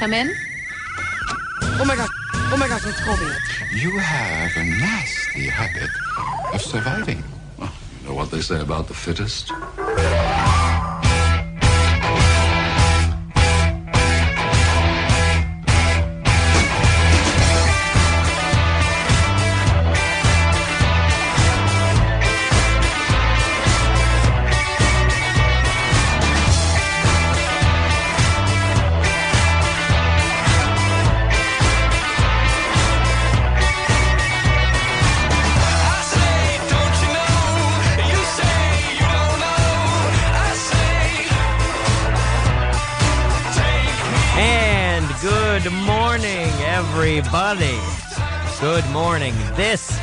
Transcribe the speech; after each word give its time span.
Come 0.00 0.14
in. 0.14 0.34
Oh 1.62 1.84
my 1.86 1.94
gosh. 1.94 2.08
Oh 2.32 2.56
my 2.58 2.66
gosh, 2.68 2.86
it's 2.86 3.04
Colby. 3.04 3.30
You 3.74 3.98
have 3.98 4.56
a 4.56 4.64
nasty 4.64 5.44
habit 5.44 5.90
of 6.54 6.62
surviving. 6.62 7.22
Well, 7.58 7.70
you 8.00 8.08
know 8.08 8.14
what 8.14 8.30
they 8.30 8.40
say 8.40 8.62
about 8.62 8.88
the 8.88 8.94
fittest? 8.94 9.52
Everybody. 47.32 47.78
Good 48.60 48.90
morning. 48.90 49.32
This 49.54 49.96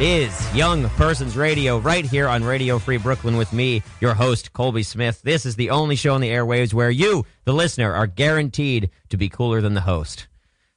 is 0.00 0.54
Young 0.54 0.88
Persons 0.90 1.36
Radio 1.36 1.76
right 1.76 2.06
here 2.06 2.26
on 2.26 2.42
Radio 2.42 2.78
Free 2.78 2.96
Brooklyn 2.96 3.36
with 3.36 3.52
me, 3.52 3.82
your 4.00 4.14
host, 4.14 4.54
Colby 4.54 4.82
Smith. 4.82 5.20
This 5.20 5.44
is 5.44 5.56
the 5.56 5.68
only 5.68 5.94
show 5.94 6.14
on 6.14 6.22
the 6.22 6.30
airwaves 6.30 6.72
where 6.72 6.90
you, 6.90 7.26
the 7.44 7.52
listener, 7.52 7.92
are 7.92 8.06
guaranteed 8.06 8.88
to 9.10 9.18
be 9.18 9.28
cooler 9.28 9.60
than 9.60 9.74
the 9.74 9.82
host. 9.82 10.26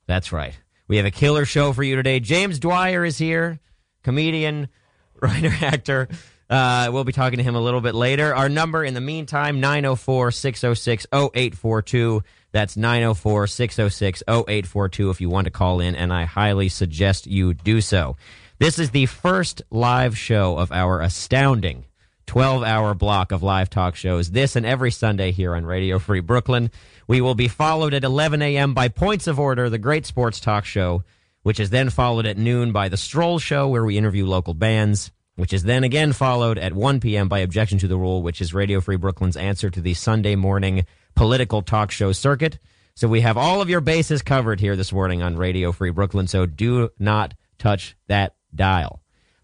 That's 0.08 0.34
right. 0.34 0.60
We 0.90 0.98
have 0.98 1.06
a 1.06 1.12
killer 1.12 1.46
show 1.46 1.72
for 1.72 1.84
you 1.84 1.96
today. 1.96 2.20
James 2.20 2.60
Dwyer 2.60 3.06
is 3.06 3.18
here, 3.18 3.60
comedian, 4.04 4.68
writer, 5.22 5.54
actor. 5.62 6.10
Uh, 6.50 6.90
we'll 6.92 7.06
be 7.06 7.14
talking 7.14 7.38
to 7.38 7.44
him 7.44 7.56
a 7.56 7.62
little 7.62 7.82
bit 7.82 7.96
later. 7.96 8.36
Our 8.36 8.50
number 8.50 8.84
in 8.84 8.94
the 8.94 9.02
meantime, 9.02 9.62
904 9.62 10.32
606 10.32 11.08
0842. 11.14 12.24
That's 12.58 12.76
904 12.76 13.46
606 13.46 14.24
0842 14.28 15.12
if 15.12 15.22
you 15.22 15.30
want 15.30 15.46
to 15.46 15.52
call 15.52 15.80
in, 15.80 15.94
and 15.94 16.12
I 16.12 16.26
highly 16.26 16.70
suggest 16.70 17.28
you 17.28 17.54
do 17.54 17.82
so. 17.82 18.16
This 18.58 18.80
is 18.80 18.90
the 18.90 19.06
first 19.06 19.62
live 19.70 20.18
show 20.18 20.58
of 20.58 20.72
our 20.72 21.00
astounding 21.00 21.86
12 22.26 22.64
hour 22.64 22.96
block 22.96 23.32
of 23.32 23.44
live 23.44 23.70
talk 23.70 23.96
shows, 23.96 24.32
this 24.32 24.56
and 24.56 24.66
every 24.66 24.90
Sunday 24.90 25.32
here 25.32 25.54
on 25.54 25.68
Radio 25.68 26.00
Free 26.00 26.20
Brooklyn. 26.20 26.72
We 27.08 27.22
will 27.22 27.36
be 27.36 27.48
followed 27.48 27.94
at 27.94 28.04
11 28.04 28.42
a.m. 28.42 28.74
by 28.74 28.88
Points 28.88 29.28
of 29.28 29.40
Order, 29.40 29.70
the 29.70 29.78
great 29.78 30.08
sports 30.08 30.40
talk 30.40 30.66
show, 30.66 31.04
which 31.44 31.60
is 31.60 31.70
then 31.70 31.92
followed 31.92 32.26
at 32.26 32.40
noon 32.40 32.72
by 32.72 32.90
The 32.90 32.98
Stroll 32.98 33.38
Show, 33.38 33.68
where 33.68 33.86
we 33.86 34.00
interview 34.00 34.26
local 34.26 34.56
bands, 34.56 35.12
which 35.36 35.54
is 35.54 35.62
then 35.62 35.84
again 35.84 36.12
followed 36.12 36.58
at 36.58 36.74
1 36.74 37.02
p.m. 37.02 37.30
by 37.30 37.38
Objection 37.38 37.78
to 37.78 37.88
the 37.88 38.00
Rule, 38.00 38.24
which 38.24 38.42
is 38.42 38.52
Radio 38.52 38.82
Free 38.82 38.96
Brooklyn's 38.96 39.38
answer 39.38 39.70
to 39.70 39.80
the 39.80 39.94
Sunday 39.94 40.36
morning 40.36 40.88
political 41.18 41.64
talk 41.64 41.92
show 41.92 42.14
circuit. 42.14 42.60
So 42.96 43.08
we 43.08 43.22
have 43.22 43.38
all 43.38 43.60
of 43.62 43.70
your 43.70 43.82
bases 43.82 44.22
covered 44.22 44.60
here 44.60 44.76
this 44.76 44.94
morning 44.94 45.22
on 45.22 45.36
Radio 45.36 45.72
Free 45.72 45.90
Brooklyn, 45.90 46.28
so 46.28 46.46
do 46.46 46.90
not 47.00 47.34
touch 47.58 47.98
that 48.08 48.36
dial. 48.56 49.02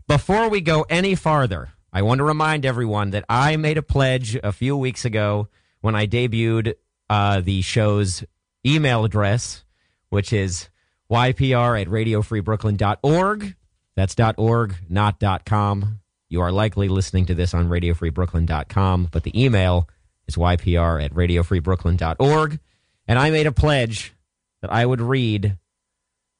Before 0.07 0.49
we 0.49 0.61
go 0.61 0.85
any 0.89 1.15
farther, 1.15 1.69
I 1.91 2.03
want 2.03 2.19
to 2.19 2.23
remind 2.23 2.65
everyone 2.65 3.11
that 3.11 3.25
I 3.27 3.57
made 3.57 3.77
a 3.77 3.83
pledge 3.83 4.35
a 4.43 4.51
few 4.51 4.77
weeks 4.77 5.03
ago 5.03 5.49
when 5.81 5.95
I 5.95 6.07
debuted 6.07 6.75
uh, 7.09 7.41
the 7.41 7.61
show's 7.61 8.23
email 8.65 9.03
address, 9.03 9.63
which 10.09 10.31
is 10.31 10.69
ypr 11.11 11.81
at 11.81 11.87
radiofreebrooklyn.org. 11.87 13.55
That's 13.95 14.15
.org, 14.37 14.75
not 14.89 15.45
.com. 15.45 15.99
You 16.29 16.41
are 16.41 16.51
likely 16.51 16.87
listening 16.87 17.27
to 17.27 17.35
this 17.35 17.53
on 17.53 17.69
radiofreebrooklyn.com, 17.69 19.09
but 19.11 19.23
the 19.23 19.43
email 19.43 19.87
is 20.27 20.35
ypr 20.35 21.03
at 21.03 21.13
radiofreebrooklyn.org. 21.13 22.59
And 23.07 23.19
I 23.19 23.31
made 23.31 23.47
a 23.47 23.51
pledge 23.51 24.13
that 24.61 24.71
I 24.71 24.85
would 24.85 25.01
read 25.01 25.57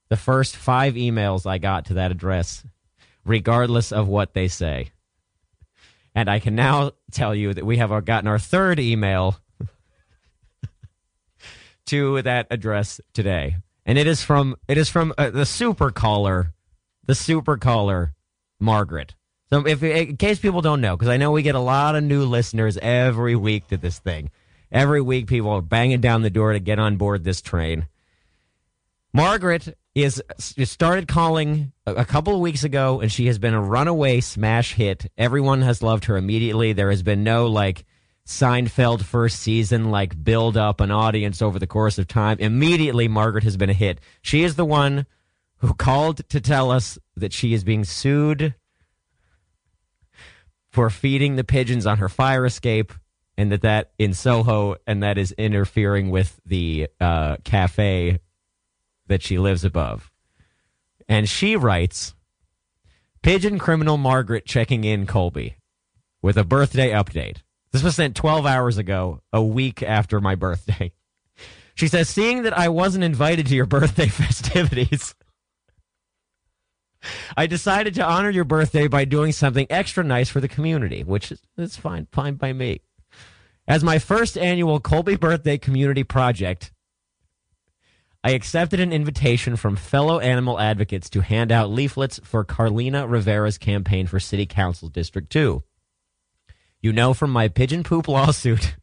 the 0.10 0.18
first 0.18 0.56
five 0.56 0.94
emails 0.94 1.46
I 1.46 1.58
got 1.58 1.86
to 1.86 1.96
that 1.96 2.12
address, 2.12 2.66
regardless 3.26 3.92
of 3.92 4.08
what 4.08 4.34
they 4.34 4.48
say. 4.48 4.92
And 6.16 6.30
I 6.30 6.40
can 6.40 6.56
now 6.56 6.92
tell 7.12 7.34
you 7.34 7.54
that 7.54 7.66
we 7.66 7.78
have 7.78 8.06
gotten 8.06 8.28
our 8.28 8.40
third 8.40 8.80
email 8.80 9.40
to 11.88 12.22
that 12.22 12.48
address 12.52 13.02
today, 13.14 13.58
and 13.86 13.98
it 13.98 14.08
is 14.08 14.24
from 14.24 14.56
it 14.68 14.78
is 14.78 14.90
from 14.90 15.14
uh, 15.18 15.32
the 15.32 15.46
super 15.46 15.90
caller, 15.90 16.54
the 17.06 17.16
super 17.16 17.58
caller, 17.58 18.14
Margaret. 18.60 19.16
So, 19.54 19.68
if 19.68 19.84
in 19.84 20.18
case 20.18 20.40
people 20.40 20.62
don't 20.62 20.82
know, 20.82 20.98
because 20.98 21.10
I 21.10 21.18
know 21.18 21.30
we 21.30 21.44
get 21.44 21.54
a 21.54 21.60
lot 21.60 21.96
of 21.96 22.04
new 22.04 22.26
listeners 22.26 22.76
every 22.82 23.36
week 23.36 23.68
to 23.68 23.78
this 23.78 24.00
thing. 24.00 24.32
Every 24.72 25.00
week, 25.00 25.28
people 25.28 25.52
are 25.52 25.62
banging 25.62 26.02
down 26.02 26.24
the 26.24 26.32
door 26.32 26.54
to 26.54 26.60
get 26.60 26.80
on 26.80 26.98
board 26.98 27.24
this 27.24 27.40
train. 27.40 27.88
Margaret 29.14 29.78
is 29.94 30.24
started 30.40 31.08
calling 31.08 31.72
a, 31.86 31.94
a 31.94 32.04
couple 32.04 32.34
of 32.34 32.40
weeks 32.40 32.64
ago, 32.64 33.00
and 33.00 33.12
she 33.12 33.28
has 33.28 33.38
been 33.38 33.54
a 33.54 33.62
runaway 33.62 34.22
smash 34.22 34.74
hit. 34.74 35.12
Everyone 35.20 35.62
has 35.62 35.84
loved 35.84 36.06
her 36.06 36.18
immediately. 36.18 36.74
There 36.74 36.90
has 36.90 37.04
been 37.04 37.24
no 37.24 37.46
like 37.46 37.86
Seinfeld 38.26 39.04
first 39.04 39.40
season 39.40 39.92
like 39.92 40.24
build 40.24 40.58
up 40.58 40.82
an 40.82 40.90
audience 40.90 41.44
over 41.44 41.60
the 41.60 41.68
course 41.68 42.00
of 42.00 42.08
time. 42.08 42.40
Immediately, 42.40 43.08
Margaret 43.08 43.44
has 43.44 43.56
been 43.56 43.70
a 43.70 43.74
hit. 43.74 44.02
She 44.24 44.42
is 44.42 44.56
the 44.56 44.66
one 44.66 45.06
who 45.58 45.76
called 45.76 46.28
to 46.30 46.42
tell 46.42 46.72
us 46.72 46.98
that 47.16 47.34
she 47.34 47.54
is 47.54 47.64
being 47.64 47.84
sued 47.84 48.56
for 50.74 50.90
feeding 50.90 51.36
the 51.36 51.44
pigeons 51.44 51.86
on 51.86 52.00
her 52.00 52.10
fire 52.10 52.46
escape 52.46 52.92
and 53.38 53.52
that 53.52 53.62
that 53.62 53.92
in 54.00 54.14
Soho 54.14 54.76
and 54.88 55.04
that 55.04 55.20
is 55.20 55.32
interfering 55.34 56.10
with 56.10 56.42
the 56.48 56.88
uh, 57.00 57.38
cafe 57.44 58.20
that 59.08 59.22
she 59.22 59.38
lives 59.38 59.64
above. 59.64 60.12
And 61.08 61.30
she 61.30 61.56
writes, 61.56 62.16
Pigeon 63.22 63.60
criminal 63.60 63.98
Margaret 63.98 64.46
checking 64.46 64.84
in 64.84 65.06
Colby 65.06 65.58
with 66.24 66.38
a 66.38 66.44
birthday 66.44 66.90
update. 66.90 67.38
This 67.72 67.84
was 67.84 67.96
sent 67.96 68.16
12 68.16 68.46
hours 68.48 68.80
ago, 68.80 69.22
a 69.32 69.44
week 69.44 69.84
after 69.84 70.20
my 70.20 70.36
birthday. 70.36 70.92
She 71.76 71.88
says, 71.88 72.08
seeing 72.08 72.44
that 72.44 72.56
I 72.56 72.70
wasn't 72.70 73.04
invited 73.04 73.48
to 73.48 73.56
your 73.56 73.66
birthday 73.66 74.08
festivities, 74.08 75.16
I 77.36 77.48
decided 77.48 77.96
to 77.96 78.06
honor 78.06 78.30
your 78.30 78.44
birthday 78.44 78.88
by 78.88 79.06
doing 79.06 79.32
something 79.32 79.68
extra 79.70 80.04
nice 80.04 80.30
for 80.30 80.40
the 80.40 80.48
community, 80.48 81.04
which 81.04 81.32
is, 81.58 81.76
fine, 81.76 82.08
fine 82.12 82.36
by 82.36 82.54
me. 82.54 82.82
As 83.68 83.84
my 83.84 84.00
first 84.00 84.38
annual 84.38 84.80
Colby 84.80 85.16
Birthday 85.16 85.58
Community 85.58 86.04
Project, 86.04 86.72
I 88.24 88.32
accepted 88.32 88.80
an 88.80 88.94
invitation 88.94 89.56
from 89.56 89.76
fellow 89.76 90.20
animal 90.20 90.60
advocates 90.60 91.10
to 91.12 91.22
hand 91.22 91.52
out 91.52 91.70
leaflets 91.70 92.20
for 92.24 92.46
Carlina 92.46 93.06
Rivera's 93.08 93.58
campaign 93.58 94.08
for 94.08 94.20
City 94.20 94.46
Council 94.46 94.88
District 94.88 95.30
2. 95.30 95.64
You 96.82 96.94
know 96.94 97.14
from 97.14 97.32
my 97.32 97.48
pigeon 97.48 97.84
poop 97.84 98.08
lawsuit 98.08 98.76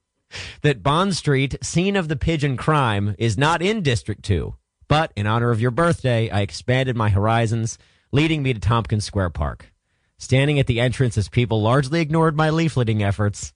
that 0.62 0.82
Bond 0.82 1.14
Street, 1.16 1.56
scene 1.62 1.96
of 1.96 2.08
the 2.08 2.16
pigeon 2.16 2.56
crime, 2.56 3.14
is 3.18 3.38
not 3.38 3.62
in 3.62 3.82
District 3.82 4.22
2. 4.24 4.54
But 4.92 5.10
in 5.16 5.26
honor 5.26 5.48
of 5.48 5.62
your 5.62 5.70
birthday, 5.70 6.28
I 6.28 6.42
expanded 6.42 6.96
my 6.98 7.08
horizons, 7.08 7.78
leading 8.10 8.42
me 8.42 8.52
to 8.52 8.60
Tompkins 8.60 9.06
Square 9.06 9.30
Park. 9.30 9.72
Standing 10.18 10.58
at 10.58 10.66
the 10.66 10.80
entrance 10.80 11.16
as 11.16 11.30
people 11.30 11.62
largely 11.62 12.02
ignored 12.02 12.36
my 12.36 12.50
leafleting 12.50 13.00
efforts, 13.00 13.54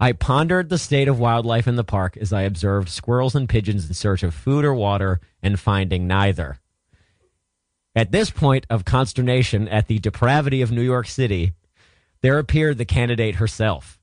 I 0.00 0.12
pondered 0.12 0.70
the 0.70 0.78
state 0.78 1.06
of 1.06 1.18
wildlife 1.18 1.68
in 1.68 1.76
the 1.76 1.84
park 1.84 2.16
as 2.16 2.32
I 2.32 2.44
observed 2.44 2.88
squirrels 2.88 3.34
and 3.34 3.46
pigeons 3.46 3.86
in 3.86 3.92
search 3.92 4.22
of 4.22 4.32
food 4.32 4.64
or 4.64 4.74
water 4.74 5.20
and 5.42 5.60
finding 5.60 6.06
neither. 6.06 6.60
At 7.94 8.10
this 8.10 8.30
point 8.30 8.66
of 8.70 8.86
consternation 8.86 9.68
at 9.68 9.86
the 9.86 9.98
depravity 9.98 10.62
of 10.62 10.72
New 10.72 10.80
York 10.80 11.08
City, 11.08 11.52
there 12.22 12.38
appeared 12.38 12.78
the 12.78 12.86
candidate 12.86 13.34
herself. 13.34 14.00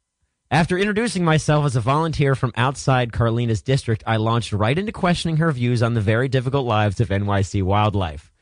After 0.51 0.77
introducing 0.77 1.23
myself 1.23 1.65
as 1.65 1.77
a 1.77 1.79
volunteer 1.79 2.35
from 2.35 2.51
outside 2.57 3.13
Carlina's 3.13 3.61
district, 3.61 4.03
I 4.05 4.17
launched 4.17 4.51
right 4.51 4.77
into 4.77 4.91
questioning 4.91 5.37
her 5.37 5.49
views 5.49 5.81
on 5.81 5.93
the 5.93 6.01
very 6.01 6.27
difficult 6.27 6.65
lives 6.65 6.99
of 6.99 7.07
NYC 7.07 7.63
wildlife. 7.63 8.33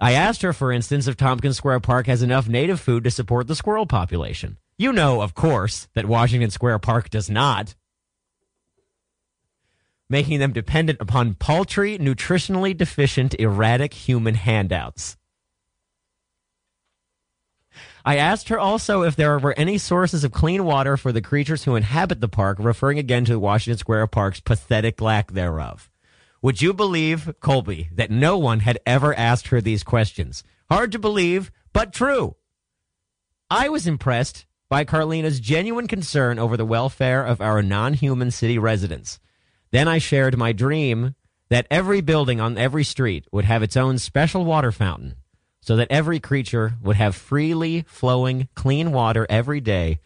I 0.00 0.14
asked 0.14 0.42
her, 0.42 0.52
for 0.52 0.72
instance, 0.72 1.06
if 1.06 1.16
Tompkins 1.16 1.56
Square 1.56 1.78
Park 1.78 2.08
has 2.08 2.24
enough 2.24 2.48
native 2.48 2.80
food 2.80 3.04
to 3.04 3.10
support 3.12 3.46
the 3.46 3.54
squirrel 3.54 3.86
population. 3.86 4.58
You 4.76 4.92
know, 4.92 5.22
of 5.22 5.32
course, 5.32 5.86
that 5.94 6.06
Washington 6.06 6.50
Square 6.50 6.80
Park 6.80 7.08
does 7.08 7.30
not, 7.30 7.76
making 10.08 10.40
them 10.40 10.52
dependent 10.52 11.00
upon 11.00 11.34
paltry, 11.34 11.98
nutritionally 11.98 12.76
deficient, 12.76 13.36
erratic 13.38 13.94
human 13.94 14.34
handouts. 14.34 15.16
I 18.04 18.16
asked 18.16 18.48
her 18.48 18.58
also 18.58 19.02
if 19.02 19.14
there 19.14 19.38
were 19.38 19.54
any 19.56 19.78
sources 19.78 20.24
of 20.24 20.32
clean 20.32 20.64
water 20.64 20.96
for 20.96 21.12
the 21.12 21.22
creatures 21.22 21.64
who 21.64 21.76
inhabit 21.76 22.20
the 22.20 22.28
park, 22.28 22.58
referring 22.60 22.98
again 22.98 23.24
to 23.26 23.38
Washington 23.38 23.78
Square 23.78 24.08
Park's 24.08 24.40
pathetic 24.40 25.00
lack 25.00 25.32
thereof. 25.32 25.88
Would 26.42 26.60
you 26.60 26.74
believe, 26.74 27.32
Colby, 27.40 27.88
that 27.92 28.10
no 28.10 28.36
one 28.36 28.60
had 28.60 28.80
ever 28.84 29.14
asked 29.14 29.48
her 29.48 29.60
these 29.60 29.84
questions? 29.84 30.42
Hard 30.68 30.90
to 30.92 30.98
believe, 30.98 31.52
but 31.72 31.92
true. 31.92 32.34
I 33.48 33.68
was 33.68 33.86
impressed 33.86 34.46
by 34.68 34.84
Carlina's 34.84 35.38
genuine 35.38 35.86
concern 35.86 36.40
over 36.40 36.56
the 36.56 36.64
welfare 36.64 37.24
of 37.24 37.40
our 37.40 37.62
non 37.62 37.94
human 37.94 38.32
city 38.32 38.58
residents. 38.58 39.20
Then 39.70 39.86
I 39.86 39.98
shared 39.98 40.36
my 40.36 40.52
dream 40.52 41.14
that 41.50 41.66
every 41.70 42.00
building 42.00 42.40
on 42.40 42.58
every 42.58 42.82
street 42.82 43.26
would 43.30 43.44
have 43.44 43.62
its 43.62 43.76
own 43.76 43.98
special 43.98 44.44
water 44.44 44.72
fountain 44.72 45.16
so 45.62 45.76
that 45.76 45.90
every 45.90 46.20
creature 46.20 46.74
would 46.82 46.96
have 46.96 47.14
freely 47.14 47.84
flowing 47.86 48.48
clean 48.54 48.92
water 48.92 49.26
every 49.30 49.60
day 49.60 50.00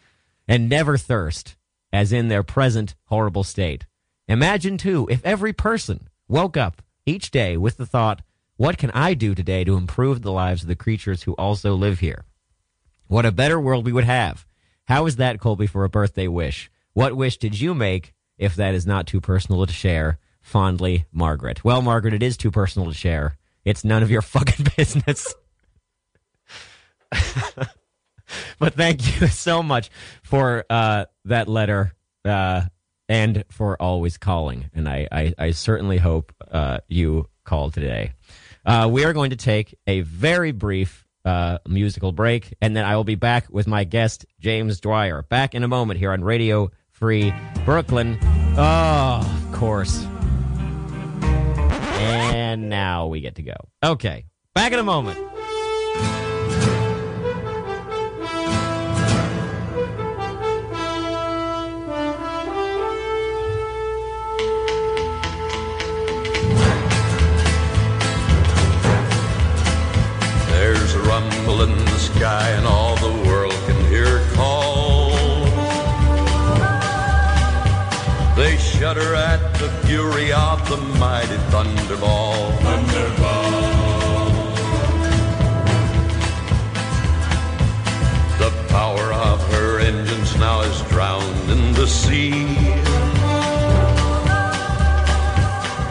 and 0.47 0.69
never 0.69 0.97
thirst, 0.97 1.57
as 1.91 2.13
in 2.13 2.29
their 2.29 2.43
present 2.43 2.95
horrible 3.05 3.43
state. 3.43 3.85
Imagine, 4.27 4.77
too, 4.77 5.07
if 5.09 5.25
every 5.25 5.51
person 5.51 6.07
woke 6.27 6.55
up 6.55 6.81
each 7.05 7.31
day 7.31 7.57
with 7.57 7.77
the 7.77 7.85
thought, 7.85 8.21
what 8.55 8.77
can 8.77 8.91
I 8.91 9.13
do 9.13 9.33
today 9.33 9.63
to 9.63 9.77
improve 9.77 10.21
the 10.21 10.31
lives 10.31 10.61
of 10.61 10.67
the 10.67 10.75
creatures 10.75 11.23
who 11.23 11.33
also 11.33 11.73
live 11.75 11.99
here? 11.99 12.23
What 13.07 13.25
a 13.25 13.31
better 13.31 13.59
world 13.59 13.85
we 13.85 13.91
would 13.91 14.03
have. 14.03 14.45
How 14.85 15.05
is 15.05 15.15
that, 15.17 15.39
Colby, 15.39 15.67
for 15.67 15.83
a 15.83 15.89
birthday 15.89 16.27
wish? 16.27 16.69
What 16.93 17.15
wish 17.15 17.37
did 17.37 17.59
you 17.59 17.73
make, 17.73 18.13
if 18.37 18.55
that 18.55 18.75
is 18.75 18.85
not 18.85 19.07
too 19.07 19.21
personal 19.21 19.65
to 19.65 19.73
share? 19.73 20.19
Fondly, 20.41 21.05
Margaret. 21.11 21.63
Well, 21.63 21.81
Margaret, 21.81 22.13
it 22.13 22.23
is 22.23 22.37
too 22.37 22.51
personal 22.51 22.87
to 22.89 22.93
share. 22.93 23.37
It's 23.65 23.83
none 23.83 24.03
of 24.03 24.11
your 24.11 24.21
fucking 24.33 24.67
business. 24.77 25.33
but 28.59 28.73
thank 28.73 29.21
you 29.21 29.27
so 29.27 29.63
much 29.63 29.89
for 30.23 30.65
uh, 30.69 31.05
that 31.25 31.47
letter 31.47 31.93
uh, 32.25 32.63
and 33.09 33.43
for 33.49 33.81
always 33.81 34.17
calling. 34.17 34.69
And 34.73 34.87
I, 34.87 35.07
I, 35.11 35.33
I 35.37 35.51
certainly 35.51 35.97
hope 35.97 36.33
uh, 36.51 36.79
you 36.87 37.27
call 37.45 37.71
today. 37.71 38.13
Uh, 38.65 38.89
we 38.91 39.05
are 39.05 39.13
going 39.13 39.29
to 39.29 39.37
take 39.37 39.75
a 39.87 40.01
very 40.01 40.51
brief 40.51 41.05
uh, 41.23 41.59
musical 41.67 42.11
break, 42.11 42.53
and 42.61 42.75
then 42.75 42.85
I 42.85 42.95
will 42.95 43.03
be 43.03 43.15
back 43.15 43.47
with 43.49 43.67
my 43.67 43.83
guest, 43.83 44.25
James 44.39 44.79
Dwyer. 44.79 45.23
Back 45.23 45.55
in 45.55 45.63
a 45.63 45.67
moment 45.67 45.99
here 45.99 46.11
on 46.11 46.23
Radio 46.23 46.71
Free 46.91 47.33
Brooklyn. 47.65 48.17
Oh, 48.57 49.21
of 49.45 49.53
course. 49.53 50.05
And 51.21 52.69
now 52.69 53.07
we 53.07 53.21
get 53.21 53.35
to 53.35 53.41
go. 53.41 53.55
Okay, 53.83 54.25
back 54.53 54.71
in 54.71 54.79
a 54.79 54.83
moment. 54.83 55.17
Sky 72.17 72.49
and 72.49 72.65
all 72.65 72.95
the 72.95 73.13
world 73.27 73.53
can 73.67 73.79
hear 73.85 74.25
call. 74.33 75.11
They 78.35 78.57
shudder 78.57 79.13
at 79.13 79.41
the 79.59 79.69
fury 79.85 80.31
of 80.31 80.67
the 80.67 80.77
mighty 80.99 81.37
thunderball. 81.51 82.57
The 88.39 88.51
power 88.69 89.13
of 89.13 89.39
her 89.53 89.79
engines 89.79 90.35
now 90.37 90.61
is 90.61 90.81
drowned 90.89 91.51
in 91.51 91.73
the 91.73 91.85
sea. 91.85 92.31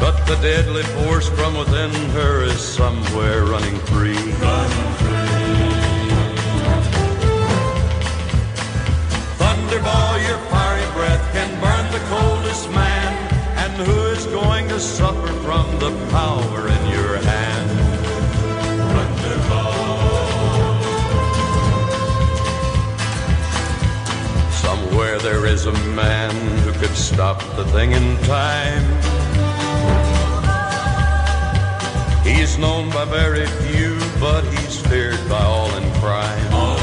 But 0.00 0.17
the 0.26 0.37
deadly 0.43 0.82
force 0.96 1.28
from 1.28 1.56
within 1.56 1.93
her 2.19 2.43
is 2.43 2.61
somewhere 2.61 3.44
running 3.44 3.78
free. 3.90 4.96
Thunderball, 9.87 10.29
your 10.29 10.38
fiery 10.50 10.93
breath 10.94 11.33
can 11.33 11.61
burn 11.61 11.93
the 11.93 12.03
coldest 12.09 12.69
man. 12.71 13.12
And 13.56 13.73
who 13.87 14.06
is 14.06 14.27
going 14.27 14.69
to 14.69 14.81
suffer 14.81 15.33
from 15.44 15.79
the 15.79 15.91
power 16.11 16.69
in 16.69 16.91
your 16.91 17.17
hand? 17.19 17.71
Somewhere 24.53 25.19
there 25.21 25.47
is 25.47 25.67
a 25.67 25.73
man 25.94 26.35
who 26.65 26.73
could 26.73 26.97
stop 26.97 27.38
the 27.55 27.65
thing 27.67 27.93
in 27.93 28.17
time. 28.25 28.85
He's 32.25 32.59
known 32.59 32.91
by 32.91 33.05
very 33.05 33.47
few, 33.47 34.00
but 34.19 34.43
he's 34.43 34.81
feared 34.81 35.29
by. 35.29 35.44
All 35.44 35.73
in 35.77 35.93
crime. 36.00 36.75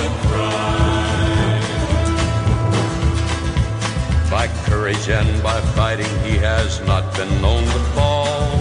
Courage 4.66 5.10
and 5.10 5.44
by 5.44 5.60
fighting, 5.76 6.08
he 6.24 6.38
has 6.38 6.80
not 6.82 7.16
been 7.16 7.30
known 7.42 7.64
to 7.64 7.80
fall. 7.96 8.60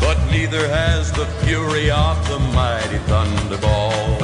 But 0.00 0.18
neither 0.30 0.68
has 0.68 1.12
the 1.12 1.26
fury 1.44 1.90
of 1.90 2.16
the 2.28 2.38
mighty 2.38 2.98
thunderball. 3.10 4.18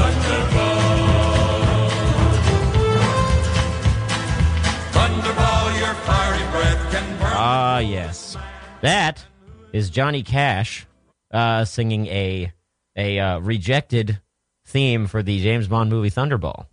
Thunderball, 4.92 5.78
your 5.78 5.94
fiery 5.94 6.50
breath 6.50 6.92
can 6.92 7.18
burn. 7.18 7.32
Ah, 7.34 7.78
yes. 7.78 8.36
That 8.80 9.24
is 9.72 9.90
Johnny 9.90 10.22
Cash 10.22 10.86
uh, 11.30 11.64
singing 11.64 12.06
a 12.06 12.52
a 12.96 13.18
uh, 13.18 13.38
rejected 13.40 14.20
theme 14.64 15.06
for 15.06 15.22
the 15.22 15.40
James 15.40 15.68
Bond 15.68 15.90
movie 15.90 16.10
Thunderball. 16.10 16.66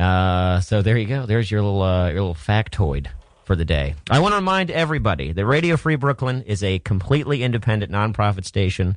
Uh, 0.00 0.60
so 0.60 0.82
there 0.82 0.96
you 0.96 1.06
go. 1.06 1.26
There's 1.26 1.50
your 1.50 1.62
little 1.62 1.82
uh, 1.82 2.08
your 2.08 2.20
little 2.20 2.34
factoid 2.34 3.08
for 3.44 3.54
the 3.54 3.64
day. 3.64 3.94
I 4.10 4.20
want 4.20 4.32
to 4.32 4.36
remind 4.36 4.70
everybody 4.70 5.32
that 5.32 5.44
Radio 5.44 5.76
Free 5.76 5.96
Brooklyn 5.96 6.42
is 6.42 6.62
a 6.62 6.78
completely 6.78 7.42
independent 7.42 7.92
nonprofit 7.92 8.44
station 8.44 8.96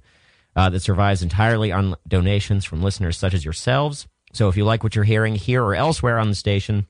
uh, 0.55 0.69
that 0.69 0.81
survives 0.81 1.21
entirely 1.21 1.71
on 1.71 1.95
donations 2.07 2.63
from 2.63 2.81
listeners 2.81 3.17
such 3.17 3.33
as 3.33 3.43
yourselves. 3.43 4.07
So 4.31 4.47
if 4.49 4.57
you 4.57 4.63
like 4.63 4.83
what 4.83 4.95
you're 4.95 5.03
hearing 5.03 5.35
here 5.35 5.63
or 5.63 5.75
elsewhere 5.75 6.19
on 6.19 6.29
the 6.29 6.35
station, 6.35 6.87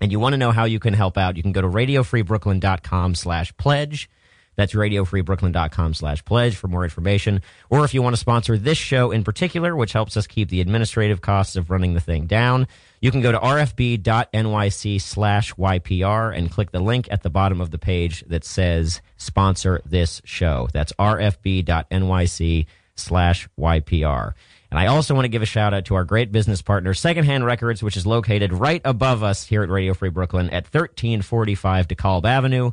and 0.00 0.12
you 0.12 0.18
want 0.20 0.32
to 0.32 0.38
know 0.38 0.50
how 0.50 0.64
you 0.64 0.80
can 0.80 0.94
help 0.94 1.16
out, 1.16 1.36
you 1.36 1.42
can 1.42 1.52
go 1.52 1.62
to 1.62 1.68
radiofreebrooklyn.com 1.68 3.14
slash 3.14 3.56
pledge. 3.56 4.10
That's 4.56 4.74
radiofreebrooklyn.com 4.74 5.94
slash 5.94 6.24
pledge 6.24 6.56
for 6.56 6.68
more 6.68 6.84
information. 6.84 7.42
Or 7.70 7.84
if 7.84 7.94
you 7.94 8.02
want 8.02 8.14
to 8.14 8.20
sponsor 8.20 8.56
this 8.56 8.78
show 8.78 9.10
in 9.10 9.24
particular, 9.24 9.74
which 9.74 9.92
helps 9.92 10.16
us 10.16 10.26
keep 10.26 10.48
the 10.48 10.60
administrative 10.60 11.20
costs 11.20 11.56
of 11.56 11.70
running 11.70 11.94
the 11.94 12.00
thing 12.00 12.26
down, 12.26 12.66
you 13.00 13.10
can 13.10 13.20
go 13.20 13.32
to 13.32 13.38
rfb.nyc 13.38 15.00
slash 15.00 15.52
YPR 15.54 16.36
and 16.36 16.50
click 16.50 16.70
the 16.70 16.80
link 16.80 17.08
at 17.10 17.22
the 17.22 17.30
bottom 17.30 17.60
of 17.60 17.70
the 17.70 17.78
page 17.78 18.24
that 18.28 18.44
says 18.44 19.00
sponsor 19.16 19.80
this 19.84 20.22
show. 20.24 20.68
That's 20.72 20.92
rfb.nyc 20.92 22.66
slash 22.96 23.48
YPR. 23.58 24.32
And 24.70 24.80
I 24.80 24.86
also 24.86 25.14
want 25.14 25.24
to 25.24 25.28
give 25.28 25.42
a 25.42 25.46
shout 25.46 25.72
out 25.72 25.84
to 25.84 25.94
our 25.94 26.04
great 26.04 26.32
business 26.32 26.60
partner, 26.60 26.94
Secondhand 26.94 27.44
Records, 27.44 27.82
which 27.82 27.96
is 27.96 28.06
located 28.06 28.52
right 28.52 28.80
above 28.84 29.22
us 29.22 29.46
here 29.46 29.62
at 29.62 29.68
Radio 29.68 29.94
Free 29.94 30.08
Brooklyn 30.08 30.46
at 30.46 30.64
1345 30.64 31.88
DeKalb 31.88 32.24
Avenue. 32.24 32.72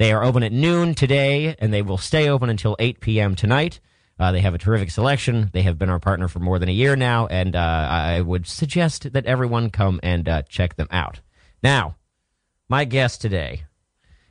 They 0.00 0.12
are 0.12 0.24
open 0.24 0.42
at 0.42 0.50
noon 0.50 0.94
today, 0.94 1.54
and 1.58 1.74
they 1.74 1.82
will 1.82 1.98
stay 1.98 2.30
open 2.30 2.48
until 2.48 2.74
8 2.78 3.00
p.m. 3.00 3.36
tonight. 3.36 3.80
Uh, 4.18 4.32
they 4.32 4.40
have 4.40 4.54
a 4.54 4.58
terrific 4.58 4.90
selection. 4.90 5.50
They 5.52 5.60
have 5.60 5.78
been 5.78 5.90
our 5.90 6.00
partner 6.00 6.26
for 6.26 6.38
more 6.38 6.58
than 6.58 6.70
a 6.70 6.72
year 6.72 6.96
now, 6.96 7.26
and 7.26 7.54
uh, 7.54 7.58
I 7.58 8.22
would 8.22 8.46
suggest 8.46 9.12
that 9.12 9.26
everyone 9.26 9.68
come 9.68 10.00
and 10.02 10.26
uh, 10.26 10.40
check 10.48 10.76
them 10.76 10.88
out. 10.90 11.20
Now, 11.62 11.96
my 12.66 12.86
guest 12.86 13.20
today 13.20 13.64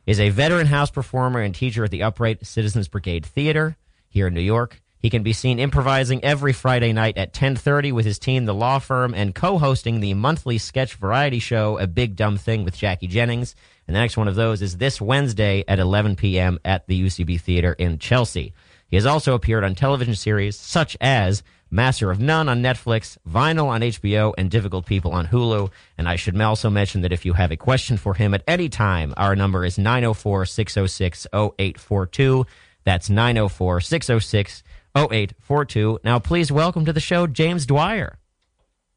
is 0.08 0.20
a 0.20 0.30
veteran 0.30 0.66
house 0.66 0.90
performer 0.90 1.40
and 1.40 1.54
teacher 1.54 1.84
at 1.84 1.92
the 1.92 2.02
Upright 2.02 2.48
Citizens 2.48 2.88
Brigade 2.88 3.24
Theater 3.24 3.78
here 4.08 4.26
in 4.26 4.34
New 4.34 4.42
York. 4.42 4.82
He 4.98 5.12
can 5.12 5.22
be 5.22 5.34
seen 5.34 5.60
improvising 5.60 6.24
every 6.26 6.52
Friday 6.52 6.94
night 6.94 7.16
at 7.16 7.32
10:30 7.32 7.92
with 7.92 8.06
his 8.06 8.18
team, 8.18 8.46
The 8.46 8.56
Law 8.56 8.80
Firm, 8.80 9.14
and 9.14 9.36
co-hosting 9.36 10.00
the 10.00 10.16
monthly 10.16 10.58
sketch 10.58 10.96
variety 10.96 11.40
show, 11.40 11.78
A 11.78 11.86
Big 11.86 12.16
Dumb 12.16 12.38
Thing 12.38 12.66
with 12.66 12.76
Jackie 12.76 13.08
Jennings. 13.08 13.56
And 13.90 13.96
the 13.96 14.02
next 14.02 14.18
one 14.18 14.28
of 14.28 14.36
those 14.36 14.62
is 14.62 14.78
this 14.78 15.02
Wednesday 15.02 15.64
at 15.68 15.80
11 15.80 16.16
p.m. 16.16 16.60
at 16.64 16.86
the 16.86 17.08
UCB 17.08 17.42
Theater 17.42 17.74
in 17.74 17.98
Chelsea. 17.98 18.54
He 18.88 18.98
has 18.98 19.08
also 19.08 19.34
appeared 19.34 19.64
on 19.64 19.74
television 19.74 20.14
series 20.14 20.56
such 20.60 20.96
as 21.02 21.42
Master 21.72 22.12
of 22.12 22.20
None 22.20 22.48
on 22.50 22.62
Netflix, 22.62 23.18
Vinyl 23.28 23.66
on 23.66 23.82
HBO, 23.82 24.36
and 24.38 24.52
Difficult 24.52 24.86
People 24.86 25.12
on 25.12 25.26
Hulu. 25.26 25.72
And 25.98 26.08
I 26.08 26.18
should 26.18 26.40
also 26.40 26.70
mention 26.70 27.02
that 27.02 27.12
if 27.12 27.26
you 27.26 27.34
have 27.34 27.52
a 27.52 27.58
question 27.58 27.98
for 27.98 28.14
him 28.14 28.36
at 28.36 28.44
any 28.48 28.70
time, 28.70 29.12
our 29.18 29.36
number 29.36 29.66
is 29.66 29.80
904 29.80 30.46
606 30.46 31.26
0842. 31.34 32.46
That's 32.84 33.10
904 33.10 33.82
606 33.82 34.64
0842. 34.96 36.00
Now, 36.04 36.20
please 36.20 36.52
welcome 36.52 36.86
to 36.86 36.94
the 36.94 37.00
show 37.00 37.26
James 37.26 37.66
Dwyer. 37.66 38.20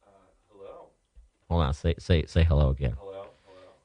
Uh, 0.05 0.11
hello. 0.51 0.89
Hold 1.49 1.63
on. 1.63 1.73
Say 1.73 1.95
say 1.97 2.25
say 2.27 2.43
hello 2.43 2.69
again. 2.69 2.93
Hello. 2.99 3.12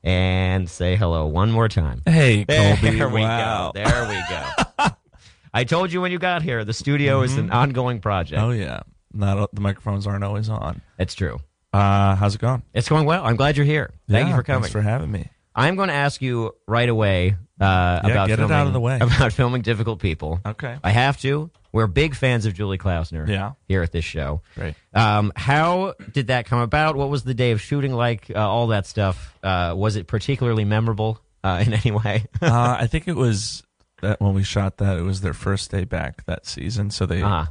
And 0.08 0.70
say 0.70 0.96
hello 0.96 1.26
one 1.26 1.50
more 1.50 1.68
time. 1.68 2.00
Hey, 2.06 2.46
Colby. 2.46 2.96
There 2.96 3.08
we 3.10 3.20
wow. 3.20 3.72
go. 3.72 3.84
There 3.84 4.08
we 4.08 4.18
go. 4.30 4.86
I 5.52 5.64
told 5.64 5.92
you 5.92 6.00
when 6.00 6.12
you 6.12 6.18
got 6.18 6.40
here, 6.40 6.64
the 6.64 6.72
studio 6.72 7.20
is 7.20 7.36
an 7.36 7.50
ongoing 7.50 8.00
project. 8.00 8.40
Oh 8.40 8.50
yeah. 8.50 8.80
Not 9.12 9.54
the 9.54 9.60
microphones 9.60 10.06
aren't 10.06 10.24
always 10.24 10.48
on. 10.48 10.80
It's 10.98 11.14
true. 11.14 11.40
Uh, 11.74 12.14
how's 12.16 12.36
it 12.36 12.40
going? 12.40 12.62
It's 12.72 12.88
going 12.88 13.04
well. 13.04 13.22
I'm 13.22 13.36
glad 13.36 13.58
you're 13.58 13.66
here. 13.66 13.90
Thank 14.08 14.30
you 14.30 14.34
for 14.34 14.42
coming. 14.42 14.62
Thanks 14.62 14.72
for 14.72 14.80
having 14.80 15.10
me. 15.12 15.30
I'm 15.54 15.76
going 15.76 15.88
to 15.88 15.94
ask 15.94 16.22
you 16.22 16.54
right 16.66 16.88
away 16.88 17.36
uh, 17.60 18.00
about 18.02 18.28
get 18.28 18.38
it 18.38 18.50
out 18.50 18.66
of 18.66 18.72
the 18.72 18.80
way. 18.80 18.96
about 19.00 19.34
filming 19.34 19.60
difficult 19.60 19.98
people. 19.98 20.40
Okay. 20.46 20.78
I 20.82 20.90
have 20.90 21.20
to. 21.20 21.50
We're 21.78 21.86
big 21.86 22.14
fans 22.16 22.44
of 22.44 22.54
Julie 22.54 22.76
Klausner. 22.78 23.26
Yeah. 23.28 23.52
Here 23.68 23.82
at 23.82 23.92
this 23.92 24.04
show. 24.04 24.42
Great. 24.56 24.74
Um, 24.94 25.32
how 25.36 25.94
did 26.12 26.26
that 26.26 26.46
come 26.46 26.58
about? 26.60 26.96
What 26.96 27.08
was 27.08 27.22
the 27.22 27.34
day 27.34 27.52
of 27.52 27.60
shooting 27.60 27.92
like? 27.92 28.30
Uh, 28.34 28.38
all 28.48 28.66
that 28.68 28.84
stuff. 28.86 29.38
Uh, 29.42 29.74
was 29.76 29.94
it 29.96 30.06
particularly 30.08 30.64
memorable 30.64 31.20
uh, 31.44 31.62
in 31.64 31.72
any 31.72 31.92
way? 31.92 32.24
uh, 32.42 32.76
I 32.80 32.86
think 32.88 33.06
it 33.06 33.14
was 33.16 33.62
that 34.02 34.20
when 34.20 34.34
we 34.34 34.42
shot 34.42 34.78
that, 34.78 34.96
it 34.98 35.02
was 35.02 35.20
their 35.20 35.34
first 35.34 35.70
day 35.70 35.84
back 35.84 36.24
that 36.26 36.46
season. 36.46 36.90
So 36.90 37.06
they, 37.06 37.22
uh 37.22 37.46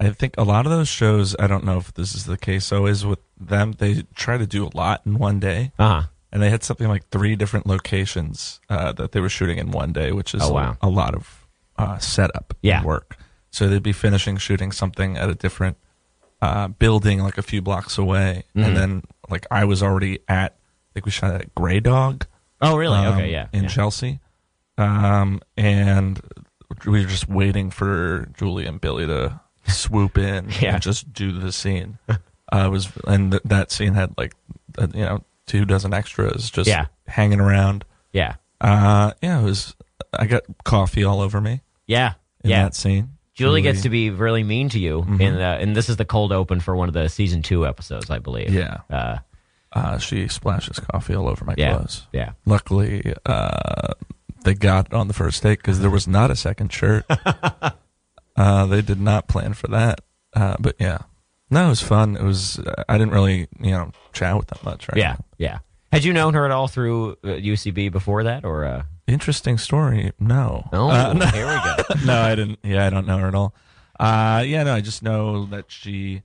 I 0.00 0.10
think 0.10 0.34
a 0.38 0.44
lot 0.44 0.64
of 0.66 0.72
those 0.72 0.88
shows, 0.88 1.36
I 1.38 1.46
don't 1.46 1.64
know 1.64 1.76
if 1.78 1.92
this 1.94 2.14
is 2.14 2.24
the 2.24 2.38
case 2.38 2.72
always 2.72 3.04
with 3.06 3.18
them, 3.38 3.72
they 3.72 4.02
try 4.14 4.38
to 4.38 4.46
do 4.46 4.66
a 4.66 4.70
lot 4.74 5.02
in 5.04 5.18
one 5.18 5.38
day. 5.40 5.72
huh. 5.78 6.02
And 6.32 6.42
they 6.42 6.48
had 6.48 6.62
something 6.64 6.88
like 6.88 7.08
three 7.10 7.36
different 7.36 7.66
locations 7.66 8.60
uh, 8.68 8.92
that 8.92 9.12
they 9.12 9.20
were 9.20 9.28
shooting 9.28 9.58
in 9.58 9.72
one 9.72 9.92
day, 9.92 10.12
which 10.12 10.32
is 10.34 10.42
Oh, 10.42 10.52
wow. 10.54 10.76
a, 10.80 10.86
a 10.86 10.88
lot 10.88 11.14
of 11.14 11.46
uh, 11.76 11.98
setup 11.98 12.54
Yeah. 12.62 12.82
work. 12.84 13.16
So 13.50 13.68
they'd 13.68 13.82
be 13.82 13.92
finishing 13.92 14.36
shooting 14.36 14.70
something 14.72 15.16
at 15.16 15.28
a 15.28 15.34
different 15.34 15.76
uh, 16.42 16.68
building, 16.68 17.20
like 17.22 17.36
a 17.36 17.42
few 17.42 17.60
blocks 17.60 17.98
away, 17.98 18.44
Mhm. 18.56 18.64
and 18.66 18.76
then 18.76 19.02
like 19.28 19.46
I 19.50 19.64
was 19.64 19.82
already 19.82 20.20
at, 20.28 20.52
I 20.52 20.88
think 20.94 21.04
we 21.06 21.12
shot 21.12 21.34
at 21.34 21.54
Grey 21.54 21.80
Dog. 21.80 22.26
Oh, 22.62 22.76
really? 22.76 22.96
um, 22.98 23.14
okay. 23.14 23.30
Yeah. 23.32 23.48
in 23.52 23.64
yeah. 23.64 23.68
Chelsea, 23.68 24.20
um, 24.78 25.40
and 25.56 26.20
we 26.86 27.00
were 27.02 27.06
just 27.06 27.28
waiting 27.28 27.70
for 27.70 28.26
Julie 28.38 28.66
and 28.66 28.80
Billy 28.80 29.06
to 29.06 29.40
swoop 29.68 30.16
in 30.16 30.48
Yeah. 30.60 30.74
and 30.74 30.82
just 30.82 31.12
do 31.12 31.32
the 31.32 31.52
scene. 31.52 31.98
uh, 32.52 32.68
was 32.70 32.90
and 33.06 33.32
th- 33.32 33.42
that 33.44 33.70
scene 33.70 33.94
had 33.94 34.14
like 34.16 34.34
uh, 34.78 34.86
you 34.94 35.04
know 35.04 35.24
two 35.46 35.64
dozen 35.64 35.92
extras 35.92 36.50
just 36.50 36.68
Yeah. 36.68 36.86
hanging 37.06 37.40
around. 37.40 37.84
yeah. 38.12 38.36
Uh, 38.60 39.12
yeah, 39.22 39.40
it 39.40 39.44
was. 39.44 39.74
I 40.12 40.26
got 40.26 40.42
coffee 40.64 41.02
all 41.04 41.20
over 41.20 41.40
me 41.40 41.62
Yeah. 41.86 42.14
in 42.44 42.50
yeah. 42.50 42.64
that 42.64 42.74
scene. 42.74 43.16
Julie 43.40 43.62
gets 43.62 43.82
to 43.82 43.88
be 43.88 44.10
really 44.10 44.44
mean 44.44 44.68
to 44.70 44.78
you, 44.78 45.02
Mhm. 45.02 45.20
in 45.20 45.34
the, 45.34 45.42
and 45.42 45.74
this 45.76 45.88
is 45.88 45.96
the 45.96 46.04
cold 46.04 46.32
open 46.32 46.60
for 46.60 46.76
one 46.76 46.88
of 46.88 46.94
the 46.94 47.08
season 47.08 47.42
two 47.42 47.66
episodes, 47.66 48.10
I 48.10 48.18
believe. 48.18 48.52
Yeah. 48.54 48.78
Uh, 48.90 49.18
Uh, 49.72 49.98
she 49.98 50.26
splashes 50.28 50.80
coffee 50.80 51.14
all 51.14 51.28
over 51.28 51.44
my 51.44 51.54
Yeah. 51.56 51.74
clothes. 51.76 52.06
yeah. 52.12 52.30
Luckily, 52.44 53.14
uh, 53.24 53.94
they 54.44 54.54
got 54.54 54.92
on 54.92 55.06
the 55.08 55.14
first 55.14 55.42
date 55.44 55.58
because 55.60 55.78
there 55.80 55.90
was 55.90 56.08
not 56.08 56.30
a 56.30 56.34
second 56.36 56.72
shirt. 56.72 57.04
uh, 58.36 58.66
they 58.66 58.82
did 58.82 59.00
not 59.00 59.28
plan 59.28 59.54
for 59.54 59.68
that. 59.68 60.00
Uh, 60.34 60.56
but 60.60 60.76
yeah, 60.78 60.98
no, 61.50 61.66
it 61.66 61.68
was 61.70 61.82
fun. 61.82 62.16
It 62.16 62.22
was. 62.24 62.58
Uh, 62.58 62.82
I 62.88 62.98
didn't 62.98 63.12
really, 63.12 63.48
you 63.60 63.70
know, 63.72 63.92
chat 64.12 64.36
with 64.36 64.46
them 64.48 64.58
much. 64.64 64.88
Right 64.88 64.98
Yeah. 64.98 65.16
Yeah. 65.38 65.58
Had 65.92 66.04
you 66.04 66.12
known 66.12 66.34
her 66.34 66.44
at 66.44 66.50
all 66.52 66.68
through 66.68 67.12
uh, 67.24 67.28
UCB 67.36 67.90
before 67.90 68.22
that, 68.24 68.44
or? 68.44 68.64
Uh, 68.64 68.82
Interesting 69.10 69.58
story. 69.58 70.12
No. 70.18 70.68
oh, 70.72 70.88
Uh, 70.90 71.12
no. 71.12 71.26
here 71.26 71.46
we 71.46 71.54
go. 71.54 71.76
no, 72.06 72.20
I 72.22 72.34
didn't. 72.34 72.58
Yeah, 72.62 72.86
I 72.86 72.90
don't 72.90 73.06
know 73.06 73.18
her 73.18 73.28
at 73.28 73.34
all. 73.34 73.54
Uh, 73.98 74.42
yeah, 74.46 74.62
no, 74.62 74.74
I 74.74 74.80
just 74.80 75.02
know 75.02 75.46
that 75.46 75.66
she. 75.70 76.22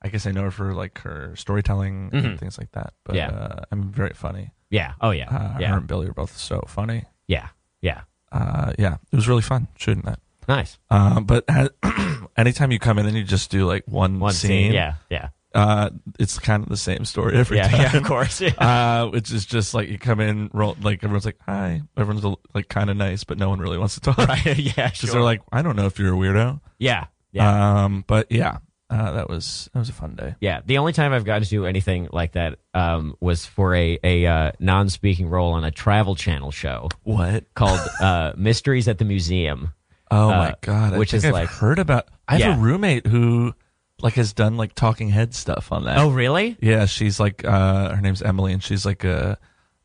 I 0.00 0.08
guess 0.08 0.26
I 0.26 0.30
know 0.30 0.42
her 0.42 0.50
for 0.52 0.74
like 0.74 0.98
her 1.00 1.34
storytelling 1.36 2.10
Mhm. 2.12 2.24
and 2.24 2.38
things 2.40 2.56
like 2.58 2.70
that. 2.72 2.92
But 3.04 3.16
Yeah. 3.16 3.28
uh, 3.30 3.64
I'm 3.72 3.90
very 3.90 4.14
funny. 4.14 4.52
Yeah. 4.70 4.92
Oh, 5.00 5.10
yeah. 5.10 5.28
Uh, 5.28 5.58
yeah. 5.58 5.70
Her 5.72 5.78
and 5.78 5.86
Billy 5.88 6.06
are 6.08 6.12
both 6.14 6.36
so 6.36 6.62
funny. 6.68 7.04
Yeah. 7.26 7.48
Yeah. 7.82 8.02
Uh, 8.30 8.72
yeah, 8.78 8.98
it 9.10 9.16
was 9.16 9.26
really 9.28 9.42
fun 9.42 9.66
shooting 9.76 10.04
that. 10.04 10.20
Nice. 10.46 10.78
Uh, 10.90 11.20
but 11.20 11.44
ha- 11.50 11.68
anytime 12.36 12.70
you 12.70 12.78
come 12.78 12.98
in 12.98 13.06
and 13.06 13.16
you 13.16 13.24
just 13.24 13.50
do 13.50 13.66
like 13.66 13.84
one, 13.88 14.20
One 14.20 14.32
scene, 14.32 14.48
scene. 14.68 14.72
Yeah. 14.72 14.94
Yeah. 15.10 15.28
Uh, 15.58 15.90
it's 16.18 16.38
kind 16.38 16.62
of 16.62 16.68
the 16.68 16.76
same 16.76 17.04
story 17.04 17.36
every 17.36 17.56
Yeah. 17.56 17.68
time. 17.68 17.80
Yeah. 17.80 17.96
Of 17.96 18.04
course. 18.04 18.40
Yeah. 18.40 18.50
Uh, 18.58 19.08
which 19.10 19.32
is 19.32 19.44
just 19.46 19.74
like 19.74 19.88
you 19.88 19.98
come 19.98 20.20
in, 20.20 20.50
roll 20.52 20.76
like 20.80 21.02
everyone's 21.04 21.24
like 21.24 21.38
hi, 21.46 21.82
everyone's 21.96 22.36
like 22.54 22.68
kind 22.68 22.90
of 22.90 22.96
nice, 22.96 23.24
but 23.24 23.38
no 23.38 23.48
one 23.48 23.58
really 23.60 23.78
wants 23.78 23.94
to 23.94 24.00
talk 24.00 24.16
because 24.16 24.28
right. 24.46 24.58
Yeah. 24.76 24.90
Sure. 24.94 25.10
they're 25.10 25.22
like, 25.22 25.40
I 25.52 25.62
don't 25.62 25.76
know 25.76 25.86
if 25.86 25.98
you're 25.98 26.14
a 26.14 26.16
weirdo. 26.16 26.60
yeah. 26.78 27.06
Yeah. 27.32 27.84
Um, 27.84 28.04
but 28.06 28.30
yeah, 28.32 28.58
uh, 28.90 29.12
that 29.12 29.28
was 29.28 29.68
that 29.74 29.78
was 29.80 29.90
a 29.90 29.92
fun 29.92 30.14
day. 30.14 30.34
Yeah, 30.40 30.60
the 30.64 30.78
only 30.78 30.94
time 30.94 31.12
I've 31.12 31.24
gotten 31.26 31.42
to 31.44 31.48
do 31.50 31.66
anything 31.66 32.08
like 32.10 32.32
that 32.32 32.58
um, 32.72 33.14
was 33.20 33.44
for 33.44 33.74
a 33.74 33.98
a 34.02 34.24
uh, 34.26 34.52
non-speaking 34.60 35.28
role 35.28 35.52
on 35.52 35.62
a 35.62 35.70
Travel 35.70 36.14
Channel 36.14 36.50
show 36.50 36.88
What? 37.02 37.44
called 37.54 37.80
uh, 38.00 38.32
Mysteries 38.36 38.88
at 38.88 38.96
the 38.98 39.04
Museum. 39.04 39.74
Oh 40.10 40.30
Uh, 40.30 40.36
my 40.38 40.54
god! 40.62 40.94
I 40.94 40.98
which 40.98 41.12
is 41.12 41.22
I've 41.24 41.34
like- 41.34 41.50
heard 41.50 41.78
about. 41.78 42.08
I 42.26 42.38
have 42.38 42.40
Yeah. 42.40 42.56
a 42.56 42.58
roommate 42.58 43.06
who 43.06 43.54
like 44.00 44.14
has 44.14 44.32
done 44.32 44.56
like 44.56 44.74
talking 44.74 45.08
head 45.08 45.34
stuff 45.34 45.72
on 45.72 45.84
that. 45.84 45.98
Oh, 45.98 46.10
really? 46.10 46.56
Yeah, 46.60 46.86
she's 46.86 47.18
like 47.18 47.44
uh 47.44 47.94
her 47.94 48.00
name's 48.00 48.22
Emily 48.22 48.52
and 48.52 48.62
she's 48.62 48.86
like 48.86 49.04
a 49.04 49.38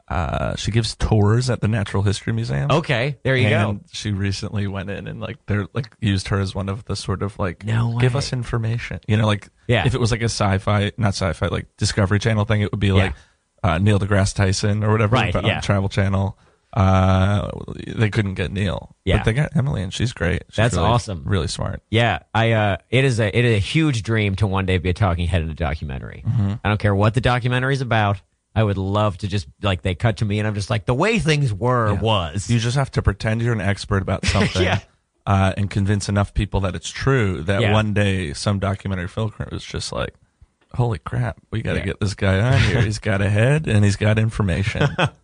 uh 0.10 0.56
she 0.58 0.70
gives 0.72 0.96
tours 0.96 1.50
at 1.50 1.62
the 1.62 1.68
Natural 1.68 2.04
History 2.04 2.34
Museum. 2.34 2.70
Okay, 2.70 3.18
there 3.24 3.36
you 3.36 3.48
and 3.48 3.80
go. 3.80 3.86
she 3.92 4.12
recently 4.12 4.68
went 4.68 4.90
in 4.90 5.08
and 5.08 5.20
like 5.22 5.38
they're 5.46 5.68
like 5.74 5.96
used 6.02 6.28
her 6.28 6.40
as 6.40 6.54
one 6.54 6.68
of 6.70 6.86
the 6.86 6.96
sort 6.96 7.24
of 7.24 7.40
like 7.40 7.66
No 7.66 7.98
give 8.00 8.16
us 8.16 8.34
information. 8.34 9.00
You 9.08 9.18
know, 9.18 9.26
like 9.26 9.48
Yeah. 9.68 9.86
if 9.86 9.96
it 9.96 10.00
was 10.02 10.12
like 10.12 10.22
a 10.22 10.26
sci-fi, 10.26 10.92
not 10.98 11.10
sci-fi, 11.16 11.48
like 11.48 11.68
Discovery 11.78 12.20
Channel 12.20 12.46
thing, 12.46 12.62
it 12.62 12.72
would 12.72 12.80
be 12.82 12.92
like 12.92 13.14
uh, 13.64 13.78
Neil 13.78 13.98
deGrasse 13.98 14.36
Tyson 14.36 14.84
or 14.84 14.92
whatever. 14.92 15.14
Right, 15.16 15.34
yeah. 15.44 15.62
Travel 15.62 15.88
Channel. 15.88 16.38
Uh, 16.74 17.50
they 17.88 18.10
couldn't 18.10 18.34
get 18.34 18.52
Neil. 18.52 18.96
Yeah. 19.06 19.18
but 19.18 19.26
they 19.26 19.34
got 19.34 19.56
Emily 19.56 19.84
and 19.84 19.94
she's 19.94 20.12
great. 20.12 20.44
She's 20.50 20.56
That's 20.56 20.76
really- 20.76 20.88
awesome. 20.88 21.22
Really 21.26 21.48
smart. 21.48 21.84
Yeah, 21.92 22.20
I. 22.34 22.52
Uh, 22.54 22.78
it 22.90 23.06
is 23.06 23.20
a 23.20 23.38
it 23.38 23.46
is 23.46 23.56
a 23.58 23.60
huge 23.60 24.02
dream 24.04 24.36
to 24.38 24.48
one 24.48 24.66
day 24.66 24.78
be 24.80 24.90
a 24.90 24.94
talking 24.94 25.28
head 25.28 25.42
in 25.44 25.50
a 25.50 25.54
documentary. 25.54 26.24
Mm-hmm. 26.28 26.54
I 26.64 26.70
don't 26.70 26.80
care 26.80 26.96
what 26.96 27.14
the 27.14 27.22
documentary 27.22 27.74
is 27.76 27.82
about. 27.82 28.22
I 28.56 28.64
would 28.64 28.78
love 28.78 29.18
to 29.20 29.28
just 29.28 29.48
like 29.62 29.82
they 29.82 29.96
cut 29.96 30.18
to 30.18 30.26
me 30.26 30.40
and 30.40 30.48
I'm 30.48 30.54
just 30.56 30.70
like 30.70 30.86
the 30.86 30.94
way 30.94 31.20
things 31.20 31.54
were 31.54 31.94
Yeah. 31.94 32.00
was. 32.02 32.50
You 32.50 32.60
just 32.60 32.78
have 32.78 32.92
to 32.92 33.02
pretend 33.02 33.42
you're 33.42 33.54
an 33.54 33.62
expert 33.62 34.02
about 34.02 34.26
something. 34.28 34.62
Yeah. 34.64 34.80
Uh, 35.26 35.54
and 35.58 35.70
convince 35.72 36.10
enough 36.10 36.34
people 36.34 36.60
that 36.62 36.76
it's 36.76 36.90
true 36.90 37.42
that 37.44 37.62
Yeah. 37.62 37.72
one 37.72 37.94
day 37.94 38.34
some 38.34 38.60
documentary 38.60 39.08
film 39.08 39.30
crew 39.30 39.48
is 39.52 39.64
just 39.64 39.92
like, 39.92 40.14
holy 40.76 41.00
crap, 41.00 41.40
we 41.50 41.62
got 41.62 41.74
to 41.74 41.80
Yeah. 41.80 41.86
get 41.86 42.00
this 42.00 42.14
guy 42.14 42.40
on 42.42 42.60
here. 42.62 42.82
he's 42.82 43.00
got 43.00 43.22
a 43.22 43.30
head 43.30 43.68
and 43.68 43.84
he's 43.86 43.96
got 43.96 44.20
information. 44.20 44.88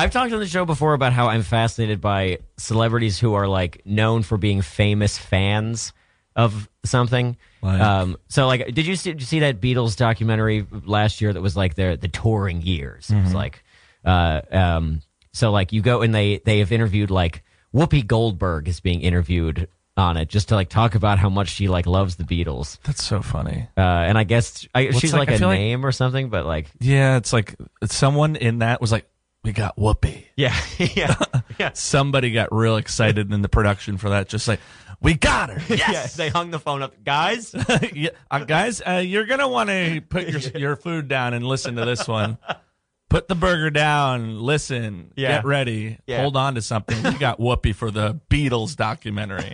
I've 0.00 0.10
talked 0.10 0.32
on 0.32 0.40
the 0.40 0.46
show 0.46 0.64
before 0.64 0.94
about 0.94 1.12
how 1.12 1.28
I'm 1.28 1.42
fascinated 1.42 2.00
by 2.00 2.38
celebrities 2.56 3.18
who 3.18 3.34
are 3.34 3.46
like 3.46 3.82
known 3.84 4.22
for 4.22 4.36
being 4.38 4.62
famous 4.62 5.18
fans 5.18 5.92
of 6.36 6.68
something. 6.84 7.36
Like? 7.62 7.80
Um, 7.80 8.16
so, 8.28 8.46
like, 8.46 8.74
did 8.74 8.86
you 8.86 8.96
see, 8.96 9.12
did 9.12 9.20
you 9.20 9.26
see 9.26 9.40
that 9.40 9.60
Beatles 9.60 9.96
documentary 9.96 10.66
last 10.84 11.20
year 11.20 11.32
that 11.32 11.40
was 11.42 11.56
like 11.56 11.74
their 11.74 11.96
the 11.96 12.08
touring 12.08 12.62
years? 12.62 13.10
It 13.10 13.14
Mm-hmm. 13.14 13.24
was 13.24 13.34
like, 13.34 13.62
uh, 14.04 14.40
um, 14.50 15.02
so 15.32 15.50
like 15.50 15.72
you 15.72 15.82
go 15.82 16.00
and 16.02 16.14
they 16.14 16.38
they 16.44 16.60
have 16.60 16.72
interviewed 16.72 17.10
like 17.10 17.42
Whoopi 17.74 18.06
Goldberg 18.06 18.68
is 18.68 18.80
being 18.80 19.02
interviewed 19.02 19.68
on 19.96 20.16
it 20.16 20.28
just 20.28 20.48
to 20.48 20.54
like 20.54 20.70
talk 20.70 20.94
about 20.94 21.18
how 21.18 21.28
much 21.28 21.48
she 21.48 21.68
like 21.68 21.84
loves 21.84 22.16
the 22.16 22.24
Beatles. 22.24 22.78
That's 22.84 23.04
so 23.04 23.20
funny. 23.20 23.68
Uh, 23.76 23.80
and 23.80 24.16
I 24.16 24.24
guess 24.24 24.66
I, 24.74 24.92
she's 24.92 25.12
like- 25.12 25.28
like, 25.28 25.36
a 25.36 25.38
feel 25.38 25.48
like- 25.48 25.58
name 25.58 25.84
or 25.84 25.92
something, 25.92 26.30
but 26.30 26.46
like, 26.46 26.68
Yeah, 26.80 27.16
it's 27.18 27.32
like 27.34 27.54
someone 27.84 28.36
in 28.36 28.60
that 28.60 28.80
was 28.80 28.90
like, 28.92 29.06
we 29.44 29.52
got 29.52 29.76
Whoopi. 29.76 30.24
yeah, 30.36 30.54
yeah, 30.78 31.14
yeah. 31.58 31.70
Somebody 31.72 32.32
got 32.32 32.52
real 32.52 32.76
excited 32.76 33.32
in 33.32 33.42
the 33.42 33.48
production 33.48 33.96
for 33.96 34.10
that. 34.10 34.28
Just 34.28 34.46
like, 34.48 34.60
we 35.00 35.14
got 35.14 35.50
her. 35.50 35.60
Yeah, 35.74 35.90
Yes. 35.92 36.14
they 36.16 36.28
hung 36.28 36.50
the 36.50 36.58
phone 36.58 36.82
up, 36.82 37.02
guys. 37.04 37.54
yeah, 37.94 38.10
uh, 38.30 38.40
guys, 38.44 38.82
uh, 38.86 39.02
you're 39.04 39.24
gonna 39.26 39.48
want 39.48 39.70
to 39.70 40.02
put 40.08 40.28
your 40.28 40.40
your 40.60 40.76
food 40.76 41.08
down 41.08 41.32
and 41.34 41.46
listen 41.46 41.76
to 41.76 41.84
this 41.84 42.06
one. 42.06 42.36
Put 43.08 43.26
the 43.26 43.34
burger 43.34 43.70
down. 43.70 44.38
Listen. 44.40 45.12
Yeah. 45.16 45.36
Get 45.36 45.44
ready. 45.44 45.98
Yeah. 46.06 46.20
Hold 46.20 46.36
on 46.36 46.54
to 46.54 46.62
something. 46.62 47.02
We 47.02 47.18
got 47.18 47.40
Whoopi 47.40 47.74
for 47.74 47.90
the 47.90 48.20
Beatles 48.30 48.76
documentary. 48.76 49.50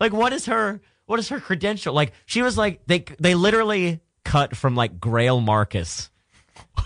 like 0.00 0.12
what 0.12 0.32
is 0.32 0.46
her 0.46 0.80
what 1.06 1.18
is 1.18 1.28
her 1.30 1.40
credential 1.40 1.94
like 1.94 2.12
she 2.26 2.40
was 2.42 2.56
like 2.56 2.80
they 2.86 3.04
they 3.18 3.34
literally 3.34 4.00
cut 4.24 4.56
from 4.56 4.74
like 4.76 4.98
Greil 5.00 5.42
Marcus 5.42 6.10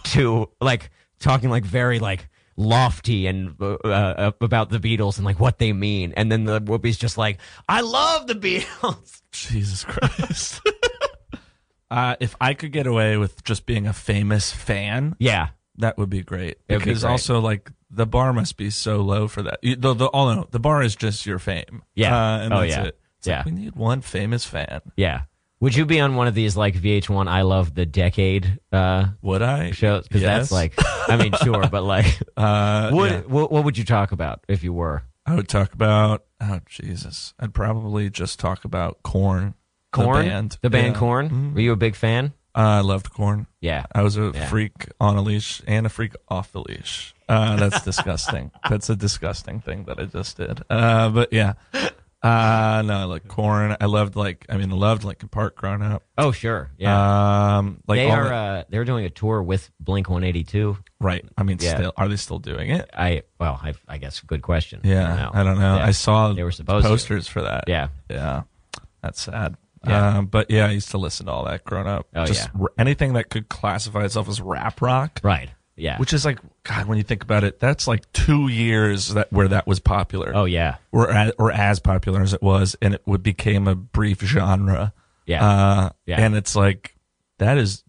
to 0.05 0.49
like 0.61 0.91
talking 1.19 1.51
like 1.51 1.65
very 1.65 1.99
like 1.99 2.29
lofty 2.57 3.27
and 3.27 3.55
uh, 3.61 3.75
uh, 3.85 4.31
about 4.41 4.71
the 4.71 4.79
beatles 4.79 5.17
and 5.19 5.25
like 5.27 5.39
what 5.39 5.59
they 5.59 5.73
mean 5.75 6.15
and 6.17 6.33
then 6.33 6.45
the 6.45 6.59
whoopi's 6.61 6.97
just 6.97 7.19
like 7.19 7.39
i 7.69 7.83
love 7.83 8.27
the 8.27 8.35
beatles 8.35 9.21
Jesus 9.33 9.85
Christ. 9.85 10.63
uh, 11.91 12.17
if 12.21 12.35
I 12.41 12.55
could 12.55 12.73
get 12.73 12.87
away 12.87 13.17
with 13.19 13.45
just 13.45 13.67
being 13.67 13.87
a 13.87 13.93
famous 13.93 14.51
fan, 14.53 15.15
yeah 15.19 15.49
that 15.79 15.99
would 15.99 16.09
be 16.09 16.23
great. 16.23 16.57
It 16.69 16.77
would 16.77 16.79
be 16.79 16.85
Because 16.87 17.03
great. 17.03 17.11
also, 17.11 17.39
like, 17.39 17.71
the 17.91 18.07
bar 18.07 18.33
must 18.33 18.57
be 18.57 18.71
so 18.71 19.03
low 19.03 19.29
for 19.29 19.43
that. 19.43 19.59
You, 19.61 19.77
the, 19.77 19.93
the, 19.93 20.11
oh 20.11 20.33
no, 20.35 20.49
the 20.51 20.59
bar 20.59 20.83
is 20.83 20.97
just 20.97 21.27
your 21.27 21.39
fame. 21.39 21.83
Yeah. 21.95 22.17
Uh, 22.17 22.39
and 22.39 22.55
Oh, 22.55 22.61
that's 22.61 22.71
yeah. 22.71 22.85
it. 22.85 22.99
It's 23.19 23.27
like, 23.27 23.37
Yeah. 23.37 23.43
we 23.45 23.51
need 23.51 23.77
one 23.77 24.01
famous 24.01 24.47
fan. 24.47 24.81
Yeah. 24.97 25.23
Would 25.61 25.75
you 25.75 25.87
be 25.87 26.01
on 26.01 26.17
one 26.17 26.27
of 26.29 26.35
these 26.35 26.57
like 26.57 26.75
VH1 26.75 27.29
I 27.29 27.43
Love 27.43 27.75
the 27.75 27.87
Decade 27.87 28.61
uh, 28.73 29.07
Would 29.23 29.41
I? 29.43 29.71
shows? 29.71 30.07
Because 30.07 30.23
Yes. 30.23 30.51
that's 30.51 30.53
like, 30.53 30.75
I 31.09 31.17
mean, 31.17 31.33
sure, 31.43 31.67
but 31.69 31.83
like, 31.83 32.19
Uh, 32.37 32.91
what, 32.91 33.11
yeah. 33.11 33.21
what 33.21 33.51
what 33.51 33.65
would 33.65 33.79
you 33.79 33.85
talk 33.85 34.13
about 34.13 34.45
if 34.49 34.63
you 34.63 34.73
were 34.73 35.03
I 35.25 35.35
would 35.35 35.49
talk 35.49 35.73
about. 35.73 36.25
Oh 36.41 36.61
Jesus! 36.69 37.33
I'd 37.41 37.55
probably 37.55 38.11
just 38.11 38.39
talk 38.39 38.65
about 38.65 39.03
Korn. 39.03 39.55
Korn? 39.93 40.25
the 40.25 40.31
band. 40.31 40.59
The 40.63 40.71
band 40.71 40.95
Yeah. 40.95 40.99
Korn? 41.01 41.31
Mhm. 41.31 41.55
Were 41.55 41.61
you 41.63 41.73
a 41.73 41.77
big 41.77 41.97
fan? 41.97 42.33
Uh, 42.55 42.61
I 42.61 42.81
loved 42.81 43.11
Korn. 43.13 43.47
Yeah. 43.61 43.87
I 43.93 44.03
was 44.03 44.17
a 44.19 44.31
Yeah. 44.35 44.47
freak 44.47 44.89
on 45.01 45.17
a 45.17 45.23
leash 45.23 45.63
and 45.67 45.85
a 45.87 45.89
freak 45.89 46.13
off 46.29 46.53
the 46.53 46.61
leash. 46.61 47.15
Uh, 47.29 47.57
that's 47.57 47.83
disgusting. 47.83 48.51
that's 48.71 48.89
a 48.91 48.95
disgusting 48.97 49.61
thing 49.61 49.85
that 49.85 49.99
I 49.99 50.05
just 50.05 50.37
did. 50.37 50.63
Uh, 50.71 51.09
but 51.09 51.33
yeah. 51.33 51.55
Uh, 52.23 52.83
no, 52.85 52.95
I 52.95 53.05
like 53.05 53.29
Korn. 53.29 53.77
I 53.81 53.85
loved 53.85 54.17
like, 54.17 54.47
I 54.49 54.57
mean, 54.57 54.73
I 54.73 54.75
loved 54.75 55.05
Linkin 55.05 55.29
Park 55.29 55.57
growing 55.57 55.83
up. 55.83 56.03
Oh, 56.19 56.33
sure. 56.33 56.71
Yeah. 56.79 57.57
Um, 57.59 57.83
like 57.87 57.99
they 57.99 58.11
are 58.11 58.25
the- 58.25 58.35
Uh, 58.35 58.65
they're 58.69 58.85
doing 58.85 59.05
a 59.05 59.11
tour 59.11 59.43
with 59.43 59.71
Blink 59.79 60.09
182. 60.09 60.77
right. 60.99 61.25
I 61.39 61.43
mean, 61.45 61.59
yeah. 61.61 61.77
still, 61.77 61.93
are 61.97 62.09
they 62.09 62.17
still 62.17 62.39
doing 62.39 62.71
it? 62.71 62.91
I 62.93 63.23
well, 63.39 63.61
I, 63.63 63.75
I 63.87 63.99
guess 63.99 64.21
good 64.21 64.43
question. 64.43 64.81
Yeah. 64.83 65.31
I 65.33 65.43
don't 65.45 65.59
know. 65.59 65.77
Yeah. 65.77 65.87
I 65.87 65.91
saw 65.93 66.33
They 66.33 66.43
were 66.43 66.51
supposed 66.53 66.85
to. 66.85 66.91
posters 66.91 67.29
for 67.29 67.43
that. 67.43 67.65
Yeah. 67.69 67.89
Yeah. 68.11 68.43
That's 69.03 69.21
sad. 69.21 69.57
Yeah. 69.87 70.19
Um, 70.19 70.27
but 70.27 70.51
yeah, 70.51 70.67
I 70.67 70.71
used 70.71 70.91
to 70.93 70.99
listen 70.99 71.27
to 71.27 71.33
all 71.33 71.45
that 71.45 71.63
growing 71.65 71.87
up. 71.87 72.09
Oh, 72.13 72.25
Just 72.27 72.49
yeah. 72.53 72.61
r- 72.63 72.73
anything 72.77 73.13
that 73.13 73.29
could 73.31 73.49
classify 73.49 74.05
itself 74.05 74.29
as 74.29 74.41
rap 74.41 74.83
rock. 74.83 75.21
Right. 75.23 75.51
Yeah. 75.77 75.99
Which 75.99 76.13
is 76.15 76.25
like, 76.25 76.39
God, 76.63 76.87
when 76.87 76.97
you 76.99 77.05
think 77.05 77.23
about 77.23 77.45
it, 77.45 77.61
that's 77.61 77.87
like 77.87 78.11
two 78.13 78.49
years 78.49 79.09
that 79.15 79.31
where 79.33 79.49
that 79.49 79.67
was 79.67 79.79
popular. 79.79 80.33
oh 80.35 80.45
yeah. 80.47 80.77
or 80.91 81.11
as, 81.11 81.33
or 81.39 81.53
as 81.53 81.79
popular 81.81 82.23
as 82.23 82.33
it 82.33 82.43
was, 82.43 82.77
and 82.81 82.95
it 82.95 83.03
would 83.07 83.23
became 83.23 83.69
a 83.69 83.75
brief 83.75 84.21
genre. 84.23 84.93
Yeah. 85.27 85.47
Uh, 85.47 85.91
Yeah. 86.07 86.21
And 86.21 86.35
it's 86.35 86.57
like 86.57 86.97
that 87.39 87.59
is 87.59 87.85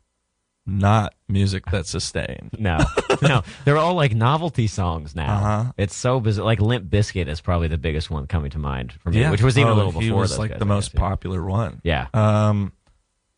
not 0.65 1.13
music 1.29 1.63
that's 1.71 1.89
sustained. 1.89 2.49
No, 2.59 2.77
no, 3.21 3.41
they're 3.63 3.77
all 3.77 3.93
like 3.93 4.13
novelty 4.13 4.67
songs 4.67 5.15
now. 5.15 5.33
Uh-huh. 5.37 5.71
It's 5.77 5.95
so 5.95 6.19
bizarre. 6.19 6.43
Like 6.45 6.59
Limp 6.59 6.89
Bizkit 6.89 7.29
is 7.29 7.39
probably 7.39 7.69
the 7.69 7.77
biggest 7.77 8.09
one 8.09 8.27
coming 8.27 8.51
to 8.51 8.59
mind 8.59 8.91
for 8.99 9.11
me, 9.11 9.29
which 9.29 9.41
was 9.41 9.57
even 9.57 9.71
Oh, 9.71 9.73
a 9.73 9.77
little 9.77 9.91
before. 9.93 10.01
He 10.03 10.11
was 10.11 10.37
like 10.37 10.49
guys, 10.51 10.59
the 10.59 10.65
most 10.65 10.91
guess, 10.91 10.99
yeah. 11.01 11.07
popular 11.07 11.41
one. 11.41 11.79
Yeah, 11.85 12.07
Um, 12.13 12.73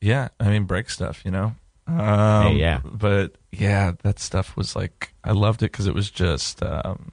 yeah. 0.01 0.29
I 0.39 0.49
mean, 0.49 0.63
break 0.63 0.89
stuff, 0.89 1.21
you 1.23 1.29
know. 1.29 1.53
Um, 1.89 2.53
Hey, 2.53 2.59
yeah. 2.59 2.81
But 2.85 3.35
yeah, 3.51 3.93
that 4.03 4.19
stuff 4.19 4.55
was 4.57 4.75
like 4.75 5.13
I 5.23 5.31
loved 5.31 5.63
it 5.63 5.71
because 5.71 5.87
it 5.87 5.93
was 5.93 6.09
just 6.11 6.61
um, 6.63 7.11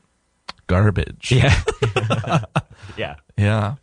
garbage. 0.67 1.33
yeah, 1.33 1.63
yeah, 2.97 3.17
Yeah. 3.37 3.75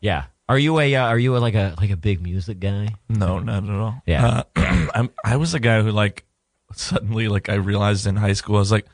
yeah. 0.00 0.24
Are 0.48 0.58
you 0.58 0.78
a 0.80 0.94
uh, 0.94 1.04
are 1.04 1.18
you 1.18 1.36
a, 1.36 1.38
like 1.38 1.54
a 1.54 1.74
like 1.78 1.90
a 1.90 1.96
big 1.96 2.22
music 2.22 2.58
guy? 2.58 2.88
No, 3.10 3.38
not 3.38 3.64
at 3.64 3.70
all. 3.70 4.02
Yeah. 4.06 4.44
Uh, 4.56 4.88
I'm, 4.94 5.10
I 5.22 5.36
was 5.36 5.52
a 5.52 5.60
guy 5.60 5.82
who 5.82 5.90
like 5.90 6.24
suddenly 6.72 7.28
like 7.28 7.50
I 7.50 7.54
realized 7.56 8.06
in 8.06 8.16
high 8.16 8.32
school 8.32 8.56
I 8.56 8.60
was 8.60 8.72
like 8.72 8.86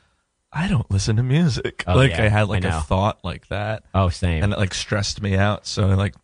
I 0.51 0.67
don't 0.67 0.89
listen 0.91 1.15
to 1.17 1.23
music. 1.23 1.83
Oh, 1.87 1.95
like 1.95 2.11
yeah, 2.11 2.23
I 2.23 2.27
had 2.27 2.49
like 2.49 2.63
know. 2.63 2.77
a 2.77 2.81
thought 2.81 3.19
like 3.23 3.47
that, 3.47 3.83
Oh, 3.93 4.09
same. 4.09 4.43
and 4.43 4.51
it 4.53 4.59
like 4.59 4.73
stressed 4.73 5.21
me 5.21 5.35
out. 5.37 5.65
So 5.65 5.89
I 5.89 5.93
like 5.95 6.15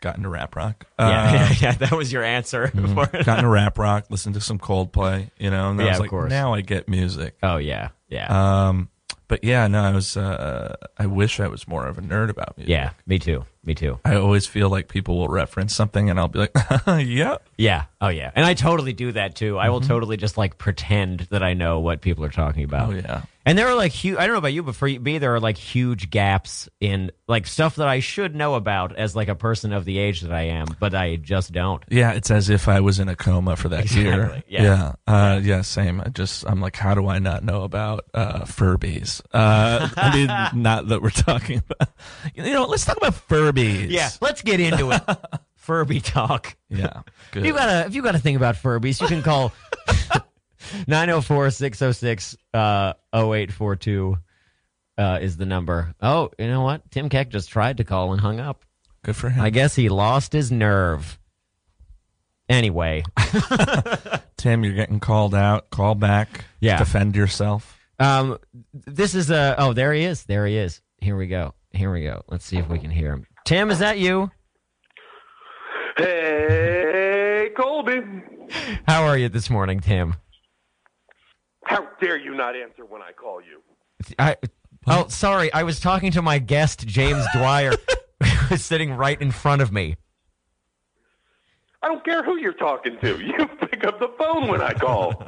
got 0.00 0.16
into 0.16 0.28
rap 0.28 0.54
rock. 0.56 0.86
yeah, 0.98 1.06
Uh, 1.08 1.32
yeah, 1.32 1.54
yeah, 1.60 1.72
that 1.72 1.92
was 1.92 2.12
your 2.12 2.22
answer 2.24 2.68
for 2.94 3.08
it. 3.12 3.24
got 3.26 3.38
into 3.38 3.48
rap 3.50 3.78
rock. 3.78 4.06
Listened 4.10 4.34
to 4.34 4.40
some 4.40 4.58
Coldplay. 4.58 5.30
You 5.38 5.50
know, 5.50 5.70
and 5.70 5.80
I 5.80 5.84
Yeah, 5.84 5.90
was 5.90 5.98
of 5.98 6.00
like, 6.02 6.10
course. 6.10 6.30
now 6.30 6.54
I 6.54 6.60
get 6.60 6.88
music. 6.88 7.36
Oh 7.42 7.56
yeah, 7.56 7.88
yeah, 8.08 8.68
Um, 8.68 8.88
but 9.28 9.44
yeah, 9.44 9.66
no, 9.66 9.82
I 9.82 9.90
was. 9.92 10.16
Uh, 10.16 10.74
I 10.96 11.06
wish 11.06 11.38
I 11.40 11.48
was 11.48 11.68
more 11.68 11.86
of 11.86 11.98
a 11.98 12.00
nerd 12.00 12.30
about 12.30 12.56
music. 12.56 12.70
yeah. 12.70 12.90
Me 13.06 13.18
too. 13.18 13.44
Me 13.64 13.74
too. 13.74 13.98
I 14.04 14.16
always 14.16 14.46
feel 14.46 14.70
like 14.70 14.88
people 14.88 15.18
will 15.18 15.28
reference 15.28 15.74
something, 15.74 16.08
and 16.08 16.18
I'll 16.18 16.28
be 16.28 16.38
like, 16.38 16.52
"Yep." 16.86 17.42
Yeah. 17.58 17.84
Oh 18.00 18.08
yeah. 18.08 18.30
And 18.34 18.46
I 18.46 18.54
totally 18.54 18.92
do 18.92 19.12
that 19.12 19.34
too. 19.34 19.58
I 19.58 19.68
will 19.70 19.80
totally 19.80 20.16
just 20.16 20.38
like 20.38 20.56
pretend 20.58 21.20
that 21.30 21.42
I 21.42 21.54
know 21.54 21.80
what 21.80 22.00
people 22.00 22.24
are 22.24 22.30
talking 22.30 22.64
about. 22.64 22.90
Mm-hmm. 22.90 23.06
Oh 23.06 23.14
yeah. 23.14 23.22
And 23.44 23.56
there 23.56 23.66
are 23.68 23.74
like 23.74 23.92
huge. 23.92 24.18
I 24.18 24.26
don't 24.26 24.34
know 24.34 24.38
about 24.40 24.52
you, 24.52 24.62
but 24.62 24.76
for 24.76 24.86
me, 24.86 25.16
there 25.16 25.34
are 25.34 25.40
like 25.40 25.56
huge 25.56 26.10
gaps 26.10 26.68
in 26.80 27.10
like 27.26 27.46
stuff 27.46 27.76
that 27.76 27.88
I 27.88 28.00
should 28.00 28.34
know 28.34 28.54
about 28.56 28.94
as 28.94 29.16
like 29.16 29.28
a 29.28 29.34
person 29.34 29.72
of 29.72 29.86
the 29.86 29.98
age 29.98 30.20
that 30.20 30.32
I 30.32 30.42
am, 30.42 30.66
but 30.78 30.94
I 30.94 31.16
just 31.16 31.50
don't. 31.52 31.82
Yeah, 31.88 32.12
it's 32.12 32.30
as 32.30 32.50
if 32.50 32.68
I 32.68 32.80
was 32.80 32.98
in 33.00 33.08
a 33.08 33.16
coma 33.16 33.56
for 33.56 33.70
that 33.70 33.90
year. 33.90 34.42
Yeah. 34.48 34.62
Yeah. 34.62 34.92
Uh, 35.06 35.40
yeah. 35.42 35.62
Same. 35.62 36.00
I 36.02 36.10
just, 36.10 36.44
I'm 36.46 36.60
like, 36.60 36.76
how 36.76 36.94
do 36.94 37.08
I 37.08 37.20
not 37.20 37.42
know 37.42 37.62
about 37.62 38.04
uh, 38.12 38.40
Furbies? 38.40 39.22
Uh, 39.32 39.88
I 39.96 40.14
mean, 40.14 40.26
not 40.62 40.88
that 40.88 41.00
we're 41.00 41.08
talking 41.08 41.62
about. 41.68 41.88
You 42.34 42.52
know, 42.52 42.66
let's 42.66 42.84
talk 42.84 42.98
about 42.98 43.14
Furbies. 43.14 43.47
Yeah, 43.90 44.10
let's 44.20 44.42
get 44.42 44.60
into 44.60 44.90
it. 44.92 45.02
Furby 45.56 46.00
talk. 46.00 46.56
Yeah. 46.70 47.02
Good. 47.32 47.40
If 47.40 47.46
you 47.46 47.52
got 47.52 47.68
a 47.68 47.86
if 47.86 47.94
you 47.94 48.02
got 48.02 48.12
to 48.12 48.18
think 48.18 48.36
about 48.36 48.54
Furbies, 48.56 49.00
you 49.00 49.06
can 49.06 49.22
call 49.22 49.52
904-606 50.86 52.36
uh 52.54 52.92
0842 53.14 54.18
uh 54.96 55.18
is 55.20 55.36
the 55.36 55.46
number. 55.46 55.94
Oh, 56.00 56.30
you 56.38 56.46
know 56.48 56.62
what? 56.62 56.90
Tim 56.90 57.08
Keck 57.08 57.28
just 57.30 57.48
tried 57.50 57.76
to 57.78 57.84
call 57.84 58.12
and 58.12 58.20
hung 58.20 58.40
up. 58.40 58.64
Good 59.04 59.16
for 59.16 59.30
him. 59.30 59.40
I 59.42 59.50
guess 59.50 59.74
he 59.74 59.88
lost 59.88 60.32
his 60.32 60.50
nerve. 60.50 61.18
Anyway, 62.48 63.04
Tim, 64.38 64.64
you're 64.64 64.72
getting 64.74 65.00
called 65.00 65.34
out. 65.34 65.68
Call 65.70 65.94
back. 65.94 66.46
Yeah. 66.60 66.78
Defend 66.78 67.14
yourself. 67.14 67.78
um 67.98 68.38
this 68.72 69.14
is 69.14 69.30
a 69.30 69.54
oh, 69.58 69.72
there 69.74 69.92
he 69.92 70.04
is. 70.04 70.24
There 70.24 70.46
he 70.46 70.56
is. 70.56 70.80
Here 70.98 71.16
we 71.16 71.26
go. 71.26 71.54
Here 71.72 71.92
we 71.92 72.02
go. 72.04 72.22
Let's 72.28 72.44
see 72.46 72.56
if 72.56 72.68
we 72.68 72.78
can 72.78 72.90
hear 72.90 73.12
him. 73.12 73.26
Tim, 73.48 73.70
is 73.70 73.78
that 73.78 73.98
you? 73.98 74.30
Hey, 75.96 77.48
Colby. 77.56 78.02
How 78.86 79.04
are 79.04 79.16
you 79.16 79.30
this 79.30 79.48
morning, 79.48 79.80
Tim? 79.80 80.16
How 81.64 81.88
dare 81.98 82.18
you 82.18 82.34
not 82.34 82.54
answer 82.54 82.84
when 82.84 83.00
I 83.00 83.12
call 83.12 83.40
you? 83.40 83.62
I 84.18 84.36
Oh, 84.86 85.08
sorry. 85.08 85.50
I 85.50 85.62
was 85.62 85.80
talking 85.80 86.10
to 86.12 86.20
my 86.20 86.38
guest 86.38 86.86
James 86.86 87.24
Dwyer 87.32 87.72
who 88.22 88.48
was 88.50 88.62
sitting 88.62 88.92
right 88.92 89.18
in 89.18 89.30
front 89.30 89.62
of 89.62 89.72
me. 89.72 89.96
I 91.82 91.88
don't 91.88 92.04
care 92.04 92.22
who 92.22 92.36
you're 92.36 92.52
talking 92.52 92.98
to. 93.00 93.18
You 93.24 93.46
pick 93.66 93.82
up 93.86 93.98
the 93.98 94.12
phone 94.18 94.48
when 94.48 94.60
I 94.60 94.74
call. 94.74 95.26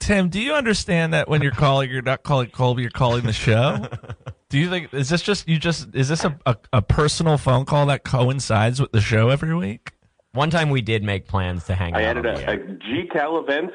Tim, 0.00 0.28
do 0.28 0.40
you 0.40 0.54
understand 0.54 1.14
that 1.14 1.28
when 1.28 1.40
you're 1.40 1.52
calling, 1.52 1.88
you're 1.88 2.02
not 2.02 2.24
calling 2.24 2.50
Colby, 2.50 2.82
you're 2.82 2.90
calling 2.90 3.22
the 3.22 3.32
show? 3.32 3.86
do 4.50 4.58
you 4.58 4.68
think 4.68 4.92
is 4.92 5.08
this 5.08 5.22
just 5.22 5.48
you 5.48 5.58
just 5.58 5.94
is 5.94 6.08
this 6.08 6.24
a, 6.24 6.36
a, 6.44 6.56
a 6.74 6.82
personal 6.82 7.38
phone 7.38 7.64
call 7.64 7.86
that 7.86 8.04
coincides 8.04 8.80
with 8.80 8.92
the 8.92 9.00
show 9.00 9.30
every 9.30 9.54
week? 9.54 9.92
One 10.32 10.50
time 10.50 10.70
we 10.70 10.82
did 10.82 11.02
make 11.02 11.26
plans 11.26 11.64
to 11.64 11.74
hang 11.74 11.94
I 11.94 12.04
out. 12.04 12.16
added 12.18 12.26
on 12.26 12.36
a, 12.36 12.52
a. 12.52 12.56
GCal 12.56 13.42
event. 13.42 13.70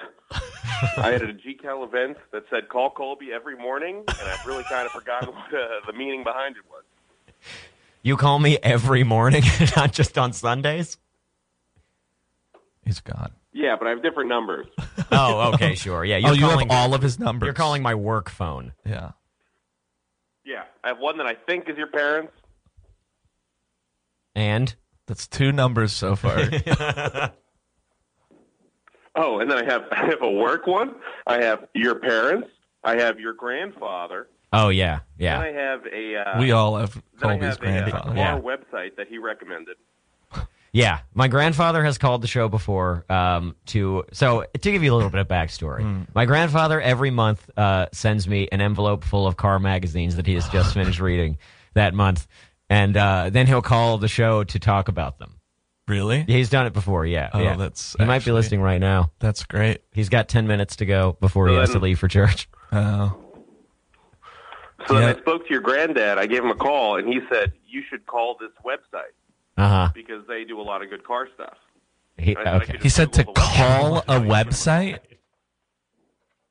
I 0.97 1.13
added 1.13 1.29
a 1.29 1.33
GCal 1.33 1.85
event 1.85 2.17
that 2.31 2.43
said 2.49 2.69
call 2.69 2.91
Colby 2.91 3.31
every 3.33 3.57
morning, 3.57 4.03
and 4.07 4.29
I've 4.29 4.45
really 4.45 4.63
kind 4.65 4.85
of 4.85 4.91
forgotten 4.91 5.29
what 5.29 5.53
uh, 5.53 5.79
the 5.87 5.93
meaning 5.93 6.23
behind 6.23 6.57
it 6.57 6.63
was. 6.69 6.83
You 8.03 8.17
call 8.17 8.39
me 8.39 8.57
every 8.61 9.03
morning, 9.03 9.43
not 9.75 9.93
just 9.93 10.17
on 10.17 10.33
Sundays? 10.33 10.97
He's 12.83 12.99
gone. 12.99 13.31
Yeah, 13.53 13.77
but 13.79 13.87
I 13.87 13.91
have 13.91 14.03
different 14.03 14.29
numbers. 14.29 14.67
Oh, 15.11 15.53
okay, 15.53 15.75
sure. 15.75 16.03
Yeah, 16.03 16.17
you're 16.17 16.31
oh, 16.31 16.33
you 16.33 16.41
calling 16.47 16.69
have 16.69 16.77
all 16.77 16.93
of 16.93 17.01
his 17.01 17.17
numbers. 17.17 17.47
You're 17.47 17.53
calling 17.53 17.81
my 17.81 17.95
work 17.95 18.29
phone. 18.29 18.73
Yeah. 18.85 19.11
Yeah, 20.85 20.91
I 20.91 20.93
have 20.93 20.99
one 20.99 21.17
that 21.17 21.27
I 21.27 21.33
think 21.35 21.69
is 21.69 21.77
your 21.77 21.87
parents. 21.87 22.31
And 24.35 24.75
That's 25.07 25.27
two 25.27 25.51
numbers 25.51 25.93
so 25.93 26.15
far. 26.15 26.39
Oh, 29.17 29.39
and 29.39 29.49
then 29.49 29.57
I 29.57 29.71
have 29.71 29.83
I 29.91 30.07
have 30.07 30.21
a 30.21 30.29
work 30.29 30.67
one. 30.67 30.95
I 31.25 31.41
have 31.41 31.67
your 31.73 31.95
parents. 31.95 32.49
I 32.83 32.97
have 32.97 33.17
your 33.17 33.31
grandfather. 33.31 34.27
oh 34.51 34.67
yeah, 34.67 34.99
Yeah. 35.17 35.41
And 35.41 35.57
I 35.57 35.61
have 35.61 35.85
a. 35.85 36.15
Uh, 36.17 36.39
we 36.41 36.51
all 36.51 36.75
have 36.75 36.93
then 37.21 37.29
I 37.29 37.37
Colby's 37.37 37.55
have 37.55 37.63
a, 37.63 37.67
uh, 37.67 37.71
grandfather. 37.89 38.03
car 38.13 38.15
Yeah. 38.17 38.39
website 38.41 38.97
that 38.97 39.07
he 39.07 39.17
recommended. 39.17 39.77
Yeah. 40.75 40.99
My 41.13 41.29
grandfather 41.29 41.85
has 41.85 41.97
called 41.97 42.21
the 42.21 42.27
show 42.27 42.49
before 42.49 43.05
um, 43.09 43.55
to 43.67 44.03
so 44.11 44.43
to 44.51 44.71
give 44.71 44.83
you 44.83 44.93
a 44.93 44.95
little 44.95 45.09
bit 45.09 45.21
of 45.21 45.27
backstory. 45.29 46.05
My 46.13 46.25
grandfather 46.25 46.81
every 46.81 47.11
month 47.11 47.49
uh, 47.57 47.85
sends 47.93 48.27
me 48.27 48.49
an 48.51 48.59
envelope 48.59 49.05
full 49.05 49.25
of 49.25 49.37
car 49.37 49.57
magazines 49.57 50.17
that 50.17 50.27
he 50.27 50.33
has 50.33 50.49
just 50.49 50.73
finished 50.73 50.99
reading 50.99 51.37
that 51.75 51.93
month. 51.93 52.27
And 52.69 52.97
uh, 52.97 53.29
then 53.29 53.47
he'll 53.47 53.61
call 53.61 53.99
the 53.99 54.09
show 54.09 54.43
to 54.43 54.59
talk 54.59 54.89
about 54.89 55.17
them. 55.17 55.39
Really? 55.87 56.23
He's 56.27 56.49
done 56.49 56.65
it 56.65 56.73
before, 56.73 57.05
yeah. 57.05 57.29
Oh, 57.31 57.39
yeah. 57.39 57.55
that's 57.55 57.95
he 57.97 58.03
might 58.03 58.25
be 58.25 58.33
listening 58.33 58.59
right 58.59 58.81
now. 58.81 59.11
That's 59.19 59.45
great. 59.45 59.81
He's 59.93 60.09
got 60.09 60.27
ten 60.27 60.45
minutes 60.45 60.75
to 60.77 60.85
go 60.85 61.15
before 61.21 61.47
he 61.47 61.55
So 61.55 61.59
has 61.61 61.69
to 61.71 61.79
leave 61.79 61.99
for 61.99 62.09
church. 62.09 62.49
Oh. 62.71 63.15
So 64.87 64.95
Yeah. 64.95 64.99
then 65.07 65.15
I 65.15 65.19
spoke 65.21 65.45
to 65.47 65.51
your 65.53 65.61
granddad. 65.61 66.17
I 66.17 66.25
gave 66.25 66.43
him 66.43 66.49
a 66.49 66.55
call, 66.55 66.97
and 66.97 67.07
he 67.07 67.21
said 67.31 67.53
you 67.65 67.81
should 67.89 68.05
call 68.07 68.35
this 68.37 68.51
website 68.65 69.13
Uh 69.57 69.67
huh. 69.69 69.89
because 69.93 70.25
they 70.27 70.43
do 70.43 70.59
a 70.59 70.63
lot 70.63 70.81
of 70.83 70.89
good 70.89 71.03
car 71.05 71.27
stuff. 71.33 71.55
He, 72.17 72.35
I- 72.35 72.41
I 72.43 72.55
okay. 72.57 72.73
could 72.73 72.83
He 72.83 72.89
said 72.89 73.13
to 73.13 73.23
Google 73.23 73.33
the 73.33 73.39
website. 73.41 73.55
call 73.79 73.97
a 73.99 74.19
website. 74.19 74.99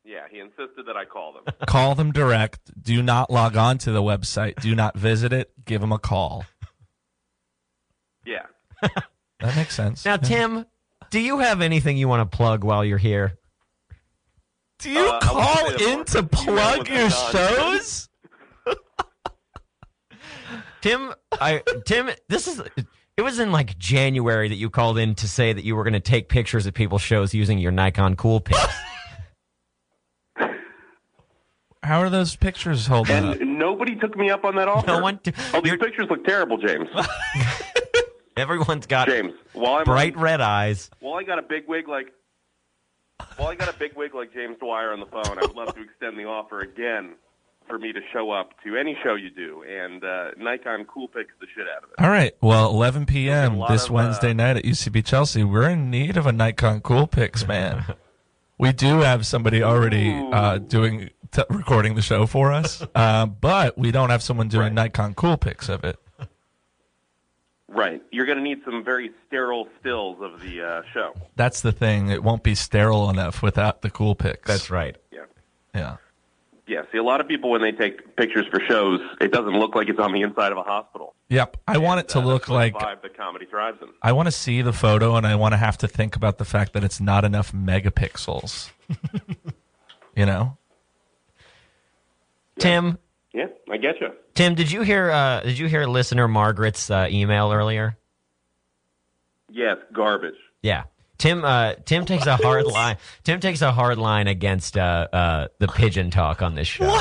Yeah, 0.06 0.20
he 0.30 0.38
insisted 0.38 0.84
that 0.86 0.96
I 0.96 1.06
call 1.06 1.32
them. 1.32 1.44
Call 1.66 1.94
them 1.94 2.12
direct. 2.12 2.60
Do 2.82 3.02
not 3.02 3.30
log 3.30 3.56
on 3.56 3.78
to 3.78 3.90
the 3.90 4.02
website. 4.02 4.60
Do 4.60 4.74
not 4.74 4.98
visit 4.98 5.32
it. 5.32 5.50
Give 5.64 5.80
them 5.80 5.92
a 5.92 5.98
call. 5.98 6.44
Yeah. 8.26 8.46
that 8.80 9.54
makes 9.56 9.74
sense. 9.74 10.04
Now, 10.06 10.12
Yeah. 10.12 10.16
Tim, 10.16 10.66
do 11.10 11.20
you 11.20 11.40
have 11.40 11.60
anything 11.60 11.98
you 11.98 12.08
want 12.08 12.30
to 12.30 12.34
plug 12.36 12.64
while 12.64 12.82
you're 12.82 12.96
here? 12.96 13.36
do 14.78 14.90
you 14.90 15.06
Uh, 15.06 15.20
call 15.20 15.74
in 15.74 16.04
to 16.06 16.22
plug 16.22 16.88
your 16.88 17.08
Don. 17.10 17.32
shows? 17.32 18.08
Tim, 20.80 21.12
I 21.32 21.62
Tim, 21.86 22.10
this 22.28 22.46
is 22.48 22.62
it 23.16 23.22
was 23.22 23.38
in 23.38 23.52
like 23.52 23.78
January 23.78 24.48
that 24.48 24.56
you 24.56 24.70
called 24.70 24.98
in 24.98 25.14
to 25.16 25.28
say 25.28 25.52
that 25.52 25.64
you 25.64 25.76
were 25.76 25.84
going 25.84 25.92
to 25.94 26.00
take 26.00 26.28
pictures 26.28 26.66
of 26.66 26.74
people's 26.74 27.02
shows 27.02 27.32
using 27.34 27.58
your 27.58 27.72
Nikon 27.72 28.16
Coolpix. 28.16 28.54
How 31.82 32.00
are 32.00 32.08
those 32.08 32.34
pictures 32.34 32.86
holding 32.86 33.24
up? 33.24 33.40
And 33.40 33.58
nobody 33.58 33.94
took 33.94 34.16
me 34.16 34.30
up 34.30 34.44
on 34.44 34.56
that 34.56 34.68
offer. 34.68 34.86
No 34.86 35.00
one. 35.00 35.20
Oh, 35.52 35.60
these 35.60 35.72
you're- 35.72 35.78
pictures 35.78 36.06
look 36.08 36.24
terrible, 36.24 36.56
James. 36.56 36.88
everyone's 38.36 38.86
got 38.86 39.06
James, 39.08 39.32
while 39.52 39.74
I'm 39.74 39.84
bright 39.84 40.16
red 40.16 40.40
eyes. 40.40 40.90
while 41.00 41.14
I 41.14 41.22
got 41.24 41.38
a 41.38 41.42
big 41.42 41.64
wig 41.68 41.86
like 41.88 42.06
while 43.36 43.48
I 43.48 43.54
got 43.54 43.68
a 43.68 43.78
big 43.78 43.92
wig 43.96 44.14
like 44.14 44.32
James 44.32 44.56
Dwyer 44.58 44.92
on 44.92 44.98
the 45.00 45.06
phone, 45.06 45.38
I 45.38 45.42
would 45.42 45.54
love 45.54 45.74
to 45.74 45.82
extend 45.82 46.18
the 46.18 46.24
offer 46.24 46.60
again 46.60 47.14
for 47.66 47.78
me 47.78 47.92
to 47.92 48.00
show 48.12 48.30
up 48.30 48.50
to 48.64 48.76
any 48.76 48.96
show 49.02 49.14
you 49.14 49.30
do, 49.30 49.62
and 49.62 50.04
uh, 50.04 50.30
Nikon 50.36 50.84
Coolpix 50.84 51.26
the 51.40 51.46
shit 51.54 51.66
out 51.68 51.84
of 51.84 51.90
it. 51.90 52.02
All 52.02 52.10
right. 52.10 52.34
Well, 52.40 52.70
11 52.70 53.06
p.m. 53.06 53.58
this 53.68 53.84
of, 53.86 53.90
uh, 53.90 53.94
Wednesday 53.94 54.32
night 54.34 54.56
at 54.56 54.64
UCB 54.64 55.04
Chelsea. 55.04 55.44
We're 55.44 55.68
in 55.70 55.90
need 55.90 56.16
of 56.16 56.26
a 56.26 56.32
Nikon 56.32 56.80
Coolpix, 56.80 57.46
man. 57.48 57.84
we 58.58 58.72
do 58.72 59.00
have 59.00 59.26
somebody 59.26 59.62
already 59.62 60.12
uh, 60.12 60.58
doing 60.58 61.10
t- 61.32 61.42
recording 61.50 61.94
the 61.94 62.02
show 62.02 62.26
for 62.26 62.52
us, 62.52 62.82
uh, 62.94 63.26
but 63.26 63.76
we 63.78 63.90
don't 63.90 64.10
have 64.10 64.22
someone 64.22 64.48
doing 64.48 64.74
Right. 64.74 64.84
Nikon 64.92 65.14
Coolpix 65.14 65.68
of 65.68 65.84
it. 65.84 65.98
Right, 67.66 68.00
you're 68.12 68.26
going 68.26 68.38
to 68.38 68.44
need 68.44 68.58
some 68.64 68.84
very 68.84 69.10
sterile 69.26 69.66
stills 69.80 70.18
of 70.20 70.40
the 70.42 70.62
uh, 70.62 70.82
show. 70.92 71.12
That's 71.34 71.60
the 71.60 71.72
thing. 71.72 72.08
It 72.08 72.22
won't 72.22 72.44
be 72.44 72.54
sterile 72.54 73.10
enough 73.10 73.42
without 73.42 73.82
the 73.82 73.90
Coolpix. 73.90 74.42
That's 74.44 74.70
right. 74.70 74.96
Yeah. 75.10 75.24
Yeah. 75.74 75.96
Yeah, 76.66 76.82
see, 76.90 76.96
a 76.98 77.02
lot 77.02 77.20
of 77.20 77.28
people 77.28 77.50
when 77.50 77.60
they 77.60 77.72
take 77.72 78.16
pictures 78.16 78.46
for 78.50 78.58
shows, 78.66 79.00
it 79.20 79.30
doesn't 79.32 79.52
look 79.52 79.74
like 79.74 79.88
it's 79.90 79.98
on 79.98 80.12
the 80.12 80.22
inside 80.22 80.50
of 80.50 80.56
a 80.56 80.62
hospital. 80.62 81.14
Yep. 81.28 81.58
I 81.68 81.76
want 81.78 82.00
it 82.00 82.08
to 82.10 82.20
Uh, 82.20 82.24
look 82.24 82.42
that's 82.42 82.48
the 82.48 82.54
like 82.54 82.74
vibe 82.74 83.02
that 83.02 83.16
comedy 83.16 83.44
thrives 83.44 83.78
in. 83.82 83.88
I 84.02 84.12
want 84.12 84.26
to 84.28 84.32
see 84.32 84.62
the 84.62 84.72
photo 84.72 85.16
and 85.16 85.26
I 85.26 85.34
want 85.34 85.52
to 85.52 85.58
have 85.58 85.76
to 85.78 85.88
think 85.88 86.16
about 86.16 86.38
the 86.38 86.44
fact 86.46 86.72
that 86.72 86.82
it's 86.82 87.00
not 87.00 87.24
enough 87.24 87.52
megapixels. 87.52 88.70
you 90.16 90.24
know? 90.24 90.56
Tim, 92.58 92.98
Yeah, 93.32 93.46
I 93.70 93.76
get 93.76 94.00
you. 94.00 94.08
Tim, 94.34 94.54
did 94.54 94.70
you 94.70 94.82
hear? 94.82 95.10
Uh, 95.10 95.40
did 95.40 95.58
you 95.58 95.66
hear 95.66 95.86
listener 95.86 96.28
Margaret's 96.28 96.90
uh, 96.90 97.08
email 97.10 97.52
earlier? 97.52 97.96
Yes, 99.50 99.76
garbage. 99.92 100.34
Yeah. 100.62 100.84
Tim 101.18 101.44
uh, 101.44 101.74
Tim 101.84 102.04
takes 102.06 102.26
a 102.26 102.36
hard 102.36 102.66
line. 102.66 102.96
Tim 103.22 103.40
takes 103.40 103.62
a 103.62 103.72
hard 103.72 103.98
line 103.98 104.26
against 104.26 104.76
uh, 104.76 105.08
uh, 105.12 105.48
the 105.58 105.68
pigeon 105.68 106.10
talk 106.10 106.42
on 106.42 106.54
this 106.54 106.68
show. 106.68 107.00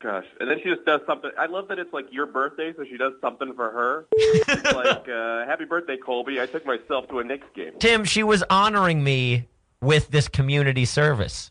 Gosh, 0.00 0.26
and 0.38 0.48
then 0.48 0.58
she 0.62 0.70
just 0.70 0.84
does 0.84 1.00
something. 1.08 1.30
I 1.36 1.46
love 1.46 1.66
that 1.68 1.80
it's 1.80 1.92
like 1.92 2.06
your 2.12 2.26
birthday, 2.26 2.72
so 2.76 2.84
she 2.84 2.96
does 2.96 3.14
something 3.20 3.52
for 3.54 3.70
her. 3.70 4.06
It's 4.12 4.64
like, 4.72 5.08
uh, 5.08 5.44
"Happy 5.44 5.64
birthday, 5.64 5.96
Colby! 5.96 6.40
I 6.40 6.46
took 6.46 6.64
myself 6.64 7.08
to 7.08 7.18
a 7.18 7.24
Knicks 7.24 7.48
game." 7.52 7.72
Tim, 7.80 8.04
she 8.04 8.22
was 8.22 8.44
honoring 8.48 9.02
me 9.02 9.48
with 9.80 10.08
this 10.10 10.28
community 10.28 10.84
service. 10.84 11.50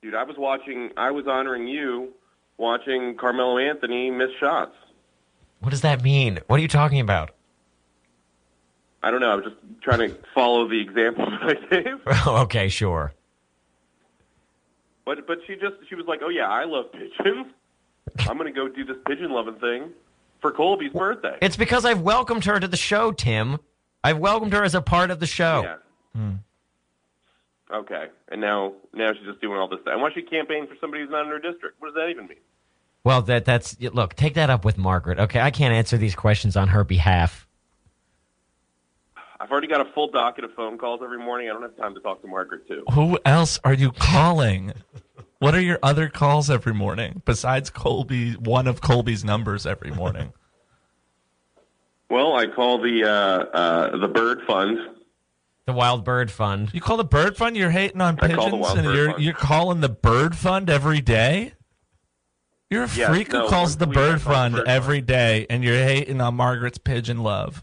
Dude, 0.00 0.14
I 0.14 0.22
was 0.22 0.36
watching. 0.38 0.90
I 0.96 1.10
was 1.10 1.26
honoring 1.26 1.68
you, 1.68 2.14
watching 2.56 3.16
Carmelo 3.18 3.58
Anthony 3.58 4.10
miss 4.10 4.30
shots. 4.40 4.74
What 5.60 5.70
does 5.70 5.82
that 5.82 6.02
mean? 6.02 6.38
What 6.46 6.58
are 6.58 6.62
you 6.62 6.68
talking 6.68 7.00
about? 7.00 7.32
I 9.02 9.10
don't 9.10 9.20
know. 9.20 9.30
I 9.30 9.34
was 9.36 9.44
just 9.44 9.56
trying 9.82 10.10
to 10.10 10.16
follow 10.34 10.68
the 10.68 10.80
example 10.80 11.26
that 11.30 11.56
I 11.72 11.80
gave. 11.82 12.26
okay, 12.26 12.68
sure. 12.68 13.12
But 15.04 15.26
but 15.26 15.38
she 15.46 15.54
just 15.54 15.76
she 15.88 15.94
was 15.94 16.06
like, 16.06 16.20
"Oh 16.22 16.28
yeah, 16.28 16.48
I 16.48 16.64
love 16.64 16.92
pigeons. 16.92 17.46
I'm 18.20 18.36
gonna 18.36 18.52
go 18.52 18.68
do 18.68 18.84
this 18.84 18.96
pigeon 19.06 19.30
loving 19.30 19.54
thing 19.54 19.90
for 20.42 20.50
Colby's 20.52 20.92
birthday." 20.92 21.38
It's 21.40 21.56
because 21.56 21.84
I've 21.86 22.02
welcomed 22.02 22.44
her 22.44 22.60
to 22.60 22.68
the 22.68 22.76
show, 22.76 23.12
Tim. 23.12 23.58
I've 24.04 24.18
welcomed 24.18 24.52
her 24.52 24.62
as 24.62 24.74
a 24.74 24.82
part 24.82 25.10
of 25.10 25.18
the 25.18 25.26
show. 25.26 25.62
Yeah. 25.62 25.76
Hmm. 26.14 26.34
Okay, 27.72 28.08
and 28.30 28.40
now 28.40 28.74
now 28.92 29.12
she's 29.14 29.24
just 29.24 29.40
doing 29.40 29.58
all 29.58 29.68
this 29.68 29.80
stuff. 29.80 29.94
And 29.94 30.02
why 30.02 30.10
she 30.12 30.22
campaign 30.22 30.66
for 30.66 30.74
somebody 30.80 31.02
who's 31.02 31.10
not 31.10 31.24
in 31.24 31.30
her 31.30 31.38
district? 31.38 31.80
What 31.80 31.88
does 31.88 31.94
that 31.94 32.08
even 32.10 32.26
mean? 32.26 32.38
Well, 33.02 33.22
that 33.22 33.46
that's 33.46 33.80
look. 33.80 34.14
Take 34.14 34.34
that 34.34 34.50
up 34.50 34.62
with 34.66 34.76
Margaret. 34.76 35.18
Okay, 35.18 35.40
I 35.40 35.50
can't 35.50 35.72
answer 35.72 35.96
these 35.96 36.14
questions 36.14 36.54
on 36.54 36.68
her 36.68 36.84
behalf. 36.84 37.47
I've 39.48 39.52
already 39.52 39.66
got 39.66 39.80
a 39.80 39.90
full 39.92 40.08
docket 40.10 40.44
of 40.44 40.52
phone 40.52 40.76
calls 40.76 41.00
every 41.02 41.16
morning. 41.16 41.48
I 41.48 41.54
don't 41.54 41.62
have 41.62 41.74
time 41.78 41.94
to 41.94 42.00
talk 42.00 42.20
to 42.20 42.28
Margaret 42.28 42.68
too. 42.68 42.84
Who 42.92 43.18
else 43.24 43.58
are 43.64 43.72
you 43.72 43.92
calling? 43.92 44.74
what 45.38 45.54
are 45.54 45.60
your 45.60 45.78
other 45.82 46.10
calls 46.10 46.50
every 46.50 46.74
morning 46.74 47.22
besides 47.24 47.70
Colby, 47.70 48.32
one 48.34 48.66
of 48.66 48.82
Colby's 48.82 49.24
numbers 49.24 49.64
every 49.66 49.90
morning? 49.90 50.32
Well, 52.10 52.34
I 52.36 52.46
call 52.46 52.80
the 52.80 53.04
uh, 53.04 53.10
uh, 53.54 53.96
the 53.98 54.08
Bird 54.08 54.40
Fund. 54.46 54.78
The 55.66 55.74
Wild 55.74 56.04
Bird 56.06 56.30
Fund. 56.30 56.70
You 56.72 56.80
call 56.80 56.96
the 56.96 57.04
Bird 57.04 57.36
Fund? 57.36 57.54
You're 57.54 57.68
hating 57.70 58.00
on 58.00 58.18
I 58.22 58.28
pigeons, 58.28 58.70
and 58.70 58.84
you're 58.86 59.10
Fund. 59.10 59.22
you're 59.22 59.34
calling 59.34 59.82
the 59.82 59.90
Bird 59.90 60.34
Fund 60.34 60.70
every 60.70 61.02
day. 61.02 61.52
You're 62.70 62.84
a 62.84 62.88
Yes, 62.94 63.10
freak 63.10 63.30
who 63.30 63.46
calls 63.48 63.76
the 63.76 63.84
a 63.84 63.88
week 63.88 63.98
I 63.98 64.00
Bird 64.00 64.20
call 64.22 64.32
Fund 64.32 64.54
Bird 64.54 64.68
every 64.68 65.02
day, 65.02 65.46
and 65.50 65.62
you're 65.62 65.76
hating 65.76 66.22
on 66.22 66.34
Margaret's 66.36 66.78
pigeon 66.78 67.22
love. 67.22 67.62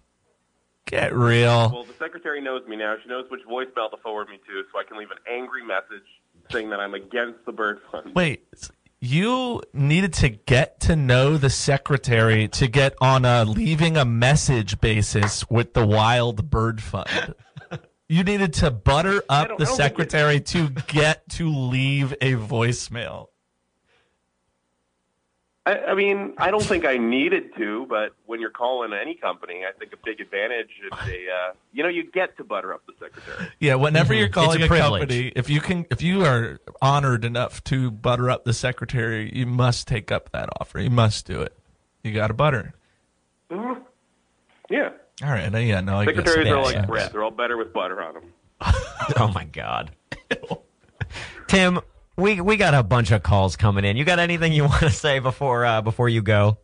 Get 0.85 1.13
real. 1.15 1.71
Well, 1.73 1.83
the 1.83 1.93
secretary 1.97 2.41
knows 2.41 2.65
me 2.67 2.75
now. 2.75 2.95
She 3.01 3.09
knows 3.09 3.25
which 3.31 3.41
voicemail 3.49 3.89
to 3.91 3.97
forward 4.03 4.29
me 4.29 4.37
to, 4.47 4.63
so 4.71 4.79
I 4.79 4.83
can 4.83 4.97
leave 4.97 5.09
an 5.11 5.17
angry 5.31 5.65
message 5.65 6.05
saying 6.51 6.69
that 6.69 6.79
I'm 6.79 6.93
against 6.93 7.43
the 7.45 7.51
Bird 7.51 7.79
Fund. 7.91 8.13
Wait, 8.13 8.45
you 8.99 9.61
needed 9.73 10.13
to 10.13 10.29
get 10.29 10.79
to 10.81 10.95
know 10.95 11.37
the 11.37 11.49
secretary 11.49 12.47
to 12.49 12.67
get 12.67 12.93
on 13.01 13.25
a 13.25 13.45
leaving 13.45 13.97
a 13.97 14.05
message 14.05 14.79
basis 14.79 15.49
with 15.49 15.73
the 15.73 15.85
Wild 15.85 16.49
Bird 16.51 16.81
Fund. 16.83 17.33
You 18.07 18.23
needed 18.23 18.53
to 18.55 18.69
butter 18.69 19.23
up 19.27 19.27
the 19.27 19.33
I 19.33 19.47
don't 19.47 19.57
think 19.57 19.69
it- 19.69 19.75
secretary 19.75 20.39
to 20.39 20.69
get 20.69 21.27
to 21.29 21.49
leave 21.49 22.11
a 22.21 22.33
voicemail. 22.35 23.29
I, 25.65 25.77
I 25.79 25.93
mean, 25.95 26.33
I 26.37 26.51
don't 26.51 26.63
think 26.63 26.85
I 26.85 26.97
needed 26.97 27.55
to, 27.57 27.87
but 27.87 28.13
when 28.27 28.39
you're 28.39 28.51
calling 28.51 28.93
any 28.93 29.15
company, 29.15 29.63
I 29.67 29.71
think 29.77 29.93
a 29.93 29.97
big 30.03 30.21
advantage 30.21 30.69
is 30.85 30.91
a, 30.91 31.31
uh, 31.31 31.53
you 31.73 31.81
know, 31.81 31.89
you 31.89 32.03
get 32.11 32.37
to 32.37 32.43
butter 32.43 32.71
up 32.71 32.83
the 32.85 32.93
secretary. 32.99 33.51
Yeah, 33.59 33.75
whenever 33.75 34.13
you're 34.13 34.29
calling 34.29 34.61
a 34.61 34.65
a, 34.65 34.67
company, 34.67 35.31
if 35.35 35.49
you 35.49 35.61
can, 35.61 35.87
if 35.89 36.03
you 36.03 36.23
are 36.23 36.59
honored 36.81 37.25
enough 37.25 37.63
to 37.65 37.89
butter 37.89 38.29
up 38.29 38.45
the 38.45 38.53
secretary, 38.53 39.31
you 39.35 39.47
must 39.47 39.87
take 39.87 40.11
up 40.11 40.31
that 40.33 40.49
offer. 40.59 40.79
You 40.79 40.91
must 40.91 41.25
do 41.25 41.41
it. 41.41 41.57
You 42.03 42.13
got 42.13 42.27
to 42.27 42.35
butter. 42.35 42.75
Mm. 43.49 43.81
Yeah. 44.69 44.89
All 45.23 45.29
right. 45.29 45.53
uh, 45.53 45.57
Yeah. 45.57 45.81
No, 45.81 45.97
I 45.97 46.05
guess 46.05 46.17
Secretaries 46.17 46.47
it 46.47 46.51
are 46.51 46.55
makes 46.57 46.65
like 46.67 46.75
sense. 46.75 46.87
bread. 46.87 47.11
They're 47.11 47.23
all 47.23 47.31
better 47.31 47.57
with 47.57 47.73
butter 47.73 48.01
on 48.03 48.13
them. 48.13 48.23
Oh 49.17 49.27
my 49.27 49.43
God. 49.43 49.91
Tim, 51.47 51.79
we 52.17 52.41
we 52.41 52.57
got 52.57 52.73
a 52.73 52.83
bunch 52.83 53.11
of 53.11 53.23
calls 53.23 53.55
coming 53.55 53.85
in. 53.85 53.97
You 53.97 54.03
got 54.05 54.19
anything 54.19 54.53
you 54.53 54.63
want 54.65 54.81
to 54.81 54.89
say 54.89 55.19
before 55.19 55.65
uh, 55.65 55.81
before 55.81 56.09
you 56.09 56.21
go? 56.21 56.57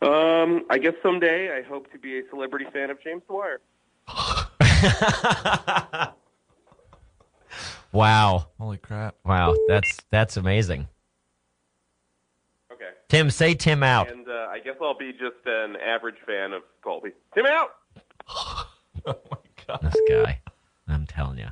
Um, 0.00 0.64
I 0.70 0.78
guess 0.80 0.94
someday 1.02 1.50
I 1.56 1.62
hope 1.68 1.90
to 1.92 1.98
be 1.98 2.18
a 2.18 2.22
celebrity 2.30 2.66
fan 2.72 2.90
of 2.90 3.02
James 3.02 3.22
Dwyer. 3.28 3.60
Wow, 7.90 8.48
Holy 8.60 8.76
crap! 8.76 9.14
wow, 9.24 9.54
that's 9.66 9.96
that's 10.10 10.36
amazing. 10.36 10.88
Okay. 12.70 12.90
Tim, 13.08 13.30
say 13.30 13.54
Tim 13.54 13.82
out. 13.82 14.10
And 14.10 14.28
uh, 14.28 14.48
I 14.50 14.58
guess 14.62 14.74
I'll 14.82 14.96
be 14.96 15.12
just 15.12 15.36
an 15.46 15.76
average 15.76 16.16
fan 16.26 16.52
of 16.52 16.62
Colby. 16.82 17.12
Tim 17.34 17.46
out! 17.46 17.70
Oh 19.06 19.16
my 19.30 19.38
god! 19.66 19.78
This 19.80 19.96
guy, 20.08 20.40
I'm 20.88 21.06
telling 21.06 21.38
you, 21.38 21.46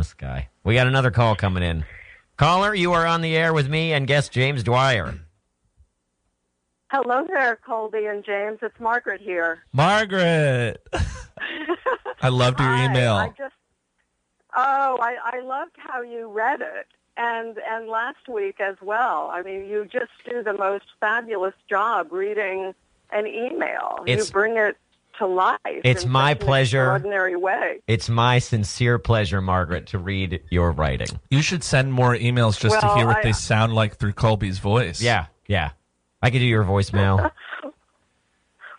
this 0.00 0.14
guy. 0.14 0.48
We 0.64 0.74
got 0.74 0.86
another 0.86 1.10
call 1.10 1.36
coming 1.36 1.62
in. 1.62 1.84
Caller, 2.38 2.74
you 2.74 2.94
are 2.94 3.04
on 3.06 3.20
the 3.20 3.36
air 3.36 3.52
with 3.52 3.68
me 3.68 3.92
and 3.92 4.06
guest 4.06 4.32
James 4.32 4.62
Dwyer. 4.62 5.14
Hello 6.90 7.26
there, 7.28 7.56
Colby 7.56 8.06
and 8.06 8.24
James. 8.24 8.60
It's 8.62 8.80
Margaret 8.80 9.20
here. 9.20 9.58
Margaret, 9.74 10.82
I 12.22 12.30
loved 12.30 12.60
your 12.60 12.74
email. 12.76 13.12
I 13.12 13.28
just 13.36 13.54
oh, 14.56 14.98
I, 15.02 15.16
I 15.22 15.40
loved 15.40 15.76
how 15.76 16.00
you 16.00 16.30
read 16.30 16.62
it, 16.62 16.86
and 17.18 17.58
and 17.70 17.86
last 17.86 18.26
week 18.26 18.58
as 18.58 18.76
well. 18.80 19.28
I 19.30 19.42
mean, 19.42 19.66
you 19.66 19.84
just 19.84 20.12
do 20.28 20.42
the 20.42 20.54
most 20.54 20.86
fabulous 20.98 21.54
job 21.68 22.10
reading 22.10 22.74
an 23.12 23.26
email. 23.26 23.98
It's- 24.06 24.28
you 24.28 24.32
bring 24.32 24.56
it 24.56 24.78
to 25.20 25.26
life. 25.26 25.58
It's 25.64 26.04
in 26.04 26.10
my 26.10 26.32
such 26.32 26.40
an 26.40 26.46
pleasure. 26.46 26.82
Extraordinary 26.96 27.36
way. 27.36 27.80
It's 27.86 28.08
my 28.08 28.38
sincere 28.40 28.98
pleasure, 28.98 29.40
Margaret, 29.40 29.86
to 29.88 29.98
read 29.98 30.42
your 30.50 30.72
writing. 30.72 31.08
You 31.30 31.40
should 31.42 31.62
send 31.62 31.92
more 31.92 32.14
emails 32.16 32.58
just 32.58 32.80
to 32.80 32.94
hear 32.94 33.06
what 33.06 33.18
I- 33.18 33.22
they 33.22 33.32
sound 33.32 33.72
like 33.74 33.96
through 33.96 34.14
Colby's 34.14 34.58
voice. 34.58 35.00
Yeah, 35.00 35.26
yeah. 35.46 35.70
I 36.22 36.30
could 36.30 36.40
do 36.40 36.44
your 36.44 36.64
voicemail. 36.64 37.30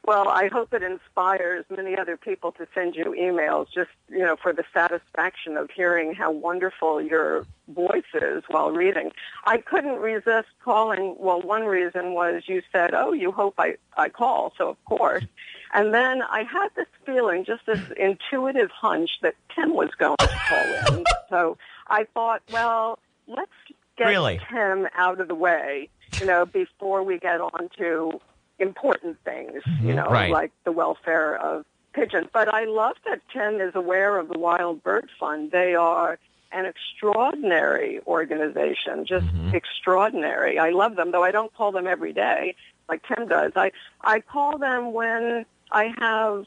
Well, 0.04 0.30
I 0.30 0.48
hope 0.48 0.74
it 0.74 0.82
inspires 0.82 1.64
many 1.70 1.96
other 1.96 2.18
people 2.18 2.52
to 2.54 2.68
send 2.74 2.96
you 2.96 3.16
emails 3.18 3.68
just, 3.72 3.92
you 4.10 4.20
know, 4.20 4.36
for 4.36 4.52
the 4.52 4.64
satisfaction 4.74 5.58
of 5.58 5.70
hearing 5.70 6.16
how 6.16 6.32
wonderful 6.32 7.02
your 7.02 7.46
voice 7.68 8.04
is 8.16 8.44
while 8.48 8.72
reading. 8.72 9.12
I 9.46 9.58
couldn't 9.58 10.00
resist 10.00 10.48
calling. 10.64 11.16
Well, 11.20 11.42
one 11.42 11.66
reason 11.66 12.14
was 12.14 12.44
you 12.48 12.64
said, 12.72 12.96
oh, 12.96 13.14
you 13.14 13.32
hope 13.32 13.54
I, 13.60 13.76
I 13.96 14.10
call. 14.10 14.54
So, 14.58 14.70
of 14.70 14.84
course. 14.86 15.26
And 15.72 15.94
then 15.94 16.24
I 16.24 16.44
had 16.44 16.70
this 16.76 16.88
feeling, 17.06 17.46
just 17.46 17.68
this 17.68 17.80
intuitive 17.96 18.72
hunch 18.72 19.12
that 19.22 19.36
Tim 19.56 19.76
was 19.76 19.92
going 20.00 20.18
to 20.18 20.28
call 20.28 20.96
in. 20.98 21.04
So 21.30 21.58
I 21.88 22.06
thought, 22.14 22.42
well, 22.52 22.98
let's 23.28 23.52
get 23.98 24.08
Really? 24.08 24.40
Tim 24.50 24.88
out 24.96 25.22
of 25.22 25.28
the 25.28 25.36
way, 25.36 25.90
you 26.20 26.26
know, 26.26 26.48
before 26.48 27.04
we 27.04 27.20
get 27.20 27.40
on 27.40 27.70
to 27.78 28.20
important 28.62 29.18
things, 29.24 29.64
mm-hmm. 29.64 29.88
you 29.88 29.94
know, 29.94 30.08
Right. 30.08 30.32
like 30.32 30.52
the 30.64 30.72
welfare 30.72 31.38
of 31.38 31.66
pigeons. 31.94 32.28
But 32.32 32.54
I 32.54 32.66
love 32.66 32.96
that 33.06 33.22
Tim 33.34 33.60
is 33.60 33.76
aware 33.76 34.18
of 34.18 34.30
the 34.30 34.40
Wild 34.40 34.84
Bird 34.84 35.10
Fund. 35.20 35.52
They 35.52 35.76
are 35.76 36.18
an 36.54 36.66
extraordinary 36.66 38.02
organization, 38.08 39.06
just 39.06 39.26
mm-hmm. 39.26 39.56
extraordinary. 39.56 40.60
I 40.60 40.70
love 40.70 40.96
them, 40.96 41.12
though 41.12 41.24
I 41.24 41.32
don't 41.32 41.54
call 41.54 41.72
them 41.72 41.88
every 41.88 42.14
day 42.14 42.56
like 42.92 43.02
Tim 43.08 43.28
does. 43.28 43.54
I, 43.56 43.72
I 44.02 44.20
call 44.20 44.58
them 44.58 44.94
when 44.94 45.46
I 45.72 45.94
have 45.98 46.46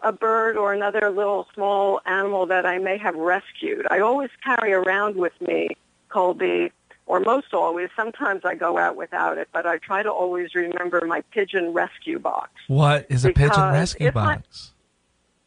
a 0.00 0.12
bird 0.12 0.56
or 0.56 0.72
another 0.72 1.10
little 1.10 1.46
small 1.54 2.00
animal 2.06 2.46
that 2.46 2.66
I 2.66 2.78
may 2.78 2.98
have 2.98 3.14
rescued. 3.14 3.86
I 3.90 4.00
always 4.00 4.30
carry 4.42 4.72
around 4.72 5.16
with 5.16 5.38
me, 5.40 5.68
Colby, 6.08 6.72
or 7.06 7.20
most 7.20 7.52
always. 7.52 7.90
Sometimes 7.96 8.42
I 8.44 8.54
go 8.54 8.78
out 8.78 8.96
without 8.96 9.38
it, 9.38 9.48
but 9.52 9.66
I 9.66 9.78
try 9.78 10.02
to 10.02 10.10
always 10.10 10.54
remember 10.54 11.04
my 11.06 11.20
pigeon 11.32 11.72
rescue 11.72 12.18
box. 12.18 12.50
What 12.68 13.06
is 13.08 13.24
a 13.24 13.32
pigeon 13.32 13.72
rescue 13.72 14.08
if 14.08 14.16
I- 14.16 14.36
box? 14.36 14.70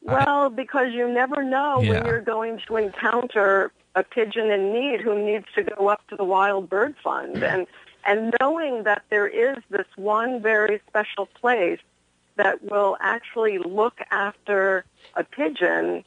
Well, 0.02 0.50
because 0.50 0.94
you 0.94 1.10
never 1.10 1.44
know 1.44 1.82
Yeah. 1.82 1.90
when 1.92 2.06
you're 2.06 2.22
going 2.22 2.62
to 2.68 2.78
encounter 2.78 3.72
a 3.96 4.04
pigeon 4.04 4.50
in 4.52 4.72
need 4.72 5.02
who 5.02 5.18
needs 5.22 5.46
to 5.56 5.64
go 5.64 5.90
up 5.90 6.08
to 6.08 6.16
the 6.16 6.24
Wild 6.24 6.70
Bird 6.70 6.96
Fund, 7.04 7.44
and 7.44 7.68
and 8.06 8.34
knowing 8.40 8.84
that 8.84 9.02
there 9.10 9.28
is 9.28 9.58
this 9.70 9.88
one 9.98 10.42
very 10.42 10.80
special 10.88 11.26
place 11.26 11.80
that 12.38 12.64
will 12.64 12.96
actually 13.02 13.58
look 13.58 14.00
after 14.12 14.86
a 15.16 15.24
pigeon 15.26 16.06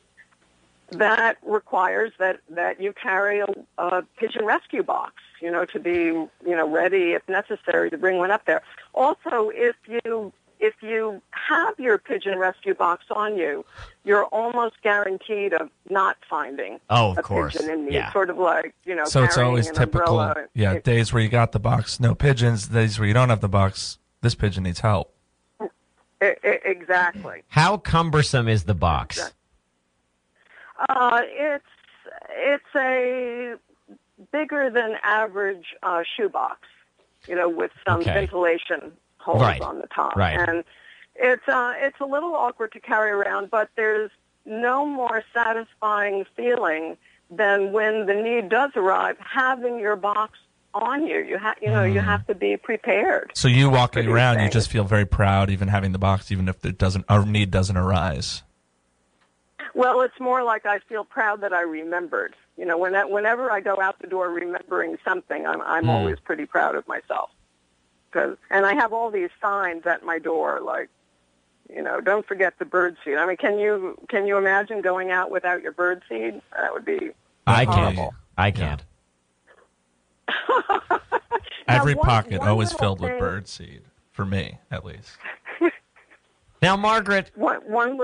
that 0.92 1.36
requires 1.42 2.12
that 2.18 2.40
that 2.48 2.80
you 2.80 2.94
carry 2.94 3.40
a, 3.40 3.46
a 3.78 4.02
pigeon 4.16 4.46
rescue 4.46 4.82
box, 4.82 5.14
you 5.40 5.50
know, 5.50 5.64
to 5.66 5.78
be 5.80 6.04
you 6.04 6.30
know 6.44 6.68
ready 6.68 7.12
if 7.12 7.28
necessary 7.28 7.90
to 7.90 7.98
bring 7.98 8.18
one 8.18 8.30
up 8.30 8.44
there. 8.46 8.62
Also, 8.94 9.50
if 9.54 9.76
you 9.86 10.32
if 10.58 10.74
you 10.82 11.22
have 11.30 11.78
your 11.80 11.96
pigeon 11.96 12.38
rescue 12.38 12.74
box 12.74 13.06
on 13.10 13.36
you, 13.38 13.64
you're 14.04 14.24
almost 14.26 14.74
guaranteed 14.82 15.54
of 15.54 15.70
not 15.88 16.18
finding 16.28 16.78
Oh, 16.90 17.12
of 17.12 17.18
a 17.18 17.22
course. 17.22 17.56
pigeon 17.56 17.70
in 17.70 17.84
need. 17.86 17.94
Yeah. 17.94 18.12
Sort 18.12 18.28
of 18.28 18.36
like 18.36 18.74
you 18.84 18.94
know, 18.94 19.04
So 19.06 19.24
it's 19.24 19.38
always 19.38 19.68
an 19.68 19.74
typical. 19.74 20.20
umbrella. 20.20 20.48
Yeah, 20.54 20.72
It- 20.74 20.84
days 20.84 21.12
where 21.12 21.22
you 21.22 21.30
got 21.30 21.52
the 21.52 21.60
box, 21.60 21.98
no 21.98 22.14
pigeons. 22.14 22.68
Days 22.68 22.98
where 22.98 23.08
you 23.08 23.14
don't 23.14 23.30
have 23.30 23.40
the 23.40 23.48
box, 23.48 23.98
this 24.20 24.34
pigeon 24.34 24.64
needs 24.64 24.80
help. 24.80 25.14
exactly. 26.20 27.42
How 27.48 27.78
cumbersome 27.78 28.48
is 28.48 28.64
the 28.64 28.74
box? 28.74 29.32
Uh, 30.88 31.20
it's 31.24 31.64
it's 32.30 32.64
a 32.76 33.54
bigger 34.32 34.70
than 34.70 34.96
average 35.02 35.74
uh, 35.82 36.02
shoebox, 36.16 36.60
you 37.26 37.34
know, 37.34 37.48
with 37.48 37.70
some 37.86 38.00
Okay. 38.00 38.12
ventilation 38.12 38.92
holes 39.18 39.42
Right. 39.42 39.60
on 39.60 39.78
the 39.80 39.86
top, 39.88 40.16
Right. 40.16 40.38
and 40.48 40.64
it's 41.14 41.46
uh, 41.48 41.74
it's 41.78 42.00
a 42.00 42.04
little 42.06 42.34
awkward 42.34 42.72
to 42.72 42.80
carry 42.80 43.10
around, 43.10 43.50
but 43.50 43.68
there's 43.76 44.10
no 44.46 44.86
more 44.86 45.22
satisfying 45.34 46.24
feeling 46.36 46.96
than 47.30 47.72
when 47.72 48.06
the 48.06 48.14
need 48.14 48.48
does 48.48 48.70
arrive, 48.74 49.16
having 49.18 49.78
your 49.78 49.96
box 49.96 50.38
on 50.72 51.06
you. 51.06 51.18
You 51.18 51.36
have 51.38 51.56
you 51.60 51.70
know 51.70 51.82
Mm. 51.82 51.92
you 51.94 52.00
have 52.00 52.26
to 52.28 52.34
be 52.34 52.56
prepared. 52.56 53.32
So 53.34 53.48
you 53.48 53.68
walking 53.70 54.06
around, 54.08 54.40
you 54.40 54.48
just 54.48 54.70
feel 54.70 54.84
very 54.84 55.04
proud, 55.04 55.50
even 55.50 55.68
having 55.68 55.92
the 55.92 55.98
box, 55.98 56.30
even 56.32 56.48
if 56.48 56.64
it 56.64 56.78
doesn't, 56.78 57.04
our 57.08 57.26
need 57.26 57.50
doesn't 57.50 57.76
arise. 57.76 58.42
Well, 59.74 60.00
it's 60.00 60.18
more 60.18 60.42
like 60.42 60.66
I 60.66 60.78
feel 60.88 61.04
proud 61.04 61.42
that 61.42 61.52
I 61.52 61.62
remembered. 61.62 62.34
You 62.60 62.66
know, 62.66 62.76
when 62.76 62.92
whenever 63.10 63.50
I 63.50 63.60
go 63.60 63.80
out 63.80 63.98
the 64.00 64.06
door 64.06 64.28
remembering 64.28 64.98
something, 65.02 65.46
I'm 65.46 65.62
I'm 65.62 65.84
Hmm. 65.84 65.90
always 65.90 66.20
pretty 66.20 66.44
proud 66.44 66.74
of 66.74 66.86
myself. 66.86 67.30
'Cause- 68.12 68.36
and 68.50 68.66
I 68.66 68.74
have 68.74 68.92
all 68.92 69.10
these 69.10 69.30
signs 69.40 69.86
at 69.86 70.02
my 70.04 70.18
door, 70.18 70.60
like, 70.60 70.90
you 71.74 71.80
know, 71.80 72.00
don't 72.02 72.26
forget 72.26 72.58
the 72.58 72.66
bird 72.66 72.96
seed. 73.02 73.16
I 73.16 73.24
mean, 73.24 73.38
can 73.38 73.58
you 73.58 73.96
can 74.10 74.26
you 74.26 74.36
imagine 74.36 74.82
going 74.82 75.10
out 75.10 75.30
without 75.30 75.62
your 75.62 75.72
bird 75.72 76.02
seed? 76.06 76.42
That 76.54 76.74
would 76.74 76.84
be. 76.84 77.12
I 77.46 77.64
can't. 77.64 77.96
horrible. 77.96 78.14
I 78.36 78.50
can't. 78.50 78.84
Every 81.68 81.94
one- 81.94 82.06
pocket 82.06 82.40
one 82.40 82.48
always 82.48 82.72
filled 82.72 83.00
with 83.00 83.18
bird 83.18 83.48
seed, 83.48 83.82
for 84.12 84.24
me 84.26 84.58
at 84.70 84.84
least. 84.84 85.16
Now, 86.62 86.76
Margaret, 86.76 87.30
One 87.36 87.60
one 87.62 87.98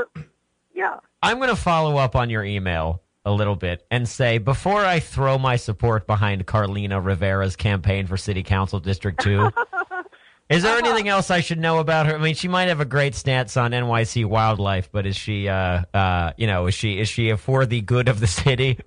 yeah. 0.72 1.00
I'm 1.22 1.36
going 1.36 1.50
to 1.50 1.56
follow 1.56 1.98
up 1.98 2.16
on 2.16 2.30
your 2.30 2.42
email 2.42 3.02
a 3.26 3.32
little 3.32 3.56
bit 3.56 3.84
and 3.90 4.08
say 4.08 4.38
before 4.38 4.86
I 4.86 5.00
throw 5.00 5.36
my 5.36 5.56
support 5.56 6.06
behind 6.06 6.46
Carlina 6.46 7.00
Rivera's 7.00 7.56
campaign 7.56 8.06
for 8.06 8.16
City 8.16 8.44
Council 8.44 8.78
District 8.78 9.20
2, 9.20 9.50
is 10.48 10.62
there 10.62 10.78
anything 10.78 11.08
else 11.08 11.30
I 11.30 11.40
should 11.40 11.58
know 11.58 11.80
about 11.80 12.06
her? 12.06 12.14
I 12.14 12.18
mean, 12.18 12.36
she 12.36 12.46
might 12.46 12.68
have 12.68 12.80
a 12.80 12.84
great 12.84 13.16
stance 13.16 13.56
on 13.56 13.72
NYC 13.72 14.24
wildlife, 14.24 14.90
but 14.92 15.06
is 15.06 15.16
she 15.16 15.48
uh 15.48 15.82
uh 15.92 16.32
you 16.36 16.46
know, 16.46 16.68
is 16.68 16.74
she 16.74 17.00
is 17.00 17.08
she 17.08 17.34
for 17.36 17.66
the 17.66 17.80
good 17.82 18.08
of 18.08 18.20
the 18.20 18.26
city? 18.28 18.78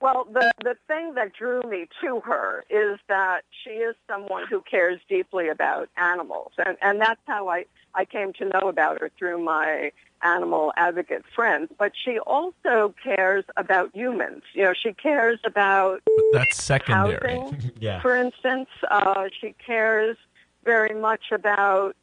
Well, 0.00 0.26
the 0.32 0.50
the 0.62 0.76
thing 0.86 1.14
that 1.16 1.34
drew 1.34 1.60
me 1.62 1.86
to 2.02 2.20
her 2.20 2.64
is 2.70 2.98
that 3.08 3.42
she 3.64 3.70
is 3.70 3.94
someone 4.08 4.46
who 4.48 4.62
cares 4.62 4.98
deeply 5.08 5.48
about 5.48 5.90
animals, 5.96 6.52
and 6.64 6.78
and 6.80 7.00
that's 7.00 7.20
how 7.26 7.48
I 7.48 7.66
I 7.94 8.04
came 8.06 8.32
to 8.34 8.46
know 8.46 8.68
about 8.68 9.00
her 9.00 9.10
through 9.18 9.44
my 9.44 9.92
animal 10.22 10.72
advocate 10.76 11.24
friends. 11.34 11.70
But 11.78 11.92
she 11.94 12.18
also 12.18 12.94
cares 13.02 13.44
about 13.56 13.94
humans. 13.94 14.42
You 14.54 14.64
know, 14.64 14.74
she 14.74 14.92
cares 14.92 15.38
about 15.44 16.02
That's 16.32 16.62
secondary. 16.62 17.38
housing, 17.38 17.72
Yeah. 17.80 18.00
for 18.00 18.16
instance. 18.16 18.68
Uh, 18.90 19.28
she 19.40 19.54
cares 19.64 20.16
very 20.64 20.94
much 20.94 21.32
about 21.32 21.96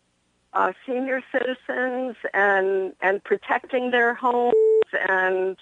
uh, 0.54 0.74
senior 0.86 1.22
citizens 1.32 2.16
and 2.34 2.94
and 3.02 3.24
protecting 3.24 3.92
their 3.92 4.14
homes 4.14 4.54
and 5.08 5.58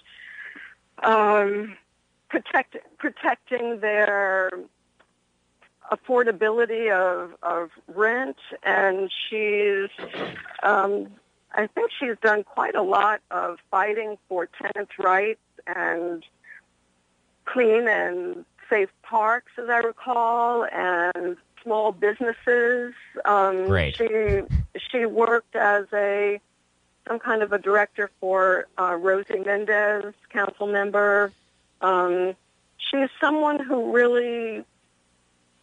um, 1.02 1.76
protect 2.30 2.76
protecting 2.98 3.80
their 3.80 4.50
affordability 5.92 6.90
of 6.90 7.32
of 7.42 7.70
rent. 7.88 8.38
And 8.62 9.10
she's 9.28 9.90
um, 10.62 11.08
I 11.56 11.66
think 11.68 11.90
she's 11.98 12.16
done 12.22 12.44
quite 12.44 12.74
a 12.74 12.82
lot 12.82 13.20
of 13.30 13.58
fighting 13.70 14.18
for 14.28 14.46
tenants' 14.46 14.98
rights 14.98 15.40
and 15.66 16.22
clean 17.46 17.88
and 17.88 18.44
safe 18.68 18.90
parks, 19.02 19.52
as 19.56 19.68
I 19.70 19.78
recall, 19.78 20.66
and 20.70 21.38
small 21.62 21.92
businesses. 21.92 22.94
Um, 23.24 23.66
Great. 23.66 23.96
She 23.96 24.42
she 24.90 25.06
worked 25.06 25.56
as 25.56 25.86
a 25.94 26.40
some 27.08 27.18
kind 27.18 27.42
of 27.42 27.52
a 27.52 27.58
director 27.58 28.10
for 28.20 28.66
uh, 28.78 28.94
Rosie 28.94 29.38
Mendez, 29.38 30.12
council 30.28 30.66
member. 30.66 31.32
Um, 31.80 32.34
she's 32.76 33.08
someone 33.18 33.60
who 33.60 33.92
really 33.92 34.64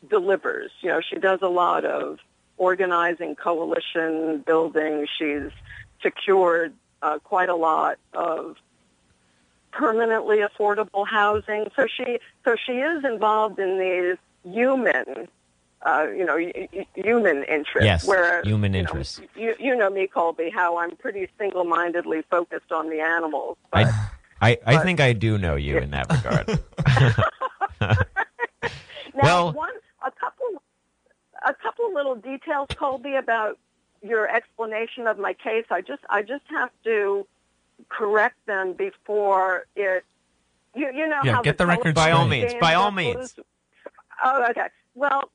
delivers. 0.10 0.72
You 0.82 0.90
know, 0.90 1.02
she 1.02 1.18
does 1.18 1.40
a 1.42 1.50
lot 1.50 1.86
of 1.86 2.20
organizing, 2.64 3.36
coalition 3.36 4.44
building. 4.48 5.06
She's 5.18 5.52
secured 6.02 6.74
uh, 7.02 7.20
quite 7.20 7.50
a 7.50 7.56
lot 7.56 7.98
of 8.14 8.56
permanently 9.72 10.38
affordable 10.40 11.06
housing. 11.08 11.66
So 11.76 11.88
she 11.88 12.20
so 12.46 12.56
she 12.66 12.74
is 12.74 13.04
involved 13.04 13.60
in 13.60 13.80
these 13.80 14.18
human, 14.54 15.28
uh, 15.86 16.08
you 16.16 16.26
know, 16.26 16.36
y- 16.36 16.70
human 16.96 17.44
interests. 17.44 17.86
Yes, 17.86 18.08
where, 18.08 18.42
human 18.44 18.74
you 18.74 18.84
know, 18.84 18.90
interests. 18.90 19.22
you, 19.36 19.56
you 19.60 19.76
know 19.76 19.90
me, 19.90 20.08
Colby, 20.08 20.50
how 20.50 20.78
I'm 20.78 20.96
pretty 20.96 21.28
single-mindedly 21.38 22.24
focused 22.30 22.72
on 22.72 22.90
the 22.90 23.02
animals. 23.02 23.58
But 23.72 23.88
I 24.42 24.52
I, 24.52 24.60
I 24.66 24.78
think 24.84 25.00
I 25.00 25.14
do 25.14 25.38
know 25.38 25.56
you 25.56 25.78
in 25.78 25.92
that 25.92 26.08
regard. 26.18 26.60
Now, 29.16 29.22
Well- 29.24 29.54
one 29.54 29.70
a 30.06 30.12
couple 30.12 30.63
a 31.46 31.54
couple 31.54 31.94
little 31.94 32.16
details, 32.16 32.70
Colby, 32.78 33.16
about 33.16 33.58
your 34.02 34.28
explanation 34.30 35.08
of 35.08 35.18
my 35.18 35.34
case. 35.34 35.66
I 35.70 35.82
just 35.82 36.04
I 36.10 36.22
just 36.22 36.44
have 36.50 36.72
to 36.84 37.26
correct 37.90 38.38
them 38.46 38.74
before 38.74 39.66
it. 39.76 40.04
You 40.76 40.88
you 40.94 41.08
know 41.08 41.20
Yeah, 41.24 41.36
how 41.36 41.42
get 41.42 41.58
the 41.58 41.68
record 41.68 41.96
By 41.96 42.12
all 42.12 42.28
means, 42.28 42.54
by 42.60 42.74
all 42.74 42.92
means. 42.92 43.36
Oh, 44.24 44.46
okay. 44.50 44.68
Well, 44.96 45.32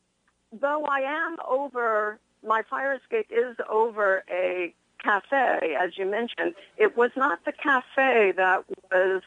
though 0.53 0.85
I 0.85 1.01
am 1.01 1.37
over 1.47 2.18
my 2.47 2.62
fire 2.68 2.94
escape 2.94 3.27
is 3.31 3.57
over 3.68 4.25
a 4.31 4.73
cafe, 5.03 5.77
as 5.81 5.97
you 5.97 6.07
mentioned. 6.07 6.55
It 6.77 6.97
was 6.97 7.11
not 7.16 7.44
the 7.44 7.53
cafe 7.53 8.33
that 8.37 8.64
was 8.90 9.23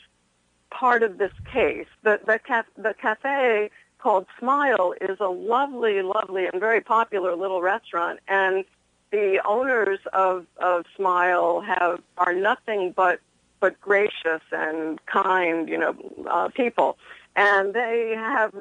part 0.69 1.03
of 1.03 1.17
this 1.17 1.33
case. 1.51 1.87
The 2.03 2.19
the, 2.25 2.39
ca- 2.39 2.63
the 2.77 2.93
cafe 2.99 3.69
called 4.01 4.25
Smile 4.39 4.93
is 4.99 5.17
a 5.19 5.27
lovely, 5.29 6.01
lovely, 6.01 6.47
and 6.47 6.59
very 6.59 6.81
popular 6.81 7.35
little 7.35 7.61
restaurant, 7.61 8.19
and 8.27 8.65
the 9.11 9.41
owners 9.45 9.99
of, 10.13 10.45
of 10.57 10.85
Smile 10.95 11.61
have 11.61 12.01
are 12.17 12.33
nothing 12.33 12.93
but 12.95 13.19
but 13.59 13.79
gracious 13.79 14.41
and 14.51 14.99
kind, 15.05 15.69
you 15.69 15.77
know, 15.77 15.95
uh, 16.27 16.49
people, 16.49 16.97
and 17.35 17.73
they 17.75 18.13
have 18.15 18.53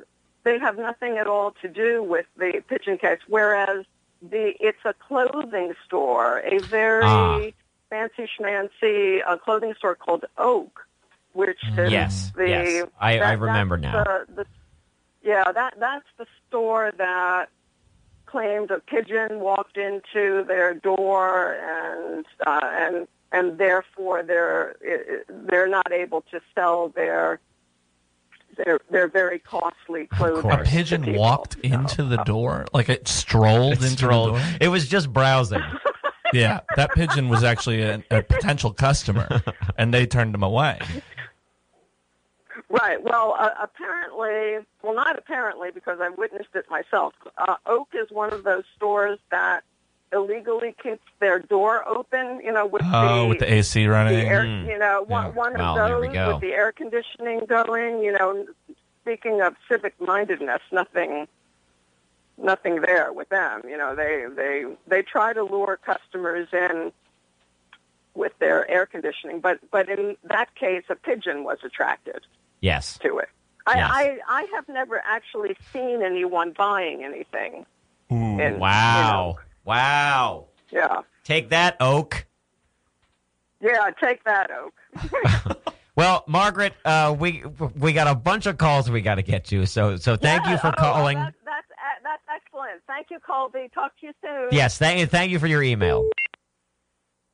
they 0.44 0.59
have 0.59 0.76
nothing 0.76 1.16
at 1.16 1.26
all 1.26 1.53
to 1.62 1.68
do 1.68 2.03
with 2.03 2.26
the 2.37 2.62
pigeon 2.68 2.98
case. 2.98 3.18
Whereas 3.26 3.87
the 4.22 4.53
it's 4.61 4.85
a 4.85 4.92
clothing 4.92 5.72
store, 5.87 6.38
a 6.44 6.59
very 6.59 7.03
Ah. 7.05 7.40
fancy 7.88 8.29
schmancy 8.38 9.20
uh, 9.26 9.38
clothing 9.38 9.72
store 9.79 9.94
called 9.94 10.26
Oak, 10.37 10.87
which 11.33 11.62
is 11.79 11.90
Yes, 11.90 12.33
the 12.37 12.48
yes. 12.48 12.87
I- 13.00 13.18
I 13.20 13.33
remember 13.33 13.79
now. 13.79 14.05
The, 14.05 14.26
the, 14.35 14.46
yeah, 15.22 15.50
that 15.52 15.74
that's 15.78 16.06
the 16.18 16.26
store 16.48 16.92
that 16.98 17.48
claimed 18.26 18.70
a 18.70 18.78
pigeon 18.80 19.40
walked 19.40 19.76
into 19.76 20.44
their 20.46 20.74
door 20.74 21.54
and 21.54 22.24
uh, 22.46 22.61
and 22.62 23.09
and 23.33 23.59
therefore 23.59 24.22
they're 24.22 24.76
they're 25.28 25.68
not 25.68 25.90
able 25.92 26.22
to 26.30 26.40
sell 26.54 26.88
their 26.90 27.40
their 28.56 28.80
their 28.90 29.09
very 29.09 29.38
costly 29.38 30.06
clothing. 30.06 30.50
A 30.50 30.59
pigeon 30.64 31.02
people. 31.02 31.20
walked 31.20 31.56
into 31.62 32.04
the 32.04 32.18
door, 32.24 32.66
like 32.72 32.88
it 32.88 33.06
strolled 33.09 33.74
into 33.74 33.88
Strolled. 33.88 34.35
the 34.37 34.38
door. 34.40 34.48
It 34.61 34.68
was 34.68 34.88
just 34.88 35.12
browsing. 35.12 35.62
Yeah, 36.33 36.61
that 36.76 36.92
pigeon 36.94 37.28
was 37.28 37.42
actually 37.42 37.83
a, 37.83 38.04
a 38.09 38.22
potential 38.22 38.72
customer, 38.72 39.42
and 39.76 39.92
they 39.92 40.06
turned 40.06 40.33
him 40.33 40.44
away. 40.44 40.78
Right. 42.70 43.02
Well, 43.02 43.35
uh, 43.37 43.50
apparently, 43.61 44.64
well, 44.83 44.94
not 44.94 45.18
apparently 45.18 45.72
because 45.72 45.98
I 46.00 46.09
witnessed 46.11 46.54
it 46.54 46.66
myself. 46.70 47.14
Uh, 47.37 47.56
Oak 47.66 47.88
is 47.94 48.11
one 48.12 48.33
of 48.33 48.44
those 48.44 48.62
stores 48.76 49.18
that 49.33 49.62
illegally 50.12 50.76
keeps 50.80 51.02
their 51.18 51.40
door 51.40 51.87
open. 51.88 52.40
You 52.44 52.52
know, 52.52 52.66
with 52.66 52.83
Oh, 52.85 53.22
the 53.22 53.26
with 53.28 53.38
the 53.40 53.52
AC 53.52 53.83
the 53.83 53.88
running. 53.90 54.28
air, 54.28 54.44
Mm. 54.44 54.66
you 54.68 54.78
know, 54.78 55.02
one, 55.02 55.26
Yeah. 55.26 55.30
one 55.33 55.56
of 55.61 55.76
those 55.76 56.06
with 56.06 56.40
the 56.40 56.52
air 56.54 56.70
conditioning 56.70 57.40
going. 57.46 58.04
You 58.04 58.12
know, 58.12 58.46
speaking 59.02 59.40
of 59.42 59.56
civic 59.68 60.00
mindedness, 60.00 60.62
nothing, 60.70 61.26
nothing 62.38 62.83
there 62.83 63.12
with 63.12 63.30
them. 63.30 63.62
You 63.68 63.78
know, 63.78 63.96
they 63.96 64.26
they 64.26 64.64
they 64.87 65.02
try 65.02 65.33
to 65.33 65.42
lure 65.42 65.76
customers 65.85 66.46
in 66.52 66.92
with 68.14 68.38
their 68.38 68.68
air 68.70 68.87
conditioning, 68.87 69.40
but 69.40 69.59
but 69.72 69.88
in 69.88 70.16
that 70.22 70.54
case, 70.54 70.85
a 70.88 70.94
pigeon 70.94 71.42
was 71.42 71.59
attracted 71.64 72.26
Yes. 72.61 72.99
to 72.99 73.18
it. 73.18 73.29
I, 73.66 73.75
Yes. 73.77 73.90
I 73.92 74.18
I 74.29 74.42
have 74.55 74.68
never 74.68 75.03
actually 75.05 75.57
seen 75.73 76.03
anyone 76.03 76.53
buying 76.57 77.05
anything. 77.05 77.66
Ooh. 78.12 78.38
in- 78.40 78.59
Wow. 78.59 79.37
Wow. 79.64 80.46
you 80.70 80.79
know, 80.81 80.87
yeah. 80.87 81.01
Take 81.25 81.51
that, 81.51 81.77
Oak. 81.81 82.27
Yeah, 83.61 83.90
take 84.01 84.25
that, 84.25 84.51
Oak. 84.51 84.75
Well, 85.96 86.25
Margaret, 86.27 86.73
uh, 86.87 87.14
we 87.18 87.42
we 87.77 87.92
got 87.92 88.07
a 88.07 88.14
bunch 88.14 88.46
of 88.46 88.57
calls 88.57 88.90
we 88.90 89.03
got 89.03 89.16
to 89.16 89.23
get 89.23 89.44
to. 89.46 89.66
So 89.66 89.96
so 89.96 90.16
thank 90.16 90.44
Yeah, 90.44 90.53
you 90.53 90.59
for 90.59 90.68
oh, 90.68 90.73
calling. 90.79 91.18
That's, 91.18 91.37
that's 91.44 91.66
that's 92.03 92.23
excellent. 92.35 92.81
Thank 92.87 93.09
you, 93.11 93.18
Colby. 93.18 93.68
Talk 93.75 93.92
to 94.01 94.07
you 94.07 94.12
soon. 94.25 94.49
Yes, 94.51 94.79
thank 94.79 94.99
you. 95.01 95.05
Thank 95.07 95.31
you 95.31 95.38
for 95.38 95.46
your 95.46 95.62
email. 95.62 96.09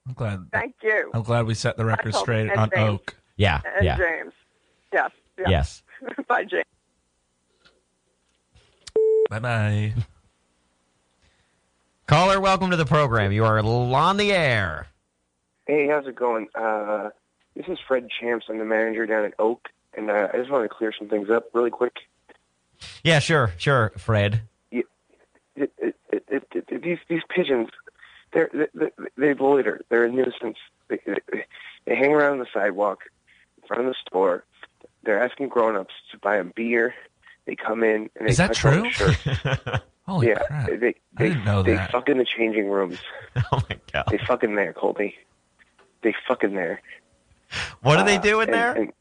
I'm 0.09 0.15
glad. 0.15 0.49
Thank 0.53 0.75
you. 0.83 1.13
I'm 1.15 1.23
glad 1.23 1.47
we 1.47 1.55
set 1.55 1.77
the 1.77 1.85
record 1.85 2.15
straight 2.17 2.51
on 2.57 2.71
James. 2.75 2.89
Oak. 2.91 3.17
Yeah. 3.37 3.61
And 3.77 3.85
Yeah. 3.85 3.99
James. 3.99 4.33
Yes. 4.97 5.11
yes. 5.39 5.83
Yes. 6.01 6.17
Bye, 6.29 6.45
Jane. 6.45 6.63
Bye 9.29 9.39
bye. 9.41 9.95
Caller, 12.07 12.41
welcome 12.41 12.71
to 12.71 12.77
the 12.77 12.87
program. 12.87 13.31
You 13.33 13.45
are 13.45 13.59
on 13.59 14.17
the 14.17 14.33
air. 14.33 14.87
Hey, 15.67 15.89
how's 15.89 16.07
it 16.07 16.15
going? 16.15 16.47
Uh, 16.55 17.11
this 17.55 17.67
is 17.69 17.79
Fred 17.87 18.09
Champs. 18.09 18.47
I'm 18.49 18.59
the 18.59 18.65
manager 18.65 19.05
down 19.05 19.25
at 19.27 19.35
Oak, 19.39 19.69
and 19.95 20.11
uh, 20.11 20.29
I 20.33 20.39
just 20.39 20.51
want 20.51 20.65
to 20.65 20.75
clear 20.75 20.95
some 20.99 21.09
things 21.09 21.29
up 21.29 21.51
really 21.53 21.71
quick. 21.71 21.97
Yeah, 23.05 23.19
sure, 23.19 23.53
sure, 23.59 23.93
Fred. 23.99 24.43
It, 24.71 24.87
it, 25.57 25.73
it, 25.79 25.97
it, 26.31 26.45
it, 26.69 26.83
these 26.83 26.99
these 27.09 27.23
pigeons, 27.29 27.69
they're, 28.33 28.51
they 28.75 28.91
they 29.19 29.35
loiter. 29.35 29.83
They're 29.91 30.05
a 30.05 30.11
nuisance. 30.11 30.59
They, 30.89 31.01
they, 31.05 31.45
they 31.85 31.97
hang 31.97 32.15
around 32.15 32.39
the 32.39 32.47
sidewalk 32.55 33.01
in 33.61 33.67
front 33.67 33.87
of 33.87 33.89
the 33.89 33.97
store. 34.07 34.45
They're 35.07 35.23
asking 35.23 35.49
grown-ups 35.49 35.95
to 36.13 36.19
buy 36.19 36.37
them 36.37 36.53
beer. 36.55 36.95
They 37.47 37.55
come 37.57 37.83
in 37.85 38.11
and 38.17 38.27
they 38.27 38.33
Is 38.33 38.37
that 38.39 38.49
touch 38.55 38.65
all 38.67 38.83
the 38.83 38.91
true? 38.91 39.13
shirts. 39.13 39.83
Holy 40.07 40.29
yeah, 40.29 40.35
crap! 40.47 40.67
they 40.69 40.77
they, 40.77 40.95
I 41.17 41.23
didn't 41.29 41.45
know 41.45 41.63
they 41.63 41.75
that. 41.75 41.91
fuck 41.93 42.09
in 42.09 42.19
the 42.19 42.25
changing 42.27 42.69
rooms. 42.69 42.99
oh 43.53 43.61
my 43.71 43.79
god. 43.93 44.05
They 44.11 44.19
fucking 44.19 44.55
there, 44.55 44.73
Colby. 44.73 45.15
They 46.03 46.15
fucking 46.29 46.55
there. 46.55 46.81
What 47.83 47.99
are 47.99 48.05
they 48.05 48.17
Uh, 48.19 48.21
doing 48.21 48.49
and- 48.49 48.55
there? 48.55 48.73
and 48.75 48.93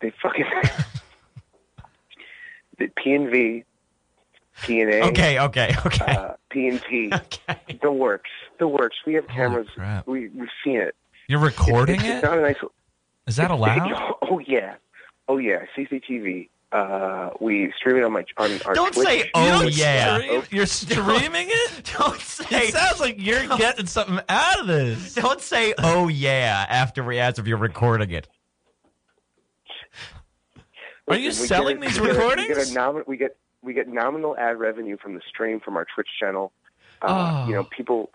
they 0.00 0.12
fucking 0.22 0.44
the 2.78 2.88
P 2.96 3.12
and 3.14 3.30
V, 3.30 3.64
P 4.62 4.80
and 4.80 4.90
A, 4.90 5.02
Okay, 5.06 5.38
okay, 5.40 5.74
okay. 5.86 6.04
uh, 6.14 6.32
P 6.50 6.68
and 6.68 6.82
T, 6.88 7.10
okay. 7.12 7.78
the 7.82 7.90
works, 7.92 8.30
the 8.58 8.68
works. 8.68 8.96
We 9.06 9.14
have 9.14 9.26
cameras. 9.28 9.68
We 10.06 10.28
we've 10.28 10.48
seen 10.64 10.76
it. 10.80 10.94
You're 11.26 11.40
recording 11.40 11.96
it's, 11.96 12.04
it? 12.04 12.10
It's 12.16 12.22
not 12.24 12.38
a 12.38 12.42
nice. 12.42 12.56
Is 13.26 13.36
that 13.36 13.50
allowed? 13.50 14.16
Oh 14.22 14.38
yeah, 14.40 14.74
oh 15.28 15.36
yeah. 15.38 15.64
CCTV. 15.76 16.48
Uh, 16.70 17.30
we 17.40 17.72
stream 17.78 17.96
it 17.96 18.04
on 18.04 18.12
my 18.12 18.24
on 18.36 18.50
our 18.66 18.74
Don't 18.74 18.92
Twitch. 18.92 19.06
say, 19.06 19.30
"Oh, 19.34 19.62
You 19.62 19.68
yeah." 19.70 20.18
stream- 20.20 20.42
You're 20.50 20.66
streaming 20.66 21.48
it? 21.50 21.90
Don't 21.98 22.20
say. 22.20 22.68
It 22.68 22.74
sounds 22.74 23.00
like 23.00 23.16
you're 23.18 23.46
getting 23.56 23.86
something 23.86 24.20
out 24.28 24.60
of 24.60 24.66
this. 24.66 25.14
Don't 25.14 25.40
say, 25.40 25.72
"Oh 25.78 26.08
yeah," 26.08 26.66
after 26.68 27.02
we 27.02 27.18
ask 27.20 27.38
if 27.38 27.46
you're 27.46 27.56
recording 27.56 28.10
it. 28.10 28.28
Are 31.08 31.16
you 31.16 31.28
we 31.28 31.32
selling 31.32 31.80
get 31.80 31.86
a- 31.86 31.88
these 31.92 32.00
we 32.00 32.06
get 32.08 32.16
a- 32.16 32.18
recordings? 32.18 32.48
We 32.48 32.54
get, 32.54 32.68
a 32.68 32.78
nomin- 32.78 33.06
we 33.06 33.16
get 33.16 33.36
we 33.62 33.72
get 33.72 33.88
nominal 33.88 34.36
ad 34.36 34.58
revenue 34.58 34.96
from 35.02 35.14
the 35.14 35.22
stream 35.26 35.60
from 35.60 35.76
our 35.76 35.86
Twitch 35.94 36.08
channel. 36.20 36.52
Uh, 37.00 37.44
Oh. 37.44 37.48
You 37.48 37.54
know, 37.54 37.64
people 37.64 38.10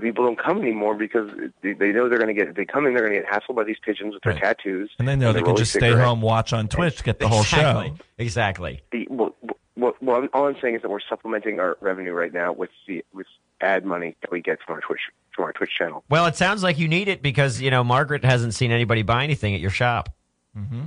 people 0.00 0.24
don't 0.24 0.38
come 0.38 0.58
anymore 0.60 0.94
because 0.94 1.30
they, 1.62 1.72
they 1.72 1.92
know 1.92 2.08
they're 2.08 2.18
going 2.18 2.34
to 2.34 2.44
get. 2.44 2.54
They 2.54 2.64
come 2.64 2.86
in, 2.86 2.94
they're 2.94 3.08
going 3.08 3.20
to 3.20 3.28
get 3.28 3.30
hassled 3.30 3.54
by 3.56 3.64
these 3.64 3.78
pigeons 3.84 4.14
with 4.14 4.22
their 4.22 4.32
Right. 4.34 4.42
tattoos, 4.42 4.90
And 4.98 5.06
they 5.08 5.16
know 5.16 5.32
they 5.32 5.40
can 5.40 5.48
Rolly 5.48 5.58
just 5.62 5.72
stay 5.72 5.80
cigarettes. 5.80 6.04
home, 6.06 6.20
watch 6.22 6.52
on 6.52 6.68
Twitch, 6.68 7.02
get 7.04 7.18
the 7.18 7.28
whole 7.28 7.42
show. 7.42 7.94
Exactly. 8.18 8.82
The, 8.92 9.06
well, 9.10 9.34
well, 9.76 9.94
well, 10.00 10.26
all 10.32 10.46
I'm 10.48 10.56
saying 10.60 10.76
is 10.76 10.82
that 10.82 10.90
we're 10.90 11.00
supplementing 11.00 11.60
our 11.60 11.76
revenue 11.80 12.12
right 12.12 12.32
now 12.32 12.52
with 12.52 12.70
the 12.86 13.04
with 13.12 13.26
ad 13.60 13.84
money 13.84 14.16
that 14.22 14.30
we 14.30 14.40
get 14.40 14.58
from 14.64 14.74
our 14.76 14.80
Twitch 14.80 15.00
from 15.34 15.44
our 15.44 15.52
Twitch 15.52 15.70
channel. 15.76 16.02
Well, 16.08 16.26
it 16.26 16.36
sounds 16.36 16.62
like 16.62 16.78
you 16.78 16.88
need 16.88 17.08
it 17.08 17.22
because 17.22 17.60
you 17.60 17.70
know 17.70 17.84
Margaret 17.84 18.24
hasn't 18.24 18.54
seen 18.54 18.70
anybody 18.70 19.02
buy 19.02 19.22
anything 19.24 19.54
at 19.54 19.60
your 19.60 19.70
shop. 19.70 20.08
Mm-hmm. 20.56 20.84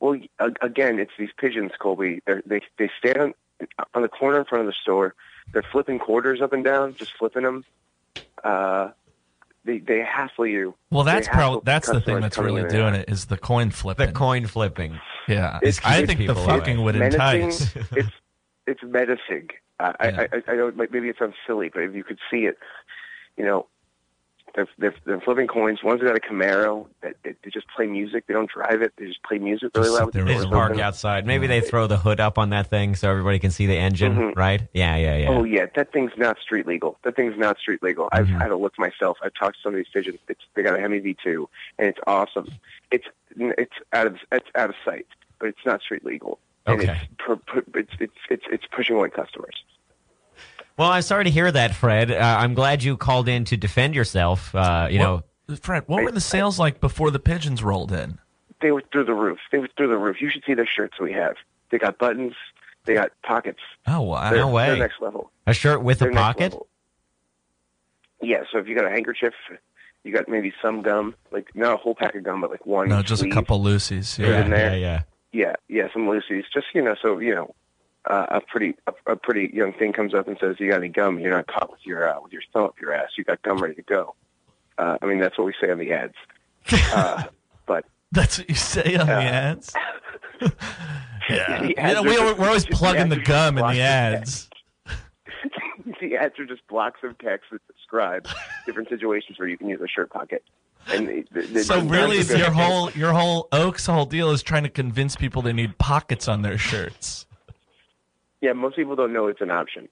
Well, 0.00 0.18
again, 0.62 0.98
it's 0.98 1.12
these 1.18 1.28
pigeons, 1.36 1.72
Colby. 1.78 2.20
They're, 2.26 2.42
they 2.46 2.62
they 2.78 2.90
stand 2.98 3.18
on, 3.18 3.34
on 3.94 4.02
the 4.02 4.08
corner 4.08 4.38
in 4.40 4.44
front 4.46 4.62
of 4.62 4.66
the 4.66 4.74
store. 4.82 5.14
They're 5.52 5.64
flipping 5.70 5.98
quarters 5.98 6.40
up 6.40 6.52
and 6.52 6.64
down, 6.64 6.94
just 6.94 7.12
flipping 7.18 7.42
them. 7.42 7.64
Uh, 8.44 8.90
they 9.64 9.78
they 9.78 10.00
hassle 10.00 10.46
you. 10.46 10.74
Well, 10.90 11.04
that's 11.04 11.26
They 11.28 11.32
probably 11.34 11.60
that's 11.64 11.88
the 11.90 12.00
thing 12.00 12.20
that's 12.20 12.38
really 12.38 12.66
doing 12.68 12.94
it 12.94 13.08
is 13.10 13.26
the 13.26 13.36
coin 13.36 13.70
flipping. 13.70 14.06
The 14.06 14.12
coin 14.12 14.46
flipping. 14.46 14.98
yeah, 15.28 15.58
It's- 15.62 15.80
I 15.84 16.06
think 16.06 16.26
the 16.26 16.34
fucking 16.34 16.76
away. 16.78 16.84
would 16.84 16.94
menacing. 16.96 17.42
entice. 17.42 17.76
it's 17.92 18.08
it's 18.66 18.82
menacing. 18.82 19.48
Uh, 19.78 19.92
Yeah. 20.02 20.26
I, 20.32 20.36
I 20.48 20.52
I 20.52 20.56
know 20.56 20.72
maybe 20.76 21.08
it 21.08 21.16
sounds 21.18 21.34
silly, 21.46 21.70
but 21.72 21.82
if 21.82 21.94
you 21.94 22.04
could 22.04 22.18
see 22.30 22.46
it, 22.46 22.58
you 23.36 23.44
know, 23.44 23.66
they're 24.54 24.68
they're, 24.78 24.94
they're 25.04 25.20
flipping 25.20 25.46
coins. 25.46 25.80
One's 25.84 26.02
got 26.02 26.16
a 26.16 26.20
Camaro. 26.20 26.86
That 27.02 27.16
they, 27.22 27.34
they 27.44 27.50
just 27.50 27.66
play 27.68 27.86
music. 27.86 28.26
They 28.26 28.34
don't 28.34 28.50
drive 28.50 28.82
it. 28.82 28.92
They 28.96 29.06
just 29.06 29.22
play 29.22 29.38
music 29.38 29.70
really 29.76 29.88
loud. 29.90 30.12
there 30.12 30.24
just 30.26 30.50
park 30.50 30.70
open. 30.72 30.80
outside. 30.82 31.26
Maybe 31.26 31.46
they 31.46 31.60
throw 31.60 31.86
the 31.86 31.96
hood 31.98 32.20
up 32.20 32.38
on 32.38 32.50
that 32.50 32.68
thing 32.68 32.94
so 32.96 33.10
everybody 33.10 33.38
can 33.38 33.50
see 33.50 33.66
the 33.66 33.76
engine, 33.76 34.14
Mhm. 34.16 34.36
right? 34.36 34.62
Yeah, 34.74 34.96
yeah, 34.96 35.16
yeah. 35.16 35.28
Oh 35.30 35.44
yeah, 35.44 35.66
that 35.74 35.92
thing's 35.92 36.12
not 36.16 36.38
street 36.38 36.66
legal. 36.66 36.98
That 37.04 37.16
thing's 37.16 37.36
not 37.38 37.58
street 37.58 37.82
legal. 37.82 38.08
I've 38.12 38.26
Mhm. 38.26 38.40
had 38.40 38.50
a 38.50 38.56
look 38.56 38.78
myself. 38.78 39.18
I've 39.22 39.34
talked 39.34 39.56
to 39.56 39.62
some 39.62 39.72
of 39.72 39.76
these 39.76 39.88
pigeons. 39.92 40.18
It's, 40.28 40.40
they 40.54 40.62
got 40.62 40.76
a 40.78 40.80
Hemi 40.80 41.00
V2, 41.00 41.46
and 41.78 41.88
it's 41.88 42.00
awesome. 42.06 42.48
It's 42.90 43.06
it's 43.38 43.74
out 43.92 44.06
of 44.06 44.16
it's 44.32 44.48
out 44.56 44.70
of 44.70 44.76
sight, 44.84 45.06
but 45.38 45.48
it's 45.48 45.64
not 45.64 45.80
street 45.82 46.04
legal. 46.04 46.38
And 46.66 46.80
Okay. 46.80 46.92
it's, 47.02 47.10
per, 47.18 47.36
per, 47.36 47.62
it's 47.78 47.92
it's 48.00 48.12
it's 48.28 48.44
it's 48.50 48.64
pushing 48.70 48.96
away 48.96 49.10
customers. 49.10 49.64
Well, 50.76 50.90
I'm 50.90 51.02
sorry 51.02 51.24
to 51.24 51.30
hear 51.30 51.50
that, 51.50 51.74
Fred. 51.74 52.10
Uh, 52.10 52.16
I'm 52.38 52.54
glad 52.54 52.82
you 52.82 52.96
called 52.96 53.28
in 53.28 53.44
to 53.46 53.56
defend 53.56 53.94
yourself. 53.94 54.54
Uh, 54.54 54.88
you 54.90 54.98
know, 54.98 55.22
Fred, 55.60 55.84
what 55.86 56.02
were 56.04 56.10
the 56.12 56.20
sales 56.20 56.58
like 56.58 56.80
before 56.80 57.10
the 57.10 57.18
pigeons 57.18 57.62
rolled 57.62 57.92
in? 57.92 58.18
They 58.62 58.72
were 58.72 58.82
through 58.92 59.04
the 59.04 59.14
roof. 59.14 59.38
They 59.52 59.58
were 59.58 59.68
through 59.76 59.88
the 59.88 59.98
roof. 59.98 60.20
You 60.20 60.30
should 60.30 60.44
see 60.46 60.54
the 60.54 60.66
shirts 60.66 60.98
we 61.00 61.12
have. 61.12 61.36
They 61.70 61.78
got 61.78 61.98
buttons. 61.98 62.34
They 62.86 62.94
got 62.94 63.10
pockets. 63.22 63.60
Oh 63.86 64.00
wow! 64.00 64.30
They're, 64.30 64.38
No 64.40 64.48
way. 64.48 64.66
They're 64.68 64.76
next 64.78 65.00
level. 65.02 65.30
a 65.46 65.52
shirt 65.52 65.82
with 65.82 65.98
They're 65.98 66.10
a 66.10 66.14
pocket. 66.14 66.52
level. 66.52 66.66
Yeah, 68.22 68.42
so 68.50 68.58
if 68.58 68.66
you 68.68 68.74
got 68.74 68.84
a 68.86 68.90
handkerchief, 68.90 69.34
you 70.04 70.12
got 70.12 70.28
maybe 70.28 70.52
some 70.62 70.82
gum, 70.82 71.14
like 71.30 71.54
not 71.54 71.72
a 71.74 71.76
whole 71.76 71.94
pack 71.94 72.14
of 72.14 72.22
gum, 72.22 72.40
but 72.40 72.50
like 72.50 72.64
one. 72.66 72.88
No, 72.88 73.02
just 73.02 73.20
a 73.22 73.24
sleeve. 73.24 73.32
couple 73.34 73.62
Lucy's. 73.62 74.16
Put 74.16 74.26
it 74.26 74.28
Yeah. 74.30 74.44
in 74.44 74.50
there. 74.50 74.76
yeah, 74.78 75.02
Yeah, 75.32 75.54
yeah, 75.68 75.88
some 75.92 76.08
Lucy's. 76.08 76.44
Just 76.52 76.66
you 76.74 76.82
know, 76.82 76.96
so 77.00 77.18
you 77.18 77.34
know, 77.34 77.54
uh, 78.06 78.26
a 78.30 78.40
pretty 78.40 78.74
a, 78.86 79.12
a 79.12 79.16
pretty 79.16 79.50
young 79.54 79.72
thing 79.72 79.92
comes 79.92 80.14
up 80.14 80.26
and 80.28 80.36
says, 80.40 80.56
"You 80.58 80.70
got 80.70 80.78
any 80.78 80.88
gum? 80.88 81.18
You're 81.18 81.32
not 81.32 81.46
caught 81.46 81.70
with 81.70 81.80
your 81.84 82.08
uh, 82.08 82.20
with 82.22 82.32
your 82.32 82.42
thumb 82.52 82.64
up 82.64 82.74
your 82.80 82.92
ass. 82.92 83.10
You 83.18 83.24
got 83.24 83.42
gum 83.42 83.58
ready 83.58 83.74
to 83.74 83.82
go." 83.82 84.14
Uh, 84.78 84.96
I 85.02 85.06
mean, 85.06 85.18
that's 85.18 85.36
what 85.36 85.44
we 85.44 85.54
say 85.60 85.70
on 85.70 85.78
the 85.78 85.92
ads. 85.92 86.14
Uh, 86.94 87.24
but 87.66 87.84
That's 88.12 88.38
what 88.38 88.48
you 88.48 88.54
say 88.54 88.96
on 88.96 89.06
the 89.06 89.12
ads. 89.12 89.72
yeah, 91.28 91.62
the 91.62 91.68
You 91.68 91.74
know, 91.94 92.02
we, 92.02 92.18
we're 92.18 92.46
always 92.46 92.64
just- 92.64 92.78
plugging 92.78 93.08
the 93.08 93.16
the 93.16 93.22
gum 93.22 93.58
in 93.58 93.66
the 93.66 93.80
ads. 93.80 94.48
the 96.00 96.16
ads 96.16 96.38
are 96.38 96.46
just 96.46 96.66
blocks 96.68 97.00
of 97.02 97.16
text 97.18 97.50
that 97.50 97.60
describe 97.74 98.26
different 98.66 98.88
situations 98.88 99.38
where 99.38 99.48
you 99.48 99.56
can 99.56 99.68
use 99.68 99.80
a 99.80 99.88
shirt 99.88 100.10
pocket. 100.10 100.44
And 100.88 101.06
the, 101.06 101.24
the, 101.32 101.42
the, 101.42 101.64
So 101.64 101.80
really, 101.82 102.20
your 102.22 102.50
whole 102.50 102.90
your 102.92 103.12
whole 103.12 103.48
Oaks 103.52 103.86
whole 103.86 104.06
deal 104.06 104.30
is 104.30 104.42
trying 104.42 104.62
to 104.62 104.70
convince 104.70 105.14
people 105.16 105.42
they 105.42 105.52
need 105.52 105.76
pockets 105.78 106.26
on 106.28 106.42
their 106.42 106.58
shirts. 106.58 107.26
Yeah, 108.40 108.52
most 108.52 108.76
people 108.76 108.96
don't 108.96 109.12
know 109.12 109.26
it's 109.26 109.40
an 109.40 109.50
option, 109.50 109.88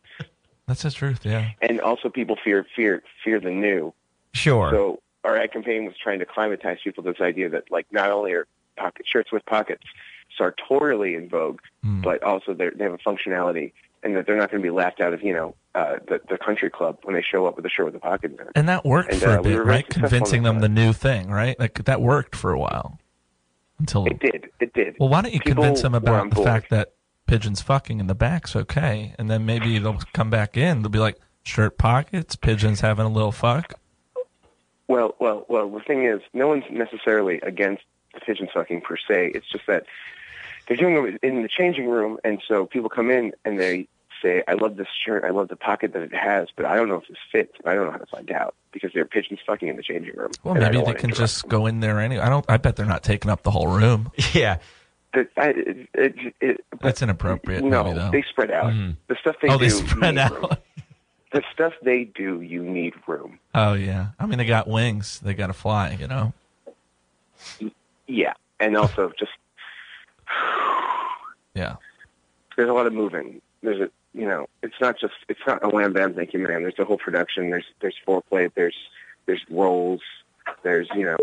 That's 0.66 0.82
the 0.82 0.90
truth. 0.90 1.20
Yeah. 1.24 1.50
and 1.60 1.80
also 1.80 2.08
people 2.08 2.36
fear 2.42 2.66
fear 2.76 3.02
fear 3.24 3.40
the 3.40 3.50
new. 3.50 3.92
Sure. 4.34 4.70
So 4.70 5.00
our 5.24 5.36
ad 5.36 5.52
campaign 5.52 5.84
was 5.86 5.94
trying 6.02 6.18
to 6.20 6.26
climatize 6.26 6.78
people 6.84 7.02
to 7.04 7.12
this 7.12 7.20
idea 7.20 7.48
that 7.50 7.70
like 7.70 7.86
not 7.90 8.10
only 8.10 8.32
are 8.32 8.46
pocket 8.76 9.06
shirts 9.06 9.32
with 9.32 9.44
pockets 9.46 9.82
sartorially 10.36 11.14
in 11.14 11.28
vogue, 11.28 11.60
Hmm. 11.82 12.00
but 12.02 12.22
also 12.22 12.54
they 12.54 12.66
have 12.80 12.92
a 12.92 12.98
functionality, 12.98 13.72
and 14.02 14.16
that 14.16 14.26
they're 14.26 14.36
not 14.36 14.50
going 14.50 14.62
to 14.62 14.66
be 14.66 14.70
laughed 14.70 15.00
out 15.00 15.12
of 15.12 15.22
you 15.22 15.32
know 15.32 15.54
uh, 15.74 15.96
the 16.06 16.20
the 16.28 16.38
country 16.38 16.70
club 16.70 16.98
when 17.02 17.14
they 17.14 17.22
show 17.22 17.46
up 17.46 17.56
with 17.56 17.64
a 17.66 17.68
shirt 17.70 17.86
with 17.86 17.94
a 17.94 17.98
pocket 18.00 18.32
in 18.32 18.40
it. 18.40 18.52
And 18.54 18.68
that 18.68 18.84
worked 18.84 19.12
And, 19.12 19.20
for 19.22 19.30
uh, 19.30 19.38
a 19.38 19.42
bit, 19.42 19.52
very 19.52 19.64
right? 19.64 19.88
Convincing 19.88 20.42
them 20.42 20.60
the 20.60 20.68
new 20.68 20.92
thing, 20.92 21.28
right? 21.30 21.58
Like 21.58 21.84
that 21.84 22.00
worked 22.00 22.36
for 22.36 22.52
a 22.52 22.58
while. 22.58 22.98
Until 23.78 24.06
It 24.06 24.18
did. 24.18 24.50
It 24.60 24.72
did. 24.74 24.96
well, 24.98 25.08
why 25.08 25.22
don't 25.22 25.32
you 25.32 25.38
People 25.38 25.62
convince 25.62 25.82
them 25.82 25.94
about 25.94 26.30
the 26.34 26.42
fact 26.42 26.70
that 26.70 26.94
pigeons 27.28 27.60
fucking 27.60 28.00
in 28.00 28.08
the 28.08 28.14
back's 28.14 28.56
okay, 28.56 29.14
and 29.18 29.30
then 29.30 29.46
maybe 29.46 29.78
they'll 29.78 30.00
come 30.12 30.30
back 30.30 30.56
in. 30.56 30.82
They'll 30.82 30.90
be 30.90 30.98
like 30.98 31.18
shirt 31.44 31.78
pockets, 31.78 32.34
pigeons 32.34 32.80
having 32.80 33.06
a 33.06 33.08
little 33.08 33.30
fuck. 33.30 33.74
Well, 34.88 35.14
well, 35.20 35.44
well. 35.48 35.68
The 35.68 35.80
thing 35.80 36.04
is, 36.04 36.20
no 36.32 36.48
one's 36.48 36.64
necessarily 36.70 37.40
against 37.42 37.84
the 38.14 38.20
pigeon 38.20 38.48
sucking 38.52 38.80
per 38.80 38.96
se. 38.96 39.32
It's 39.34 39.46
just 39.46 39.66
that 39.66 39.84
they're 40.66 40.76
doing 40.76 40.96
it 41.06 41.20
in 41.22 41.42
the 41.42 41.48
changing 41.48 41.88
room, 41.88 42.18
and 42.24 42.42
so 42.48 42.66
people 42.66 42.88
come 42.88 43.10
in 43.10 43.32
and 43.44 43.60
they 43.60 43.86
say, 44.22 44.42
"I 44.48 44.54
love 44.54 44.76
this 44.76 44.88
shirt. 45.04 45.24
I 45.24 45.30
love 45.30 45.48
the 45.48 45.56
pocket 45.56 45.92
that 45.92 46.02
it 46.02 46.14
has, 46.14 46.48
but 46.56 46.64
I 46.64 46.76
don't 46.76 46.88
know 46.88 46.96
if 46.96 47.06
this 47.06 47.18
fits. 47.30 47.52
And 47.58 47.70
I 47.70 47.74
don't 47.74 47.86
know 47.86 47.92
how 47.92 47.98
to 47.98 48.06
find 48.06 48.30
out 48.32 48.54
because 48.72 48.92
they're 48.94 49.04
pigeons 49.04 49.40
fucking 49.46 49.68
in 49.68 49.76
the 49.76 49.82
changing 49.82 50.16
room." 50.16 50.30
Well, 50.42 50.54
maybe 50.54 50.78
they 50.78 50.94
can 50.94 51.10
interrupt 51.10 51.18
just 51.18 51.48
go 51.48 51.66
in 51.66 51.80
there 51.80 52.00
anyway. 52.00 52.22
I 52.22 52.30
don't. 52.30 52.46
I 52.48 52.56
bet 52.56 52.76
they're 52.76 52.86
not 52.86 53.02
taking 53.02 53.30
up 53.30 53.42
the 53.42 53.50
whole 53.50 53.68
room. 53.68 54.10
yeah. 54.32 54.58
I- 55.14 55.24
it- 55.36 55.88
it- 55.94 56.34
it- 56.40 56.64
That's 56.80 57.02
inappropriate. 57.02 57.64
no, 57.64 57.84
maybe, 57.84 57.98
though. 57.98 58.10
they 58.10 58.22
spread 58.22 58.50
out. 58.50 58.72
Mhm. 58.72 58.96
The 59.08 59.16
stuff 59.20 59.36
they 59.40 59.48
oh, 59.48 59.52
do, 59.52 59.58
they 59.58 59.64
you 59.64 59.70
spread 59.88 60.14
need 60.14 60.30
room. 60.30 60.44
out. 60.44 60.62
The 61.32 61.42
stuff 61.52 61.72
they 61.82 62.04
do, 62.04 62.40
you 62.40 62.62
need 62.62 62.94
room. 63.06 63.38
Oh 63.54 63.74
yeah. 63.74 64.08
I 64.18 64.26
mean, 64.26 64.38
they 64.38 64.44
got 64.46 64.66
wings. 64.68 65.20
They 65.20 65.34
got 65.34 65.48
to 65.48 65.52
fly. 65.52 65.96
You 66.00 66.06
know. 66.08 66.32
Yeah, 68.06 68.32
and 68.60 68.76
also 68.76 69.12
just 69.18 69.32
Yeah. 71.54 71.76
there's 72.56 72.68
a 72.70 72.72
lot 72.72 72.86
of 72.86 72.92
moving. 72.92 73.40
There's 73.62 73.80
a 73.80 73.90
you 74.14 74.26
know, 74.26 74.48
it's 74.62 74.80
not 74.80 74.98
just 74.98 75.14
it's 75.28 75.40
not 75.46 75.62
a 75.62 75.68
wham 75.68 75.92
bam 75.92 76.14
thank 76.14 76.32
you 76.32 76.38
man. 76.40 76.62
There's 76.62 76.78
a 76.78 76.84
whole 76.84 76.98
production. 76.98 77.50
There's 77.50 77.66
there's 77.80 77.94
foreplay. 78.06 78.50
There's 78.54 78.76
there's 79.26 79.42
roles. 79.50 80.00
There's 80.62 80.88
you 80.94 81.04
know 81.04 81.16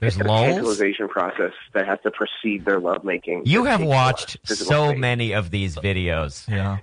There's 0.00 0.16
a 0.16 0.24
lulls. 0.24 0.46
tantalization 0.46 1.08
process 1.08 1.52
that 1.74 1.86
has 1.86 1.98
to 2.04 2.10
precede 2.10 2.64
their 2.64 2.78
lovemaking. 2.80 3.42
You 3.46 3.64
have 3.64 3.82
watched 3.82 4.36
so 4.46 4.88
space. 4.90 4.98
many 4.98 5.32
of 5.32 5.50
these 5.50 5.76
videos. 5.76 6.48
Yeah. 6.48 6.78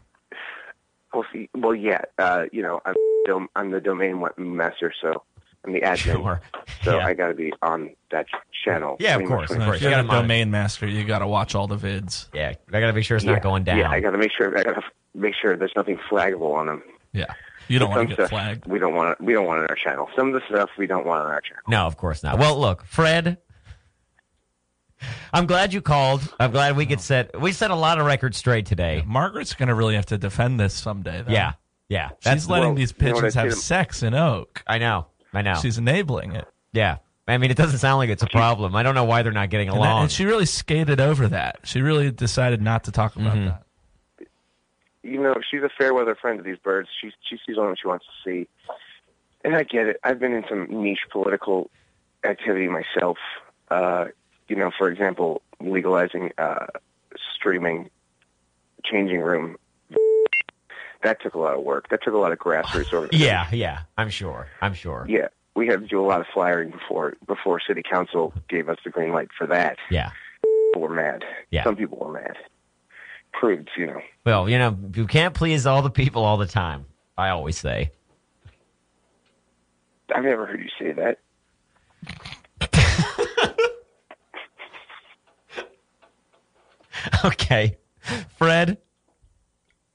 Well, 1.13 1.25
see, 1.31 1.49
well, 1.55 1.73
yeah. 1.73 2.01
Uh, 2.17 2.45
you 2.51 2.61
know, 2.61 2.81
I'm 2.85 2.95
dom- 3.25 3.49
I'm 3.55 3.71
the 3.71 3.79
domain 3.79 4.21
master, 4.37 4.93
so 5.01 5.23
I'm 5.65 5.71
the 5.73 5.81
admin. 5.81 5.97
Sure. 5.97 6.41
So 6.83 6.97
Yeah. 6.97 7.05
I 7.07 7.13
got 7.13 7.29
to 7.29 7.33
be 7.33 7.51
on 7.63 7.89
that 8.11 8.27
channel. 8.63 8.97
Yeah, 8.99 9.15
of 9.15 9.21
pretty 9.21 9.29
much 9.33 9.47
course, 9.47 9.51
of 9.59 9.65
course. 9.65 9.75
if 9.77 9.81
You 9.83 9.89
you're 9.89 10.03
gotta 10.03 10.21
domain 10.21 10.51
master, 10.51 10.85
you 10.87 11.03
got 11.05 11.19
to 11.19 11.27
watch 11.27 11.55
all 11.55 11.65
the 11.67 11.77
vids. 11.77 12.27
Yeah, 12.33 12.53
I 12.71 12.79
got 12.79 12.87
to 12.87 12.93
make 12.93 13.05
sure 13.05 13.15
it's 13.17 13.25
Yeah, 13.25 13.31
not 13.33 13.41
going 13.41 13.63
down. 13.63 13.77
Yeah, 13.79 13.89
I 13.89 14.01
got 14.01 14.11
to 14.11 14.17
make 14.19 14.31
sure 14.31 14.55
I 14.55 14.61
got 14.63 14.73
to 14.75 14.81
make 15.15 15.33
sure 15.41 15.55
there's 15.57 15.71
nothing 15.75 15.97
flaggable 16.11 16.53
on 16.53 16.67
them. 16.67 16.83
Yeah. 17.13 17.33
You 17.67 17.79
don't 17.79 17.89
want 17.89 18.01
to 18.01 18.07
get 18.07 18.15
stuff 18.15 18.29
flagged. 18.29 18.65
We 18.67 18.79
don't 18.79 18.93
want 18.93 19.11
it. 19.19 19.23
We 19.23 19.33
don't 19.33 19.45
want 19.45 19.59
it 19.59 19.63
on 19.63 19.69
our 19.69 19.75
channel. 19.75 20.07
Some 20.15 20.27
of 20.27 20.33
the 20.33 20.41
stuff 20.49 20.69
we 20.77 20.87
don't 20.87 21.05
want 21.05 21.21
on 21.25 21.31
our 21.31 21.41
channel. 21.41 21.63
No, 21.67 21.85
of 21.87 21.97
course 21.97 22.23
not. 22.23 22.37
Well, 22.39 22.59
look, 22.59 22.85
Fred. 22.85 23.37
I'm 25.33 25.45
glad 25.45 25.73
you 25.73 25.81
called. 25.81 26.21
I'm 26.39 26.51
glad 26.51 26.77
we 26.77 26.85
could 26.85 27.01
set. 27.01 27.39
We 27.39 27.51
set 27.51 27.69
a 27.71 27.75
lot 27.75 27.99
of 27.99 28.05
records 28.05 28.37
straight 28.37 28.65
today. 28.65 29.03
Margaret's 29.05 29.53
going 29.53 29.67
to 29.67 29.75
really 29.75 29.95
have 29.95 30.05
to 30.07 30.17
defend 30.17 30.59
this 30.59 30.73
someday. 30.73 31.21
Though. 31.25 31.33
Yeah, 31.33 31.53
yeah. 31.89 32.11
She's 32.21 32.49
letting 32.49 32.69
well, 32.69 32.75
these 32.75 32.93
you 32.97 33.07
know 33.07 33.13
pigeons 33.15 33.33
have 33.35 33.53
sex 33.53 34.03
in 34.03 34.13
Oak. 34.13 34.63
I 34.65 34.77
know. 34.77 35.07
I 35.33 35.41
know. 35.41 35.55
She's 35.61 35.77
enabling 35.77 36.33
it. 36.35 36.45
yeah. 36.71 36.97
I 37.27 37.39
mean, 37.39 37.49
it 37.49 37.57
doesn't 37.57 37.79
sound 37.79 37.97
like 37.97 38.11
it's 38.11 38.21
a 38.21 38.27
problem. 38.27 38.75
I 38.75 38.83
don't 38.83 38.93
know 38.93 39.03
why 39.03 39.23
they're 39.23 39.31
not 39.31 39.49
getting 39.49 39.67
And, 39.69 39.77
that- 39.77 39.81
along. 39.81 40.03
and 40.03 40.11
she 40.11 40.25
really 40.25 40.45
skated 40.45 40.99
over 41.01 41.27
that. 41.29 41.57
She 41.63 41.81
really 41.81 42.11
decided 42.11 42.61
not 42.61 42.83
to 42.83 42.91
talk 42.91 43.15
about 43.15 43.35
Mhm. 43.35 43.45
that. 43.47 43.63
You 45.05 45.21
know, 45.21 45.35
she's 45.49 45.61
a 45.61 45.69
fair 45.69 45.93
weather 45.93 46.15
friend 46.15 46.39
of 46.39 46.45
these 46.45 46.57
birds. 46.57 46.89
She 46.99 47.11
she 47.29 47.37
sees 47.45 47.57
only 47.57 47.69
what 47.69 47.79
she 47.79 47.87
wants 47.87 48.05
to 48.05 48.29
see, 48.29 48.47
and 49.43 49.55
I 49.55 49.63
get 49.63 49.87
it. 49.87 49.99
I've 50.03 50.19
been 50.19 50.33
in 50.33 50.43
some 50.49 50.67
niche 50.69 51.05
political 51.11 51.69
activity 52.23 52.67
myself. 52.67 53.17
Uh, 53.69 54.05
you 54.47 54.55
know, 54.55 54.71
for 54.75 54.89
example, 54.89 55.41
legalizing 55.59 56.31
uh, 56.37 56.65
streaming, 57.35 57.89
changing 58.83 59.19
room. 59.19 59.57
That 61.03 61.21
took 61.21 61.35
a 61.35 61.39
lot 61.39 61.53
of 61.55 61.63
work. 61.63 61.89
That 61.89 62.01
took 62.03 62.15
a 62.15 62.17
lot 62.17 62.31
of 62.31 62.39
grassroots 62.39 62.91
organization. 62.93 63.27
yeah, 63.27 63.47
yeah. 63.51 63.81
I'm 63.97 64.09
sure. 64.09 64.47
I'm 64.61 64.73
sure. 64.73 65.05
Yeah, 65.07 65.27
we 65.55 65.67
had 65.67 65.81
to 65.81 65.87
do 65.87 66.03
a 66.03 66.07
lot 66.07 66.19
of 66.19 66.25
flyering 66.33 66.71
before 66.71 67.13
before 67.27 67.59
city 67.59 67.83
council 67.87 68.33
gave 68.49 68.69
us 68.69 68.77
the 68.83 68.89
green 68.89 69.11
light 69.11 69.29
for 69.37 69.45
that. 69.47 69.77
Yeah. 69.91 70.09
People 70.73 70.81
were 70.89 70.95
mad. 70.95 71.23
Yeah. 71.51 71.63
Some 71.63 71.75
people 71.75 71.99
were 71.99 72.11
mad. 72.11 72.37
Prudes, 73.39 73.69
you 73.77 73.87
know. 73.87 74.01
Well, 74.25 74.49
you 74.49 74.57
know, 74.57 74.77
you 74.93 75.07
can't 75.07 75.33
please 75.33 75.65
all 75.65 75.81
the 75.81 75.89
people 75.89 76.23
all 76.23 76.37
the 76.37 76.47
time. 76.47 76.85
I 77.17 77.29
always 77.29 77.57
say. 77.57 77.91
I've 80.13 80.23
never 80.23 80.45
heard 80.45 80.61
you 80.61 80.69
say 80.79 80.93
that. 80.93 81.19
Okay, 87.23 87.77
Fred. 88.37 88.77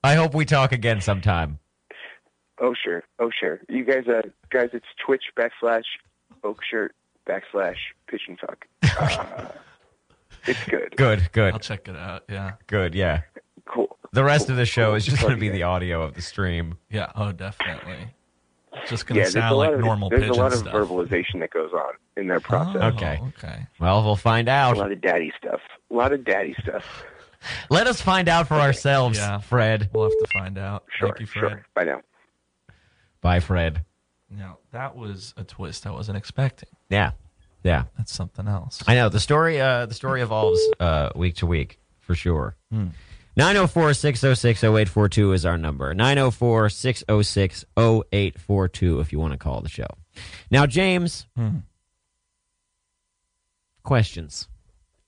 I 0.03 0.15
hope 0.15 0.35
we 0.35 0.45
talk 0.45 0.73
again 0.73 1.01
sometime. 1.01 1.59
Oh 2.61 2.75
sure, 2.83 3.05
oh 3.19 3.31
sure. 3.39 3.61
You 3.69 3.85
guys, 3.85 4.05
uh, 4.09 4.23
guys, 4.51 4.71
it's 4.73 4.87
Twitch 5.05 5.25
backslash 5.37 5.85
Oak 6.45 6.61
Shirt 6.69 6.95
backslash 7.29 7.77
Pitch 8.07 8.23
and 8.29 8.39
Talk. 8.39 8.67
Uh, 9.01 9.47
it's 10.47 10.65
good. 10.65 10.95
Good, 10.97 11.29
good. 11.33 11.53
I'll 11.53 11.59
check 11.61 11.89
it 11.89 11.97
out. 11.97 12.25
Yeah. 12.29 12.53
good. 12.67 12.95
Yeah. 12.95 13.23
Cool. 13.67 13.97
The 14.13 14.25
rest 14.25 14.47
Cool. 14.47 14.53
of 14.55 14.57
the 14.59 14.67
show 14.67 14.87
Cool. 14.89 14.95
is 14.97 15.05
just 15.07 15.21
going 15.23 15.35
to 15.35 15.41
be 15.41 15.49
the 15.51 15.63
audio 15.65 16.03
of 16.03 16.15
the 16.15 16.23
stream. 16.23 16.77
Yeah. 16.91 17.13
Oh, 17.15 17.33
definitely. 17.33 18.09
It's 18.73 18.91
just 18.91 19.07
going 19.07 19.17
to 19.17 19.21
there's 19.23 19.37
a 19.37 19.41
sound 19.41 19.57
lot 19.57 19.67
like 19.67 19.75
of 19.75 19.81
normal 19.81 20.09
there's 20.11 20.23
pigeon 20.23 20.35
a 20.35 20.39
lot 20.39 20.53
of 20.53 20.59
stuff. 20.61 20.73
verbalization 20.75 21.41
that 21.41 21.51
goes 21.51 21.73
on 21.73 21.93
in 22.17 22.27
their 22.29 22.41
process. 22.41 22.81
Oh, 22.83 22.87
Okay. 22.89 23.21
Okay. 23.39 23.67
Well, 23.79 24.03
we'll 24.05 24.17
find 24.17 24.49
out. 24.49 24.77
A 24.77 24.81
lot 24.81 24.93
of 24.93 25.01
daddy 25.01 25.33
stuff. 25.39 25.61
A 25.91 25.95
lot 25.95 26.13
of 26.13 26.25
daddy 26.25 26.55
stuff. 26.63 26.85
Let 27.71 27.87
us 27.87 28.01
find 28.01 28.29
out 28.29 28.49
for 28.49 28.55
ourselves, 28.55 29.19
Yeah. 29.19 29.39
Fred. 29.39 29.91
We'll 29.93 30.05
have 30.05 30.13
to 30.13 30.27
find 30.33 30.59
out. 30.59 30.85
Sure, 30.99 31.09
Thank 31.09 31.21
you, 31.21 31.27
Fred. 31.27 31.41
sure. 31.51 31.67
Bye 31.75 31.85
now. 31.85 32.01
Bye, 33.21 33.41
Fred. 33.41 33.85
Now, 34.31 34.59
that 34.73 34.97
was 34.97 35.35
a 35.37 35.45
twist 35.45 35.87
I 35.87 35.91
wasn't 35.91 36.17
expecting. 36.19 36.69
Yeah, 36.89 37.13
yeah. 37.63 37.85
That's 37.97 38.13
something 38.13 38.47
else. 38.49 38.83
I 38.87 38.95
know 38.95 39.09
the 39.09 39.21
story. 39.21 39.61
Uh, 39.61 39.87
the 39.87 39.95
story 39.95 40.23
evolves 40.23 40.61
uh, 40.79 41.11
week 41.15 41.37
to 41.37 41.47
week 41.47 41.79
for 41.99 42.15
sure. 42.15 42.57
Hmm. 42.73 42.89
904 43.37 43.95
606 43.95 44.65
0842 44.65 45.33
is 45.33 45.47
our 45.47 45.57
number. 45.57 45.95
904 45.95 46.69
606 46.69 47.65
0842 47.77 49.01
if 49.01 49.13
you 49.13 49.19
want 49.21 49.33
to 49.33 49.39
call 49.39 49.61
the 49.61 49.69
show. 49.69 49.87
Now, 50.51 50.67
James, 50.67 51.27
Hmm. 51.37 51.59
questions. 53.85 54.49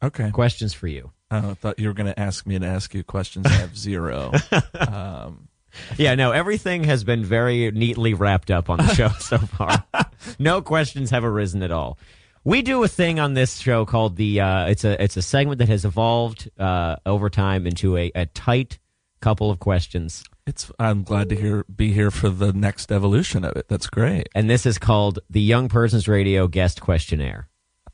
Okay. 0.02 0.30
Questions 0.30 0.74
for 0.74 0.86
you. 0.88 1.12
Oh, 1.30 1.50
I 1.50 1.54
thought 1.54 1.78
you 1.78 1.88
were 1.88 1.94
going 1.94 2.12
to 2.12 2.18
ask 2.18 2.46
me 2.46 2.58
to 2.58 2.66
ask 2.66 2.92
you 2.94 3.02
questions. 3.04 3.46
I 3.46 3.50
have 3.50 3.76
zero. 3.76 4.32
um, 4.78 5.48
Yeah, 5.96 6.14
no, 6.14 6.32
everything 6.32 6.84
has 6.84 7.02
been 7.04 7.24
very 7.24 7.70
neatly 7.70 8.12
wrapped 8.14 8.50
up 8.50 8.68
on 8.68 8.78
the 8.78 8.94
show 8.94 9.08
so 9.18 9.38
far. 9.38 9.84
no 10.38 10.60
questions 10.60 11.10
have 11.10 11.24
arisen 11.24 11.62
at 11.62 11.70
all. 11.70 11.98
We 12.44 12.62
do 12.62 12.82
a 12.82 12.88
thing 12.88 13.20
on 13.20 13.34
this 13.34 13.58
show 13.58 13.84
called 13.84 14.16
the 14.16 14.40
uh, 14.40 14.66
it's 14.66 14.84
a 14.84 15.02
it's 15.02 15.16
a 15.16 15.22
segment 15.22 15.58
that 15.58 15.68
has 15.68 15.84
evolved 15.84 16.50
uh, 16.58 16.96
over 17.06 17.30
time 17.30 17.66
into 17.66 17.96
a, 17.96 18.10
a 18.14 18.26
tight 18.26 18.78
couple 19.20 19.50
of 19.50 19.60
questions. 19.60 20.24
It's. 20.46 20.70
I'm 20.78 21.04
glad 21.04 21.28
to 21.28 21.36
hear 21.36 21.64
be 21.64 21.92
here 21.92 22.10
for 22.10 22.28
the 22.28 22.52
next 22.52 22.90
evolution 22.90 23.44
of 23.44 23.56
it. 23.56 23.68
That's 23.68 23.86
great. 23.86 24.28
And 24.34 24.50
this 24.50 24.66
is 24.66 24.78
called 24.78 25.20
the 25.30 25.40
Young 25.40 25.68
Persons 25.68 26.08
Radio 26.08 26.48
Guest 26.48 26.80
Questionnaire. 26.80 27.48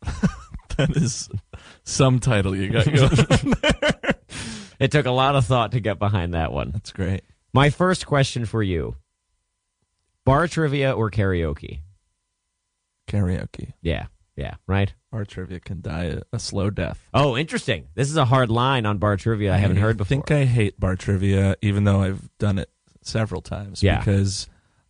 That 0.76 0.96
is 0.96 1.28
some 1.82 2.20
title 2.20 2.54
you 2.54 2.70
got 2.70 2.84
going. 2.84 3.54
It 4.78 4.92
took 4.92 5.06
a 5.06 5.10
lot 5.10 5.34
of 5.34 5.44
thought 5.44 5.72
to 5.72 5.80
get 5.80 5.98
behind 5.98 6.34
that 6.34 6.52
one. 6.52 6.70
That's 6.70 6.92
great. 6.92 7.22
My 7.52 7.70
first 7.70 8.06
question 8.06 8.44
for 8.44 8.62
you 8.62 8.94
bar 10.24 10.46
trivia 10.46 10.92
or 10.92 11.10
karaoke? 11.10 11.80
Karaoke. 13.08 13.72
Yeah, 13.82 14.06
yeah, 14.38 14.54
right? 14.68 14.94
Bar 15.10 15.24
trivia 15.24 15.58
can 15.58 15.80
die 15.80 16.04
a, 16.04 16.22
a 16.32 16.38
slow 16.38 16.70
death. 16.70 17.02
Oh, 17.12 17.36
interesting. 17.36 17.88
This 17.96 18.08
is 18.08 18.16
a 18.16 18.24
hard 18.24 18.50
line 18.50 18.86
on 18.86 18.98
bar 18.98 19.16
trivia 19.16 19.52
I 19.52 19.56
haven't 19.56 19.78
heard 19.78 19.96
before. 19.96 20.06
I 20.06 20.08
think 20.08 20.30
I 20.30 20.44
hate 20.44 20.78
bar 20.78 20.94
trivia, 20.94 21.56
even 21.60 21.82
though 21.82 22.02
I've 22.02 22.30
done 22.38 22.60
it 22.60 22.70
several 23.02 23.42
times. 23.42 23.82
Yeah. 23.82 23.98
Because 23.98 24.46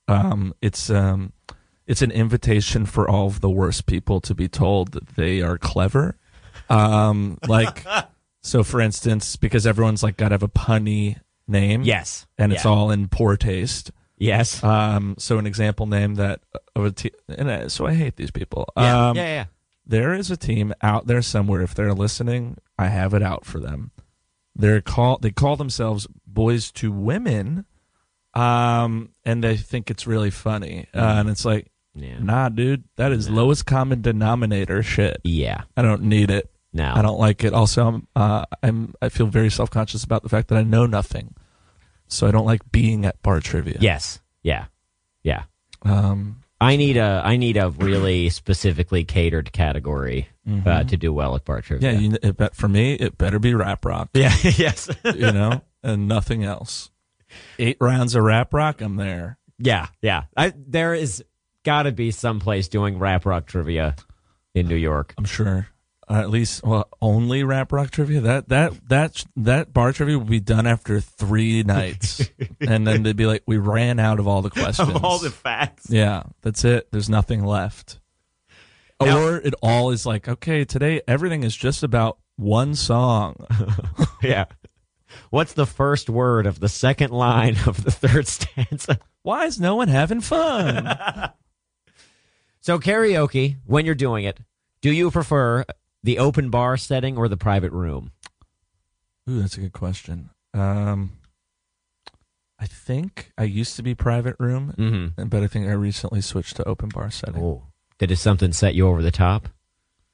um, 0.06 0.54
it's 0.60 0.90
um, 0.90 1.32
it's 1.86 2.02
an 2.02 2.10
invitation 2.10 2.84
for 2.84 3.08
all 3.08 3.26
of 3.26 3.40
the 3.40 3.48
worst 3.48 3.86
people 3.86 4.20
to 4.20 4.34
be 4.34 4.48
told 4.48 4.92
that 4.92 5.16
they 5.16 5.40
are 5.40 5.56
clever. 5.56 6.18
Um, 6.68 7.38
like, 7.48 7.86
so 8.42 8.62
for 8.62 8.82
instance, 8.82 9.36
because 9.36 9.66
everyone's 9.66 10.02
like 10.02 10.18
got 10.18 10.28
to 10.28 10.34
have 10.34 10.42
a 10.42 10.48
punny 10.48 11.20
name. 11.46 11.82
yes. 11.84 12.26
And 12.36 12.52
it's 12.52 12.66
all 12.66 12.90
in 12.90 13.08
poor 13.08 13.38
taste. 13.38 13.92
Yes. 14.18 14.62
Um, 14.64 15.14
so 15.18 15.38
an 15.38 15.46
example 15.46 15.86
name 15.86 16.16
that 16.16 16.40
of 16.74 16.84
a 16.84 16.90
team, 16.90 17.12
and 17.28 17.50
I, 17.50 17.66
so 17.68 17.86
I 17.86 17.94
hate 17.94 18.16
these 18.16 18.30
people. 18.30 18.68
yeah, 18.76 19.08
Um, 19.10 19.16
yeah, 19.16 19.24
yeah. 19.26 19.44
there 19.86 20.12
is 20.14 20.30
a 20.30 20.36
team 20.36 20.74
out 20.82 21.06
there 21.06 21.22
somewhere. 21.22 21.62
If 21.62 21.74
they're 21.74 21.94
listening, 21.94 22.56
I 22.78 22.88
have 22.88 23.14
it 23.14 23.22
out 23.22 23.44
for 23.44 23.60
them. 23.60 23.90
They're 24.56 24.80
call 24.80 25.18
they 25.18 25.30
call 25.30 25.56
themselves 25.56 26.06
Boys 26.26 26.70
to 26.72 26.90
Women, 26.90 27.64
um, 28.34 29.10
and 29.24 29.42
they 29.42 29.56
think 29.56 29.90
it's 29.90 30.06
really 30.06 30.30
funny. 30.30 30.86
Uh, 30.94 30.98
and 31.18 31.28
it's 31.28 31.44
like, 31.44 31.70
Yeah. 31.94 32.18
nah, 32.20 32.48
dude, 32.48 32.84
that 32.96 33.12
is 33.12 33.28
lowest 33.30 33.66
common 33.66 34.02
denominator 34.02 34.82
shit. 34.82 35.20
Yeah. 35.24 35.62
I 35.76 35.82
don't 35.82 36.02
need 36.02 36.30
it. 36.30 36.50
No. 36.72 36.92
I 36.94 37.02
don't 37.02 37.18
like 37.18 37.44
it. 37.44 37.52
Also, 37.54 37.86
I'm, 37.86 38.08
uh, 38.14 38.44
I'm 38.62 38.94
I 39.00 39.08
feel 39.08 39.26
very 39.26 39.50
self 39.50 39.70
conscious 39.70 40.04
about 40.04 40.22
the 40.22 40.28
fact 40.28 40.48
that 40.48 40.58
I 40.58 40.62
know 40.62 40.86
nothing, 40.86 41.34
so 42.08 42.26
I 42.26 42.30
don't 42.30 42.46
like 42.46 42.60
being 42.72 43.04
at 43.04 43.20
bar 43.22 43.40
trivia. 43.40 43.78
Yes. 43.80 44.20
Yeah. 44.42 44.66
Yeah. 45.22 45.44
Um, 45.82 46.42
I 46.60 46.76
need 46.76 46.96
a 46.96 47.22
I 47.24 47.36
need 47.36 47.56
a 47.56 47.70
really 47.70 48.30
specifically 48.30 49.04
catered 49.04 49.52
category 49.52 50.28
uh, 50.66 50.82
to 50.84 50.96
do 50.96 51.12
well 51.12 51.36
at 51.36 51.44
bar 51.44 51.60
trivia. 51.60 51.92
yeah. 51.92 51.98
You, 51.98 52.16
it 52.22 52.36
bet 52.36 52.54
for 52.56 52.68
me, 52.68 52.94
it 52.94 53.16
better 53.18 53.38
be 53.38 53.54
rap 53.54 53.84
rock. 53.84 54.08
yeah. 54.14 54.34
yes. 54.42 54.88
you 55.04 55.32
know, 55.32 55.62
and 55.82 56.08
nothing 56.08 56.44
else. 56.44 56.90
Eight 57.58 57.76
rounds 57.80 58.14
of 58.14 58.24
rap 58.24 58.52
rock, 58.54 58.80
I'm 58.80 58.96
there. 58.96 59.38
yeah. 59.58 59.88
Yeah. 60.02 60.24
I, 60.36 60.52
there 60.56 60.94
is 60.94 61.22
got 61.64 61.82
to 61.82 61.92
be 61.92 62.10
some 62.10 62.40
place 62.40 62.68
doing 62.68 62.98
rap 62.98 63.26
rock 63.26 63.46
trivia 63.46 63.94
in 64.54 64.66
New 64.66 64.76
York. 64.76 65.14
I'm 65.18 65.26
sure. 65.26 65.68
Uh, 66.10 66.20
at 66.20 66.30
least, 66.30 66.64
well, 66.64 66.88
only 67.02 67.44
rap 67.44 67.70
rock 67.70 67.90
trivia. 67.90 68.20
That 68.22 68.48
that 68.48 68.88
that 68.88 69.24
that 69.36 69.72
bar 69.74 69.92
trivia 69.92 70.18
will 70.18 70.24
be 70.24 70.40
done 70.40 70.66
after 70.66 71.00
three 71.00 71.62
nights, 71.62 72.28
and 72.60 72.86
then 72.86 73.02
they'd 73.02 73.14
be 73.16 73.26
like, 73.26 73.42
"We 73.46 73.58
ran 73.58 73.98
out 74.00 74.18
of 74.18 74.26
all 74.26 74.40
the 74.40 74.48
questions." 74.50 74.88
of 74.94 75.04
All 75.04 75.18
the 75.18 75.30
facts. 75.30 75.90
yeah, 75.90 76.22
that's 76.40 76.64
it. 76.64 76.90
There's 76.92 77.10
nothing 77.10 77.44
left. 77.44 78.00
Now- 79.00 79.18
or 79.18 79.36
it 79.36 79.54
all 79.62 79.90
is 79.90 80.06
like, 80.06 80.28
okay, 80.28 80.64
today 80.64 81.02
everything 81.06 81.42
is 81.44 81.54
just 81.54 81.82
about 81.82 82.18
one 82.36 82.74
song. 82.74 83.36
Yeah. 84.22 84.46
What's 85.30 85.52
the 85.52 85.66
first 85.66 86.10
word 86.10 86.46
of 86.46 86.58
the 86.58 86.68
second 86.68 87.12
line 87.12 87.56
of 87.66 87.84
the 87.84 87.90
third 87.92 88.26
stanza? 88.26 88.98
Why 89.22 89.44
is 89.44 89.60
no 89.60 89.76
one 89.76 89.86
having 89.88 90.20
fun? 90.20 90.96
So 92.60 92.78
karaoke, 92.80 93.56
when 93.64 93.86
you're 93.86 93.94
doing 93.94 94.24
it, 94.24 94.40
do 94.82 94.90
you 94.92 95.10
prefer 95.12 95.64
the 96.02 96.18
open 96.18 96.50
bar 96.50 96.76
setting 96.76 97.16
or 97.16 97.28
the 97.28 97.36
private 97.36 97.72
room? 97.72 98.12
Ooh, 99.28 99.40
that's 99.40 99.56
a 99.56 99.60
good 99.60 99.72
question. 99.72 100.30
Um, 100.54 101.12
I 102.58 102.66
think 102.66 103.30
I 103.38 103.44
used 103.44 103.76
to 103.76 103.82
be 103.82 103.94
private 103.94 104.36
room, 104.38 104.74
Mm-hmm. 104.78 105.24
but 105.28 105.42
I 105.42 105.46
think 105.46 105.66
I 105.68 105.72
recently 105.72 106.20
switched 106.20 106.56
to 106.56 106.66
open 106.68 106.88
bar 106.88 107.10
setting. 107.10 107.42
Oh, 107.42 107.64
did 107.98 108.10
it 108.10 108.16
something 108.16 108.52
set 108.52 108.74
you 108.74 108.88
over 108.88 109.02
the 109.02 109.10
top? 109.10 109.48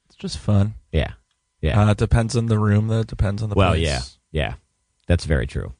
It's 0.07 0.15
just 0.15 0.37
fun. 0.37 0.75
Yeah, 0.91 1.13
yeah. 1.61 1.81
Uh, 1.87 1.91
it 1.91 1.97
depends 1.97 2.35
on 2.35 2.47
the 2.47 2.59
room, 2.59 2.87
though. 2.87 2.99
It 2.99 3.07
depends 3.07 3.41
on 3.41 3.49
the 3.49 3.55
well, 3.55 3.71
place. 3.71 3.81
yeah, 3.83 4.01
yeah. 4.31 4.53
That's 5.07 5.25
very 5.25 5.47
true. 5.47 5.73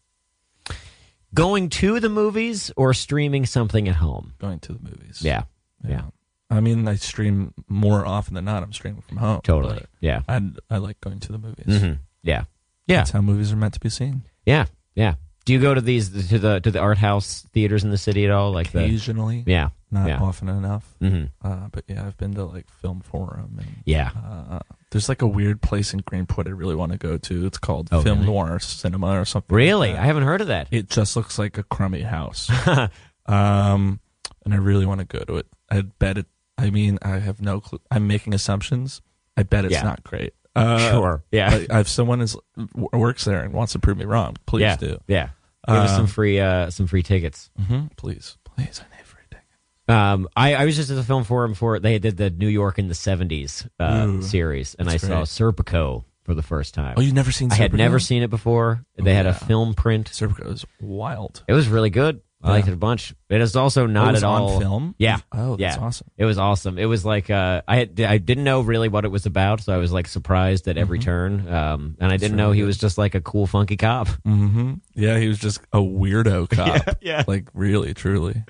Going 1.34 1.70
to 1.70 2.00
the 2.00 2.10
movies 2.10 2.72
or 2.78 2.94
streaming 2.94 3.46
something 3.46 3.90
at 3.90 3.96
home? 3.96 4.34
Going 4.40 4.60
to 4.60 4.74
the 4.74 4.80
movies. 4.80 5.20
Yeah, 5.22 5.44
yeah, 5.88 6.04
I 6.50 6.60
mean, 6.60 6.88
I 6.88 6.96
stream 6.96 7.54
more 7.68 8.06
often 8.06 8.34
than 8.36 8.46
not. 8.46 8.62
I'm 8.64 8.74
streaming 8.74 9.02
from 9.02 9.18
home. 9.18 9.42
totally. 9.44 9.76
but 9.80 9.90
Yeah, 10.00 10.22
I 10.28 10.42
I 10.70 10.78
like 10.78 11.00
going 11.02 11.20
to 11.22 11.32
the 11.32 11.38
movies. 11.40 11.80
hmm 11.82 11.94
yeah, 12.24 12.44
yeah, 12.88 12.98
That's 12.98 13.12
how 13.12 13.22
movies 13.22 13.52
are 13.52 13.56
meant 13.56 13.74
to 13.76 13.80
be 13.80 13.90
seen. 13.90 14.24
yeah, 14.46 14.66
yeah. 14.96 15.16
Do 15.46 15.54
you 15.54 15.60
go 15.60 15.76
to 15.76 15.82
these 15.82 16.10
to 16.30 16.40
the 16.40 16.60
to 16.60 16.72
the 16.72 16.80
art 16.80 16.98
house 16.98 17.46
theaters 17.54 17.84
in 17.84 17.92
the 17.92 18.00
city 18.00 18.26
at 18.26 18.32
all? 18.32 18.52
Like 18.52 18.72
the 18.72 18.80
Occasionally, 18.84 19.44
yeah, 19.46 19.70
not 19.92 20.08
yeah. 20.08 20.20
often 20.20 20.50
enough. 20.50 20.96
hmm 21.00 21.26
Uh, 21.44 21.68
but 21.72 21.84
yeah, 21.88 22.04
I've 22.04 22.18
been 22.18 22.34
to 22.34 22.46
like 22.46 22.68
Film 22.82 23.02
Forum 23.02 23.60
and 23.60 23.76
yeah. 23.86 24.10
uh, 24.16 24.60
there's 24.90 25.08
like 25.08 25.22
a 25.22 25.28
weird 25.28 25.62
place 25.62 25.94
in 25.94 26.00
Greenpoint 26.00 26.48
I 26.48 26.52
really 26.52 26.74
want 26.74 26.94
to 26.94 26.98
go 26.98 27.18
to. 27.20 27.46
It's 27.46 27.60
called 27.60 27.90
Oh, 27.92 28.02
Film 28.02 28.22
really? 28.22 28.32
Noir 28.32 28.60
Cinema 28.60 29.20
or 29.22 29.26
something. 29.26 29.54
like 29.54 29.58
Really, 29.58 29.92
that. 29.94 30.02
I 30.02 30.06
haven't 30.08 30.24
heard 30.24 30.42
of 30.42 30.48
that. 30.48 30.68
It 30.72 30.90
just 30.90 31.16
looks 31.16 31.38
like 31.38 31.60
a 31.60 31.64
crummy 31.64 32.02
house. 32.02 32.50
um, 33.28 34.00
and 34.46 34.54
I 34.54 34.58
really 34.58 34.86
want 34.88 35.00
to 35.02 35.06
go 35.06 35.24
to 35.26 35.38
it. 35.38 35.48
I 35.70 35.82
bet 35.82 36.18
it. 36.18 36.26
I 36.58 36.70
mean, 36.70 37.00
I 37.02 37.20
have 37.20 37.42
no 37.42 37.60
clue. 37.60 37.80
I'm 37.92 38.08
making 38.08 38.34
assumptions. 38.34 39.02
I 39.38 39.44
bet 39.44 39.66
it's 39.66 39.74
Yeah. 39.74 39.84
not 39.84 40.04
great. 40.04 40.34
Uh, 40.56 40.92
sure. 40.92 41.24
Yeah. 41.32 41.66
I, 41.70 41.80
if 41.82 41.90
someone 41.90 42.22
is 42.22 42.38
works 42.74 43.26
there 43.26 43.42
and 43.44 43.54
wants 43.54 43.74
to 43.74 43.80
prove 43.80 43.98
me 43.98 44.06
wrong, 44.06 44.38
please 44.46 44.62
yeah. 44.62 44.76
do. 44.78 45.00
Yeah. 45.08 45.30
Give 45.68 45.76
us 45.78 45.92
some 45.92 46.02
Um, 46.02 46.08
free 46.08 46.40
uh 46.40 46.70
some 46.70 46.88
free 46.88 47.04
tickets. 47.04 47.50
hmm 47.68 47.88
Please, 47.98 48.38
please. 48.46 48.82
I 48.86 48.96
need 48.96 49.04
free 49.06 49.24
tickets. 49.30 49.46
Um, 49.90 50.30
I, 50.36 50.54
I 50.56 50.66
was 50.66 50.76
just 50.76 50.90
at 50.92 50.96
the 50.96 51.04
film 51.04 51.24
forum 51.26 51.56
for 51.56 51.80
they 51.80 52.00
did 52.00 52.18
the 52.18 52.30
New 52.30 52.48
York 52.48 52.80
in 52.80 52.88
the 52.88 52.94
seventies 52.96 53.68
uh, 53.80 54.22
series, 54.22 54.76
and 54.76 54.88
I 54.88 54.94
that's 54.98 55.08
saw. 55.08 55.24
Serpico 55.24 56.06
for 56.24 56.34
the 56.36 56.42
first 56.44 56.74
time. 56.74 56.94
Oh, 56.98 57.02
you've 57.02 57.14
never 57.14 57.32
seen? 57.32 57.52
I 57.52 57.56
had 57.56 57.74
never 57.74 58.00
seen 58.00 58.24
it 58.24 58.30
before. 58.30 58.86
They 58.96 59.14
had 59.14 59.26
a 59.26 59.34
film 59.34 59.74
print. 59.74 60.10
Serpico 60.12 60.46
was 60.46 60.66
wild. 60.80 61.44
It 61.48 61.54
was 61.54 61.68
really 61.68 61.90
good. 61.90 62.22
I 62.46 62.52
liked 62.52 62.68
it 62.68 62.74
a 62.74 62.78
bunch. 62.78 63.14
It 63.30 63.42
is 63.42 63.56
also 63.56 63.84
Oh, 63.84 63.88
not 63.88 64.10
it 64.10 64.12
was 64.14 64.24
at 64.24 64.28
all 64.28 64.50
on 64.52 64.60
film. 64.62 64.96
Yeah. 64.98 65.18
Oh, 65.32 65.56
that's 65.58 65.78
yeah. 65.78 65.84
awesome. 65.84 66.08
It 66.18 66.26
was 66.26 66.38
awesome. 66.38 66.78
It 66.78 66.86
was 66.86 67.04
like 67.06 67.30
uh, 67.30 67.62
I 67.68 67.76
had, 67.78 68.00
I 68.02 68.18
didn't 68.18 68.44
know 68.44 68.62
really 68.62 68.88
what 68.88 69.04
it 69.06 69.10
was 69.10 69.26
about, 69.26 69.62
so 69.62 69.74
I 69.74 69.78
was 69.78 69.92
like 69.92 70.08
surprised 70.08 70.68
at 70.68 70.78
every 70.78 71.00
turn. 71.00 71.48
Um, 71.52 71.98
and 72.00 72.12
I 72.12 72.18
didn't 72.18 72.38
know 72.38 72.46
Mm-hmm. 72.46 72.52
really 72.52 72.58
he 72.60 72.64
was 72.64 72.78
just 72.78 72.98
like 72.98 73.16
a 73.16 73.22
cool, 73.22 73.48
funky 73.48 73.78
cop. 73.78 74.08
hmm 74.24 74.76
Yeah, 74.94 75.18
he 75.20 75.28
was 75.28 75.40
just 75.40 75.60
a 75.74 75.80
weirdo 75.80 76.50
cop. 76.56 76.98
yeah. 77.02 77.24
Like 77.28 77.50
really, 77.54 77.94
truly. 77.94 78.44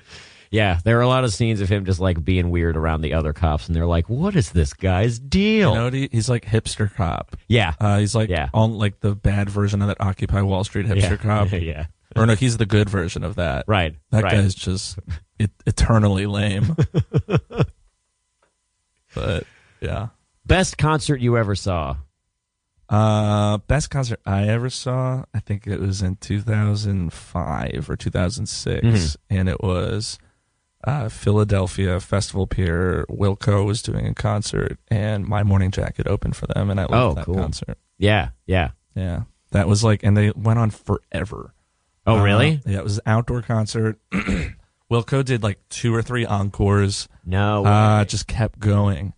Yeah, 0.48 0.78
there 0.84 0.96
are 0.98 1.02
a 1.02 1.08
lot 1.08 1.24
of 1.24 1.32
scenes 1.34 1.60
of 1.60 1.68
him 1.68 1.84
just 1.84 1.98
like 1.98 2.22
being 2.24 2.50
weird 2.50 2.76
around 2.76 3.00
the 3.00 3.14
other 3.14 3.32
cops, 3.32 3.66
and 3.66 3.74
they're 3.74 3.84
like, 3.84 4.08
"What 4.08 4.36
is 4.36 4.52
this 4.52 4.72
guy's 4.74 5.18
deal?" 5.18 5.70
You 5.70 5.74
know 5.74 5.84
what 5.84 5.92
he, 5.92 6.08
he's 6.12 6.28
like 6.28 6.44
hipster 6.44 6.92
cop. 6.94 7.36
yeah, 7.48 7.74
Uh, 7.80 7.98
he's 7.98 8.14
like 8.14 8.30
Yeah. 8.30 8.48
on 8.54 8.74
like 8.78 9.00
the 9.00 9.16
bad 9.16 9.50
version 9.50 9.82
of 9.82 9.88
that 9.88 10.00
Occupy 10.00 10.42
Wall 10.42 10.62
Street 10.62 10.86
hipster 10.86 11.10
yeah. 11.10 11.16
cop. 11.16 11.50
yeah, 11.50 11.86
Or 12.16 12.26
no, 12.26 12.34
he's 12.34 12.56
the 12.56 12.66
good 12.66 12.88
version 12.88 13.22
of 13.24 13.36
that. 13.36 13.64
right. 13.68 13.94
That 14.10 14.24
right. 14.24 14.32
guy's 14.32 14.54
just 14.54 14.98
et- 15.38 15.50
eternally 15.66 16.26
lame. 16.26 16.74
but 19.14 19.44
yeah. 19.80 20.08
best 20.44 20.78
concert 20.78 21.20
you 21.20 21.36
ever 21.36 21.54
saw. 21.54 21.96
Uh, 22.88 23.58
best 23.58 23.90
concert 23.90 24.20
I 24.24 24.46
ever 24.48 24.70
saw, 24.70 25.24
I 25.34 25.40
think 25.40 25.66
it 25.66 25.80
was 25.80 26.02
in 26.02 26.16
2005 26.16 27.90
or 27.90 27.96
2006, 27.96 28.86
Mhm. 28.86 29.16
and 29.28 29.48
it 29.48 29.60
was 29.60 30.18
uh, 30.84 31.08
Philadelphia 31.08 31.98
Festival 31.98 32.46
Pier. 32.46 33.04
Wilco 33.10 33.66
was 33.66 33.82
doing 33.82 34.06
a 34.06 34.14
concert, 34.14 34.78
and 34.88 35.26
My 35.26 35.42
Morning 35.42 35.72
Jacket 35.72 36.06
opened 36.06 36.36
for 36.36 36.46
them, 36.46 36.70
and 36.70 36.78
I 36.78 36.84
loved 36.84 36.94
Oh, 36.94 37.14
that 37.14 37.24
cool. 37.24 37.34
concert. 37.34 37.76
Yeah, 37.98 38.28
yeah. 38.46 38.70
Yeah, 38.94 39.22
that 39.50 39.66
was 39.66 39.82
like, 39.82 40.04
and 40.04 40.16
they 40.16 40.30
went 40.30 40.60
on 40.60 40.70
forever. 40.70 41.54
Oh, 42.06 42.18
Uh, 42.18 42.22
really? 42.22 42.60
yeah, 42.66 42.78
it 42.78 42.84
was 42.84 42.98
an 42.98 43.02
outdoor 43.06 43.42
concert. 43.42 43.98
Wilco 44.90 45.24
did 45.24 45.42
like 45.42 45.58
two 45.68 45.94
or 45.94 46.02
three 46.02 46.24
encores. 46.24 47.08
No. 47.24 47.64
Uh, 47.64 48.04
just 48.04 48.26
kept 48.28 48.58
going. 48.60 49.12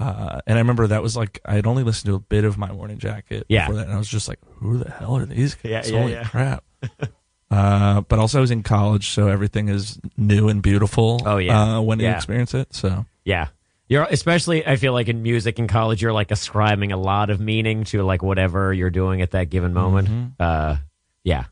Uh, 0.00 0.40
and 0.46 0.56
I 0.56 0.60
remember 0.60 0.86
that 0.86 1.02
was 1.02 1.16
like 1.16 1.40
I 1.44 1.54
had 1.54 1.66
only 1.66 1.82
listened 1.82 2.06
to 2.10 2.14
a 2.14 2.20
bit 2.20 2.44
of 2.44 2.56
My 2.56 2.70
Morning 2.70 2.98
Jacket 2.98 3.44
Yeah. 3.48 3.66
before 3.66 3.76
that, 3.80 3.86
and 3.86 3.94
I 3.94 3.98
was 3.98 4.06
just 4.08 4.28
like, 4.28 4.38
"Who 4.58 4.78
the 4.78 4.88
hell 4.90 5.16
are 5.16 5.26
these 5.26 5.56
guys? 5.56 5.90
Yeah, 5.90 5.94
yeah, 5.96 6.00
Holy 6.00 6.12
yeah. 6.12 6.24
crap!" 6.24 6.64
uh, 7.50 8.02
but 8.02 8.18
also, 8.20 8.38
I 8.38 8.40
was 8.40 8.52
in 8.52 8.62
college, 8.62 9.08
so 9.10 9.26
everything 9.26 9.68
is 9.68 9.98
new 10.16 10.48
and 10.48 10.62
beautiful. 10.62 11.20
Oh, 11.26 11.38
yeah. 11.38 11.78
uh, 11.78 11.80
when 11.80 11.98
you 11.98 12.08
experience 12.08 12.54
it. 12.54 12.74
So 12.74 13.06
yeah. 13.24 13.48
You're 13.88 14.04
especially. 14.04 14.64
I 14.66 14.76
feel 14.76 14.92
like 14.92 15.08
in 15.08 15.22
music 15.22 15.58
in 15.58 15.66
college, 15.66 16.02
you're 16.02 16.12
like 16.12 16.30
ascribing 16.30 16.92
a 16.92 16.98
lot 16.98 17.30
of 17.30 17.40
meaning 17.40 17.84
to 17.84 18.02
like 18.02 18.22
whatever 18.22 18.72
you're 18.72 18.90
doing 18.90 19.22
at 19.22 19.30
that 19.30 19.48
given 19.50 19.72
moment. 19.72 20.08
Mm-hmm. 20.08 20.26
Uh, 20.38 20.76
yeah. 21.24 21.44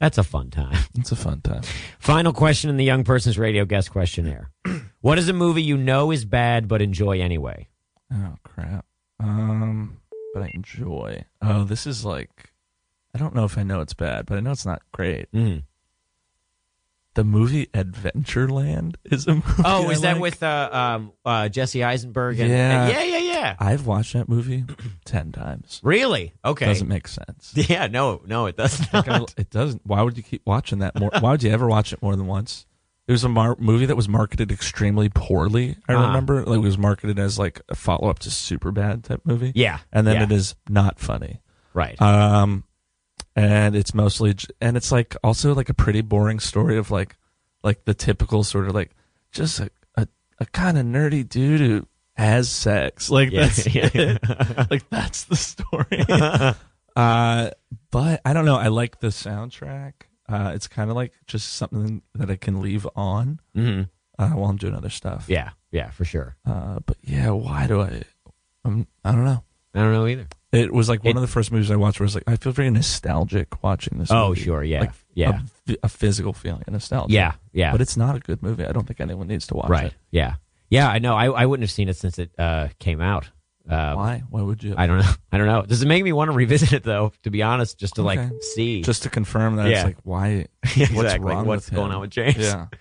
That's 0.00 0.18
a 0.18 0.24
fun 0.24 0.50
time. 0.50 0.78
It's 0.98 1.12
a 1.12 1.16
fun 1.16 1.40
time. 1.40 1.62
Final 1.98 2.32
question 2.32 2.68
in 2.68 2.76
the 2.76 2.84
Young 2.84 3.04
Person's 3.04 3.38
Radio 3.38 3.64
Guest 3.64 3.90
Questionnaire. 3.90 4.50
what 5.00 5.18
is 5.18 5.28
a 5.28 5.32
movie 5.32 5.62
you 5.62 5.76
know 5.76 6.10
is 6.10 6.24
bad 6.24 6.68
but 6.68 6.82
enjoy 6.82 7.20
anyway? 7.20 7.68
Oh 8.12 8.34
crap. 8.42 8.84
Um, 9.18 9.98
but 10.34 10.42
I 10.42 10.50
enjoy. 10.54 11.24
Oh, 11.42 11.64
this 11.64 11.86
is 11.86 12.04
like, 12.04 12.52
I 13.14 13.18
don't 13.18 13.34
know 13.34 13.44
if 13.44 13.56
I 13.58 13.62
know 13.62 13.80
it's 13.80 13.94
bad, 13.94 14.26
but 14.26 14.36
I 14.38 14.40
know 14.40 14.50
it's 14.52 14.66
not 14.66 14.82
great. 14.92 15.30
Mm. 15.32 15.64
The 17.14 17.24
movie 17.24 17.66
Adventureland 17.74 18.94
is 19.04 19.26
a 19.26 19.34
movie. 19.34 19.62
Oh, 19.64 19.88
I 19.88 19.92
is 19.92 20.00
that 20.02 20.12
like. 20.14 20.22
with 20.22 20.42
uh, 20.42 20.68
um, 20.72 21.12
uh, 21.24 21.48
Jesse 21.48 21.82
Eisenberg? 21.82 22.38
And, 22.38 22.50
Yeah. 22.50 22.88
yeah, 22.88 23.02
yeah, 23.02 23.18
yeah. 23.18 23.56
I've 23.58 23.86
watched 23.86 24.12
that 24.12 24.28
movie 24.28 24.64
ten 25.04 25.32
times. 25.32 25.80
Really? 25.82 26.34
Okay. 26.44 26.66
Doesn't 26.66 26.88
make 26.88 27.08
sense. 27.08 27.52
yeah, 27.68 27.88
no, 27.88 28.22
no, 28.26 28.46
it 28.46 28.56
does 28.56 28.80
I- 28.92 29.02
not. 29.06 29.34
it 29.36 29.50
doesn't. 29.50 29.82
Why 29.84 30.02
would 30.02 30.16
you 30.16 30.22
keep 30.22 30.42
watching 30.46 30.78
that 30.80 30.98
more? 30.98 31.10
Why 31.20 31.32
would 31.32 31.42
you 31.42 31.50
ever 31.50 31.66
watch 31.66 31.92
it 31.92 32.00
more 32.00 32.14
than 32.14 32.26
once? 32.26 32.66
It 33.08 33.12
was 33.12 33.24
a 33.24 33.28
mar- 33.28 33.56
movie 33.58 33.86
that 33.86 33.96
was 33.96 34.08
marketed 34.08 34.52
extremely 34.52 35.08
poorly. 35.08 35.76
I 35.88 35.94
Ah. 35.94 36.06
remember, 36.06 36.44
like, 36.44 36.58
it 36.58 36.62
was 36.62 36.78
marketed 36.78 37.18
as 37.18 37.40
like 37.40 37.60
a 37.68 37.74
follow 37.74 38.08
up 38.08 38.20
to 38.20 38.28
Superbad 38.28 39.02
type 39.02 39.22
movie. 39.24 39.50
Yeah, 39.56 39.78
and 39.92 40.06
then 40.06 40.14
yeah. 40.16 40.22
it 40.24 40.30
is 40.32 40.54
not 40.68 41.00
funny. 41.00 41.40
Right. 41.74 42.00
Um, 42.00 42.62
and 43.36 43.74
it's 43.76 43.94
mostly, 43.94 44.34
and 44.60 44.76
it's 44.76 44.90
like 44.92 45.16
also 45.22 45.54
like 45.54 45.68
a 45.68 45.74
pretty 45.74 46.00
boring 46.00 46.40
story 46.40 46.76
of 46.78 46.90
like, 46.90 47.16
like 47.62 47.84
the 47.84 47.94
typical 47.94 48.42
sort 48.44 48.68
of 48.68 48.74
like 48.74 48.90
just 49.32 49.60
a 49.60 49.70
a, 49.96 50.06
a 50.38 50.46
kind 50.46 50.78
of 50.78 50.84
nerdy 50.86 51.28
dude 51.28 51.60
who 51.60 51.86
has 52.16 52.48
sex. 52.50 53.08
Like 53.10 53.30
Yeah, 53.30 53.40
that's 53.46 53.74
yeah. 53.74 54.66
like 54.70 54.88
that's 54.90 55.24
the 55.24 55.36
story. 55.36 56.04
uh, 56.96 57.50
but 57.90 58.20
I 58.24 58.32
don't 58.32 58.44
know. 58.44 58.56
I 58.56 58.68
like 58.68 59.00
the 59.00 59.08
soundtrack. 59.08 59.92
Uh, 60.28 60.52
it's 60.54 60.68
kind 60.68 60.90
of 60.90 60.96
like 60.96 61.12
just 61.26 61.54
something 61.54 62.02
that 62.14 62.30
I 62.30 62.36
can 62.36 62.60
leave 62.60 62.86
on 62.94 63.40
hmm 63.54 63.82
uh, 64.18 64.28
while 64.30 64.50
I'm 64.50 64.56
doing 64.58 64.74
other 64.74 64.90
stuff. 64.90 65.24
Yeah, 65.28 65.50
yeah, 65.72 65.90
for 65.90 66.04
sure. 66.04 66.36
Uh, 66.46 66.78
but 66.84 66.98
yeah, 67.02 67.30
why 67.30 67.66
do 67.66 67.80
I? 67.80 68.02
Um, 68.64 68.86
I 69.04 69.12
don't 69.12 69.24
know. 69.24 69.42
I 69.74 69.78
don't 69.80 69.92
know 69.92 70.06
either. 70.06 70.28
It 70.52 70.72
was 70.72 70.88
like 70.88 71.04
one 71.04 71.12
It- 71.12 71.16
of 71.16 71.20
the 71.22 71.28
first 71.28 71.52
movies 71.52 71.70
I 71.70 71.76
watched 71.76 72.00
where 72.00 72.04
I 72.04 72.08
was 72.08 72.14
like, 72.16 72.24
I 72.26 72.36
feel 72.36 72.52
very 72.52 72.70
nostalgic 72.70 73.62
watching 73.62 73.98
this. 73.98 74.10
Oh, 74.10 74.30
movie. 74.30 74.40
sure, 74.42 74.64
yeah, 74.64 74.80
like 74.80 74.92
yeah. 75.14 75.42
a, 75.68 75.76
a 75.84 75.88
physical 75.88 76.32
feeling 76.32 76.62
of 76.66 76.72
nostalgia. 76.72 77.12
Yeah, 77.14 77.32
yeah. 77.52 77.70
but 77.72 77.80
it's 77.80 77.96
not 77.96 78.16
a 78.16 78.18
good 78.20 78.42
movie. 78.42 78.64
I 78.66 78.72
don't 78.72 78.86
think 78.86 79.00
anyone 79.00 79.28
needs 79.28 79.46
to 79.48 79.54
watch 79.54 79.68
right. 79.68 79.80
it. 79.80 79.84
Right? 79.84 79.94
Yeah, 80.10 80.34
yeah. 80.68 80.88
I 80.88 80.98
know. 80.98 81.14
I, 81.14 81.26
I 81.26 81.46
wouldn't 81.46 81.62
have 81.62 81.70
seen 81.70 81.88
it 81.88 81.96
since 81.96 82.18
it 82.18 82.32
uh, 82.38 82.68
came 82.80 83.00
out. 83.00 83.30
Uh, 83.68 83.94
Why? 83.94 84.22
Why 84.28 84.42
would 84.42 84.64
you? 84.64 84.74
I 84.76 84.88
don't 84.88 84.98
know. 84.98 85.12
I 85.32 85.38
don't 85.38 85.46
know. 85.46 85.62
Does 85.62 85.82
it 85.82 85.86
make 85.86 86.02
me 86.02 86.12
want 86.12 86.30
to 86.32 86.36
revisit 86.36 86.72
it 86.72 86.82
though? 86.82 87.12
To 87.22 87.30
be 87.30 87.42
honest, 87.44 87.78
just 87.78 87.94
to 87.96 88.02
like 88.02 88.18
see. 88.54 88.82
Just 88.82 89.04
to 89.04 89.10
confirm 89.10 89.54
that 89.56 89.68
Yeah. 89.68 89.76
it's 89.76 89.84
like 89.84 89.98
why? 90.02 90.46
Yeah, 90.74 90.86
What's 90.88 90.90
exactly. 91.14 91.30
wrong 91.30 91.46
What's 91.46 91.66
with 91.70 91.76
going 91.76 91.90
him? 91.90 91.94
on 91.96 92.00
with 92.00 92.10
James? 92.10 92.36
Yeah. 92.38 92.66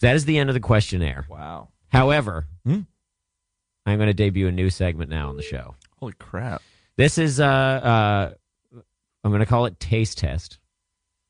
That 0.00 0.16
is 0.16 0.26
the 0.26 0.38
end 0.38 0.50
of 0.50 0.54
the 0.54 0.60
questionnaire. 0.60 1.24
Wow. 1.30 1.68
However, 1.88 2.46
Hmm? 2.66 2.80
I'm 3.86 3.96
going 3.98 4.08
to 4.08 4.12
debut 4.14 4.48
a 4.48 4.52
new 4.52 4.68
segment 4.68 5.08
now 5.08 5.28
on 5.30 5.36
the 5.36 5.42
show. 5.42 5.76
Holy 5.98 6.12
crap! 6.18 6.62
This 6.96 7.18
is 7.18 7.40
uh 7.40 7.44
uh 7.44 8.30
I'm 9.24 9.30
going 9.30 9.40
to 9.40 9.46
call 9.46 9.66
it 9.66 9.80
taste 9.80 10.18
test. 10.18 10.58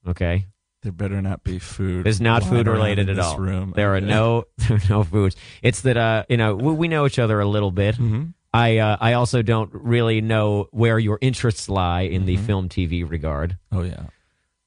Okay. 0.07 0.47
There 0.83 0.93
better 0.93 1.23
not 1.23 1.43
be 1.45 1.59
food. 1.59 2.07
It's 2.07 2.21
not 2.21 2.43
food 2.45 2.67
related 2.67 3.09
at 3.09 3.19
all. 3.19 3.39
Room. 3.39 3.73
There 3.75 3.95
are 3.95 4.01
no 4.01 4.45
there 4.59 4.77
are 4.77 4.89
no 4.91 5.05
foods. 5.05 5.37
It's 5.62 5.81
that 5.83 5.97
uh 5.97 6.25
you 6.29 6.37
know 6.37 6.55
we, 6.57 6.73
we 6.73 6.89
know 6.89 7.07
each 7.07 7.19
other 7.19 7.41
a 7.41 7.47
little 7.47 7.71
bit. 7.71 7.97
hmm 7.97 8.25
I 8.53 8.79
uh, 8.79 8.97
I 9.01 9.15
also 9.15 9.43
don't 9.43 9.71
really 9.73 10.21
know 10.21 10.69
where 10.71 10.97
your 10.99 11.19
interests 11.21 11.69
lie 11.69 12.03
in 12.03 12.25
the 12.25 12.37
Mhm. 12.37 12.47
film 12.47 12.69
TV 12.69 13.09
regard. 13.09 13.59
Oh 13.73 13.83
yeah. 13.83 14.05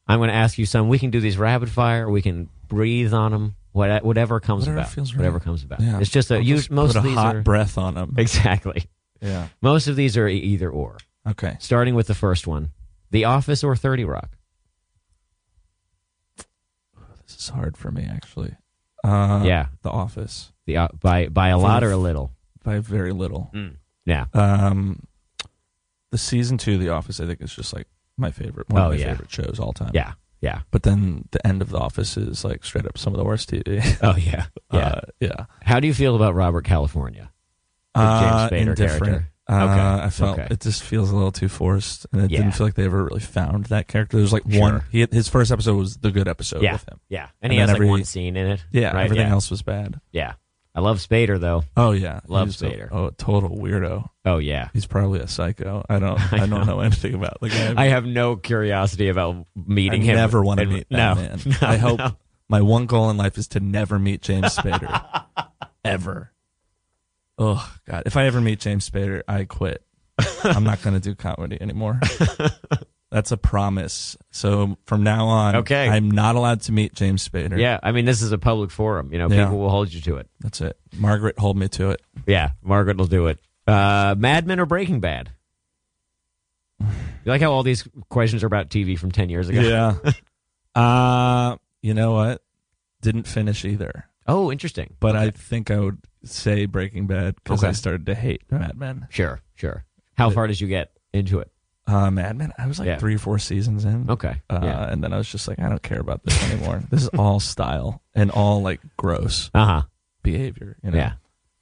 I'm 0.09 0.19
going 0.19 0.27
to 0.29 0.35
ask 0.35 0.57
you 0.57 0.65
some. 0.65 0.89
We 0.89 0.99
can 0.99 1.09
do 1.09 1.21
these 1.21 1.37
rapid 1.37 1.69
fire. 1.69 2.09
We 2.09 2.21
can 2.21 2.49
breathe 2.67 3.13
on 3.13 3.31
them. 3.31 3.55
What, 3.73 4.03
whatever 4.03 4.39
comes 4.41 4.61
Whatever 4.63 4.79
about. 4.79 4.91
feels 4.91 5.13
right. 5.13 5.19
Whatever 5.19 5.39
comes 5.39 5.63
about. 5.63 5.79
Yeah. 5.81 5.99
It's 5.99 6.09
just 6.09 6.31
a 6.31 6.35
I'll 6.35 6.41
you, 6.41 6.55
just 6.57 6.69
most 6.71 6.93
put 6.95 6.99
of 6.99 7.05
a 7.05 7.09
hot 7.11 7.35
are 7.37 7.41
breath 7.43 7.77
on 7.77 7.93
them. 7.95 8.15
exactly. 8.17 8.85
Yeah. 9.21 9.47
Most 9.61 9.87
of 9.87 9.95
these 9.95 10.15
are 10.17 10.27
either 10.27 10.69
or. 10.69 10.97
Okay. 11.27 11.57
Starting 11.59 11.95
with 11.95 12.07
the 12.07 12.15
first 12.15 12.47
one, 12.47 12.69
The 13.11 13.25
Office 13.25 13.63
or 13.63 13.75
Thirty 13.75 14.05
Rock. 14.05 14.29
This 17.25 17.37
is 17.37 17.49
hard 17.49 17.77
for 17.77 17.91
me 17.91 18.07
actually. 18.09 18.55
Uh, 19.03 19.43
yeah, 19.45 19.67
The 19.83 19.89
Office 19.89 20.51
the 20.65 20.77
uh, 20.77 20.87
by 20.99 21.27
by 21.27 21.49
a 21.49 21.57
lot 21.57 21.83
or 21.83 21.91
a 21.91 21.97
little. 21.97 22.31
by 22.63 22.79
very 22.79 23.11
little. 23.13 23.51
Yeah. 24.05 24.25
Um, 24.33 25.03
the 26.11 26.17
season 26.17 26.57
two 26.57 26.75
of 26.75 26.79
The 26.79 26.89
Office, 26.89 27.19
I 27.19 27.25
think, 27.25 27.41
is 27.41 27.53
just 27.55 27.73
like 27.73 27.87
my 28.17 28.31
favorite. 28.31 28.69
One 28.69 28.81
Oh, 28.81 28.85
of 28.85 28.91
my 28.93 28.97
yeah. 28.97 29.11
favorite 29.11 29.31
shows 29.31 29.59
all 29.59 29.73
time. 29.73 29.91
Yeah. 29.93 30.13
Yeah. 30.41 30.61
But 30.71 30.83
then 30.83 31.27
the 31.31 31.45
end 31.45 31.61
of 31.61 31.69
The 31.69 31.77
Office 31.79 32.15
is 32.17 32.43
like 32.45 32.63
straight 32.63 32.85
up 32.85 32.97
some 32.97 33.13
of 33.13 33.17
the 33.17 33.25
worst 33.25 33.49
TV. 33.51 33.97
Oh 34.01 34.15
yeah. 34.17 34.45
Yeah. 34.73 34.79
Uh, 34.79 35.01
yeah. 35.21 35.45
How 35.63 35.79
do 35.79 35.87
you 35.87 35.93
feel 35.93 36.15
about 36.15 36.35
Robert 36.35 36.65
California? 36.65 37.31
James 37.97 38.33
Uh, 38.33 38.49
Spader 38.49 38.61
indifferent. 38.69 39.03
character. 39.05 39.31
Uh, 39.49 39.53
Okay, 39.63 40.03
I 40.05 40.09
felt 40.09 40.39
okay. 40.39 40.47
it 40.51 40.59
just 40.59 40.83
feels 40.83 41.09
a 41.09 41.15
little 41.15 41.31
too 41.31 41.47
forced, 41.47 42.05
and 42.11 42.21
it 42.23 42.31
Yeah. 42.31 42.39
didn't 42.39 42.55
feel 42.55 42.67
like 42.67 42.73
they 42.75 42.83
ever 42.83 43.05
really 43.05 43.21
found 43.21 43.65
that 43.67 43.87
character. 43.87 44.17
There's 44.17 44.33
like 44.33 44.43
Sure. 44.49 44.59
one. 44.61 44.83
He, 44.91 45.07
his 45.09 45.29
first 45.29 45.51
episode 45.53 45.77
was 45.77 45.95
the 45.97 46.11
good 46.11 46.27
episode 46.27 46.61
Yeah. 46.63 46.73
with 46.73 46.87
him. 46.89 46.99
Yeah. 47.07 47.27
And, 47.41 47.51
And 47.51 47.53
he 47.53 47.59
has 47.59 47.69
then 47.71 47.79
like 47.79 47.89
one 47.89 48.03
scene 48.03 48.35
in 48.35 48.45
it. 48.47 48.65
Yeah, 48.71 48.91
Right? 48.93 49.05
everything 49.05 49.27
yeah. 49.27 49.31
else 49.33 49.49
was 49.49 49.61
bad. 49.61 50.01
Yeah. 50.11 50.33
I 50.75 50.81
love 50.81 50.99
Spader 50.99 51.39
though. 51.39 51.63
Oh 51.77 51.91
yeah, 51.91 52.19
Love 52.27 52.49
He's 52.49 52.61
a- 52.61 52.65
Spader. 52.69 52.89
oh, 52.91 53.09
total 53.11 53.49
weirdo. 53.57 54.09
Oh 54.25 54.37
yeah. 54.37 54.67
He's 54.73 54.85
probably 54.85 55.21
a 55.21 55.27
psycho. 55.27 55.83
I 55.89 55.97
don't. 55.97 56.19
I 56.33 56.43
I, 56.43 56.45
don't 56.45 56.67
know 56.67 56.81
anything 56.81 57.15
about 57.15 57.39
the 57.41 57.49
guy. 57.49 57.73
I 57.77 57.87
have 57.87 58.05
no 58.05 58.35
curiosity 58.35 59.07
about 59.07 59.47
meeting 59.55 60.01
him. 60.03 60.09
I 60.09 60.11
him. 60.11 60.17
never 60.17 60.43
want 60.43 60.59
to 60.59 60.63
And- 60.65 60.73
meet 60.73 60.87
no, 60.91 61.15
man. 61.15 61.39
No, 61.45 61.55
I 61.67 61.77
hope 61.77 61.97
no. 61.99 62.15
my 62.49 62.61
one 62.61 62.85
goal 62.85 63.09
in 63.09 63.17
life 63.17 63.37
is 63.39 63.47
to 63.49 63.59
never 63.61 63.97
meet 63.97 64.21
James 64.21 64.55
Spader. 64.57 65.23
ever. 65.85 66.31
Oh 67.37 67.71
God! 67.87 68.03
If 68.05 68.17
I 68.17 68.25
ever 68.25 68.41
meet 68.41 68.59
James 68.59 68.89
Spader, 68.89 69.21
I 69.27 69.45
quit. 69.45 69.83
I'm 70.43 70.63
not 70.63 70.81
going 70.81 70.95
to 70.95 70.99
do 70.99 71.13
comedy 71.13 71.57
anymore. 71.61 71.99
That's 73.11 73.31
a 73.31 73.37
promise. 73.37 74.17
So 74.31 74.77
from 74.85 75.03
now 75.03 75.27
on, 75.27 75.55
Okay. 75.57 75.87
I'm 75.87 76.11
not 76.11 76.35
allowed 76.35 76.61
to 76.61 76.71
meet 76.71 76.93
James 76.93 77.27
Spader. 77.27 77.57
Yeah, 77.57 77.79
I 77.81 77.91
mean 77.91 78.05
this 78.05 78.21
is 78.21 78.31
a 78.31 78.37
public 78.37 78.69
forum. 78.71 79.13
You 79.13 79.19
know, 79.19 79.29
Yeah. 79.29 79.45
people 79.45 79.59
will 79.59 79.69
hold 79.69 79.93
you 79.93 80.01
to 80.01 80.17
it. 80.17 80.27
that's 80.41 80.59
it. 80.61 80.77
Margaret, 80.97 81.37
hold 81.39 81.55
me 81.57 81.67
to 81.69 81.91
it. 81.91 82.01
Yeah, 82.25 82.49
Margaret 82.61 82.97
will 82.97 83.05
do 83.07 83.27
it. 83.27 83.39
Uh, 83.65 84.15
Mad 84.17 84.45
Men 84.47 84.59
or 84.59 84.65
Breaking 84.65 84.99
Bad? 84.99 85.31
You 86.79 86.87
like 87.25 87.41
how 87.41 87.51
all 87.51 87.63
these 87.63 87.87
questions 88.09 88.43
are 88.43 88.47
about 88.47 88.69
TV 88.69 88.97
from 88.97 89.11
ten 89.11 89.29
years 89.29 89.49
ago? 89.49 89.61
Yeah. 89.61 90.11
uh, 90.81 91.57
you 91.81 91.93
know 91.93 92.13
what? 92.13 92.41
Didn't 93.01 93.27
finish 93.27 93.65
either. 93.65 94.05
Oh, 94.27 94.51
interesting. 94.51 94.95
But 94.99 95.15
I 95.15 95.29
think 95.31 95.71
I 95.71 95.79
would 95.79 95.99
say 96.29 96.65
Breaking 96.65 97.07
Bad 97.07 97.35
because 97.35 97.63
Okay. 97.63 97.69
I 97.69 97.73
started 97.73 98.05
to 98.07 98.15
hate 98.15 98.43
Mad 98.51 98.77
Men. 98.77 99.07
Sure, 99.09 99.41
sure. 99.55 99.85
How 100.17 100.29
far 100.29 100.47
did 100.47 100.59
you 100.59 100.67
get 100.67 100.91
into 101.13 101.39
it? 101.39 101.51
Uh, 101.85 102.11
Mad 102.11 102.35
Men. 102.37 102.51
I 102.57 102.67
was 102.67 102.79
like 102.79 102.87
Yeah. 102.87 102.97
three 102.97 103.15
or 103.15 103.19
four 103.19 103.39
seasons 103.39 103.85
in. 103.85 104.09
Okay. 104.09 104.41
Uh, 104.49 104.59
yeah. 104.61 104.91
And 104.91 105.03
then 105.03 105.13
I 105.13 105.17
was 105.17 105.29
just 105.29 105.47
like, 105.47 105.59
I 105.59 105.69
don't 105.69 105.81
care 105.83 105.99
about 105.99 106.23
this 106.23 106.51
anymore. 106.51 106.83
this 106.89 107.03
is 107.03 107.09
all 107.09 107.39
style 107.53 108.01
and 108.13 108.29
all 108.31 108.61
like 108.61 108.81
gross 108.97 109.49
Uh 109.53 109.65
huh. 109.65 109.81
behavior. 110.23 110.77
You 110.83 110.91
know? 110.91 110.97
Yeah. 110.97 111.13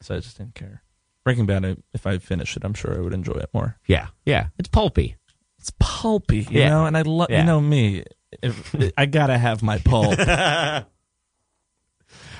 So 0.02 0.16
I 0.16 0.20
just 0.20 0.38
didn't 0.38 0.56
care. 0.56 0.82
Breaking 1.24 1.46
Bad. 1.46 1.66
I, 1.66 1.76
if 1.94 2.08
I 2.08 2.18
finished 2.18 2.58
it, 2.58 2.64
I'm 2.64 2.74
sure 2.74 2.96
I 2.98 3.02
would 3.02 3.14
enjoy 3.14 3.34
it 3.34 3.50
more. 3.54 3.78
Yeah. 3.88 4.08
Yeah. 4.26 4.48
It's 4.58 4.70
pulpy. 4.70 5.16
It's 5.60 5.72
pulpy, 5.80 6.40
you 6.50 6.60
Yeah. 6.62 6.70
know, 6.70 6.86
and 6.86 6.96
I 6.98 7.02
love. 7.04 7.30
Yeah. 7.30 7.40
You 7.42 7.46
know 7.46 7.62
me. 7.62 8.04
If, 8.44 8.76
I 8.98 9.06
gotta 9.06 9.38
have 9.38 9.62
my 9.64 9.78
pulp. 9.80 10.18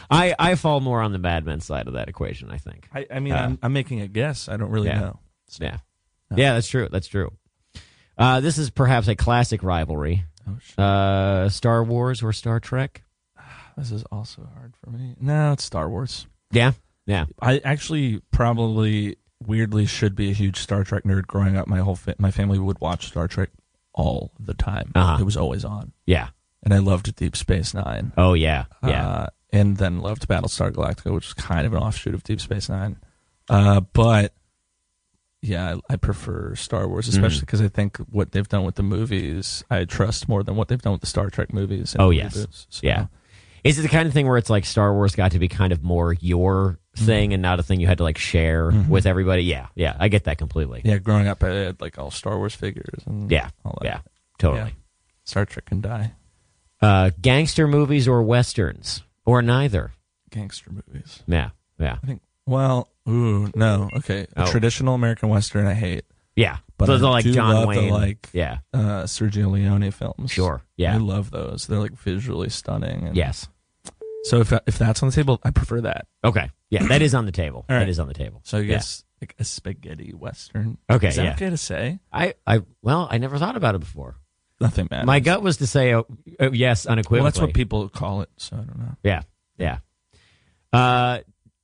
I 0.10 0.36
I 0.38 0.56
fall 0.56 0.80
more 0.80 1.02
on 1.02 1.12
the 1.12 1.18
Mad 1.20 1.46
Men 1.46 1.60
side 1.62 1.88
of 1.88 1.94
that 1.94 2.10
equation. 2.10 2.50
I 2.52 2.58
think. 2.58 2.88
I, 2.94 3.06
I 3.12 3.20
mean, 3.20 3.34
Uh, 3.34 3.38
I'm, 3.38 3.60
I'm 3.64 3.74
making 3.74 4.02
a 4.02 4.08
guess. 4.08 4.48
I 4.50 4.58
don't 4.58 4.70
really 4.70 4.88
Yeah. 4.88 5.00
know. 5.00 5.20
Yeah. 5.60 5.78
Yeah, 6.36 6.54
that's 6.56 6.68
true. 6.68 6.90
That's 6.92 7.08
true. 7.08 7.32
Uh, 8.18 8.40
this 8.40 8.58
is 8.58 8.70
perhaps 8.70 9.08
a 9.08 9.16
classic 9.16 9.62
rivalry. 9.64 10.26
Oh, 10.48 10.58
shit. 10.62 10.80
Uh, 10.80 11.50
Star 11.50 11.84
Wars 11.84 12.24
or 12.24 12.34
Star 12.34 12.60
Trek? 12.60 13.04
This 13.78 13.92
is 13.92 14.04
also 14.12 14.48
hard 14.58 14.74
for 14.78 14.90
me. 14.90 15.16
No, 15.20 15.52
it's 15.52 15.64
Star 15.66 15.90
Wars. 15.90 16.28
Yeah. 16.52 16.72
Yeah. 17.06 17.26
I 17.42 17.60
actually 17.66 18.22
probably 18.32 19.18
weirdly 19.46 19.86
should 19.86 20.16
be 20.16 20.30
a 20.30 20.34
huge 20.34 20.58
Star 20.60 20.84
Trek 20.86 21.04
nerd. 21.04 21.28
Growing 21.28 21.58
up, 21.58 21.68
my 21.68 21.80
whole 21.80 21.96
fa- 21.98 22.16
my 22.18 22.32
family 22.32 22.58
would 22.58 22.80
watch 22.80 23.08
Star 23.08 23.28
Trek 23.28 23.50
all 23.94 24.32
the 24.40 24.54
time. 24.54 24.92
Uh-huh. 24.96 25.18
It 25.20 25.26
was 25.26 25.36
always 25.38 25.66
on, 25.66 25.92
Yeah. 26.06 26.30
And 26.66 26.74
I 26.74 26.80
loved 26.80 27.16
Deep 27.16 27.36
Space 27.38 27.74
Nine. 27.74 28.12
Oh 28.18 28.34
yeah. 28.34 28.66
Yeah. 28.84 29.08
Uh, 29.08 29.28
and 29.54 29.78
then 29.78 30.00
loved 30.02 30.28
Battlestar 30.28 30.72
Galactica, 30.72 31.14
which 31.14 31.28
is 31.28 31.34
kind 31.34 31.66
of 31.66 31.74
an 31.74 31.80
offshoot 31.80 32.14
of 32.14 32.24
Deep 32.24 32.42
Space 32.42 32.68
Nine. 32.68 32.98
Uh, 33.50 33.80
but 33.80 34.34
yeah, 35.42 35.76
I, 35.90 35.94
I 35.94 35.96
prefer 35.98 36.56
Star 36.56 36.88
Wars, 36.88 37.08
Mm-hmm. 37.08 37.18
especially 37.24 37.42
because 37.42 37.62
I 37.62 37.68
think 37.68 37.98
what 38.10 38.32
they've 38.32 38.48
done 38.50 38.64
with 38.66 38.76
the 38.76 38.84
movies, 38.84 39.64
I 39.70 39.86
trust 39.86 40.28
more 40.28 40.44
than 40.44 40.56
what 40.56 40.68
they've 40.68 40.82
done 40.82 40.94
with 40.94 41.02
the 41.02 41.08
Star 41.08 41.30
Trek 41.30 41.54
movies. 41.54 41.94
and 41.94 42.02
Oh, 42.02 42.10
yes. 42.10 42.36
reboots. 42.36 42.66
So, 42.70 42.80
Yeah. 42.84 43.08
Is 43.64 43.80
it 43.80 43.82
the 43.84 43.88
kind 43.88 44.08
of 44.08 44.14
thing 44.14 44.28
where 44.28 44.38
it's 44.38 44.50
like 44.52 44.64
Star 44.66 44.94
Wars 44.94 45.16
got 45.16 45.32
to 45.32 45.40
be 45.40 45.48
kind 45.48 45.72
of 45.74 45.82
more 45.84 46.14
your 46.14 46.78
thing 46.96 47.34
and 47.34 47.42
not 47.42 47.60
a 47.60 47.64
thing 47.64 47.80
you 47.80 47.88
had 47.88 47.98
to 47.98 48.04
like 48.04 48.18
share 48.20 48.70
with 48.88 49.08
everybody? 49.08 49.42
Yeah. 49.44 49.68
Yeah. 49.76 49.96
I 50.00 50.08
get 50.08 50.26
that 50.26 50.38
completely. 50.38 50.82
yeah. 50.86 50.98
Growing 51.00 51.28
up, 51.28 51.44
I 51.44 51.48
had 51.50 51.82
like 51.82 51.98
all 51.98 52.12
Star 52.12 52.38
Wars 52.38 52.54
figures 52.54 53.02
and 53.08 53.32
Yeah. 53.32 53.50
all 53.64 53.76
that. 53.82 53.86
Yeah. 53.88 54.00
Totally. 54.38 54.70
Yeah. 54.70 54.76
Star 55.24 55.46
Trek 55.46 55.66
can 55.66 55.82
die. 55.82 56.14
Uh, 56.82 57.12
gangster 57.22 57.68
movies 57.68 58.08
or 58.08 58.22
westerns 58.24 59.02
or 59.26 59.42
neither. 59.42 59.94
Gangster 60.30 60.72
movies. 60.72 61.24
Yeah, 61.28 61.52
yeah, 61.80 61.98
I 62.04 62.06
think. 62.06 62.22
Well, 62.46 62.90
ooh, 63.10 63.50
no. 63.56 63.90
Okay, 63.98 64.28
a 64.36 64.44
Oh. 64.44 64.52
traditional 64.52 64.94
American 64.96 65.30
western 65.30 65.66
I 65.66 65.74
hate, 65.74 66.04
yeah. 66.36 66.58
but 66.78 66.88
so 66.88 66.96
I 66.96 66.98
the, 66.98 67.08
like 67.10 67.24
do 67.24 67.34
John 67.34 67.56
love 67.56 67.68
Wayne. 67.70 67.88
the 67.88 67.94
like 67.94 68.30
yeah. 68.34 68.58
uh, 68.74 69.04
Sergio 69.04 69.50
Leone 69.52 69.90
films. 69.92 70.32
Sure, 70.32 70.62
yeah. 70.78 70.94
I 70.94 70.98
love 70.98 71.32
those. 71.32 71.68
They're 71.68 71.80
like 71.80 71.98
visually 71.98 72.50
stunning. 72.50 73.08
And 73.08 73.16
Yes. 73.16 73.48
So 74.26 74.40
if 74.42 74.52
if 74.68 74.78
that's 74.78 75.02
on 75.04 75.10
the 75.10 75.16
table, 75.16 75.40
I 75.44 75.52
prefer 75.52 75.82
that. 75.82 76.08
Okay. 76.24 76.50
Yeah, 76.72 76.88
that 76.88 77.02
is 77.04 77.14
on 77.16 77.26
the 77.28 77.32
table. 77.32 77.64
All 77.70 77.76
right. 77.76 77.80
That 77.84 77.90
is 77.90 78.00
on 78.00 78.08
the 78.08 78.14
table. 78.16 78.42
So 78.44 78.58
I 78.58 78.62
Yeah. 78.62 78.68
guess 78.76 79.04
like 79.22 79.36
a 79.40 79.44
spaghetti 79.44 80.14
western. 80.14 80.78
Okay, 80.90 81.10
Is 81.10 81.16
that 81.18 81.26
yeah. 81.26 81.34
okay 81.34 81.50
to 81.52 81.58
say? 81.58 82.00
I, 82.12 82.34
I, 82.46 82.62
well, 82.82 83.08
I 83.10 83.18
never 83.20 83.38
thought 83.38 83.56
about 83.56 83.76
it 83.76 83.80
before. 83.80 84.16
Nothing 84.60 84.88
matters. 84.90 85.06
My 85.06 85.20
gut 85.20 85.42
was 85.42 85.58
to 85.58 85.68
say 85.68 85.94
oh, 85.94 86.06
oh, 86.40 86.52
yes 86.52 86.86
unequivocally. 86.86 87.20
Well, 87.20 87.26
that's 87.26 87.40
what 87.42 87.54
people 87.54 87.90
call 87.90 88.22
it. 88.22 88.30
So 88.38 88.56
I 88.56 88.60
don't 88.60 88.80
know. 88.80 88.96
Yeah, 89.04 89.22
yeah. 89.58 89.78
Uh, 90.72 91.20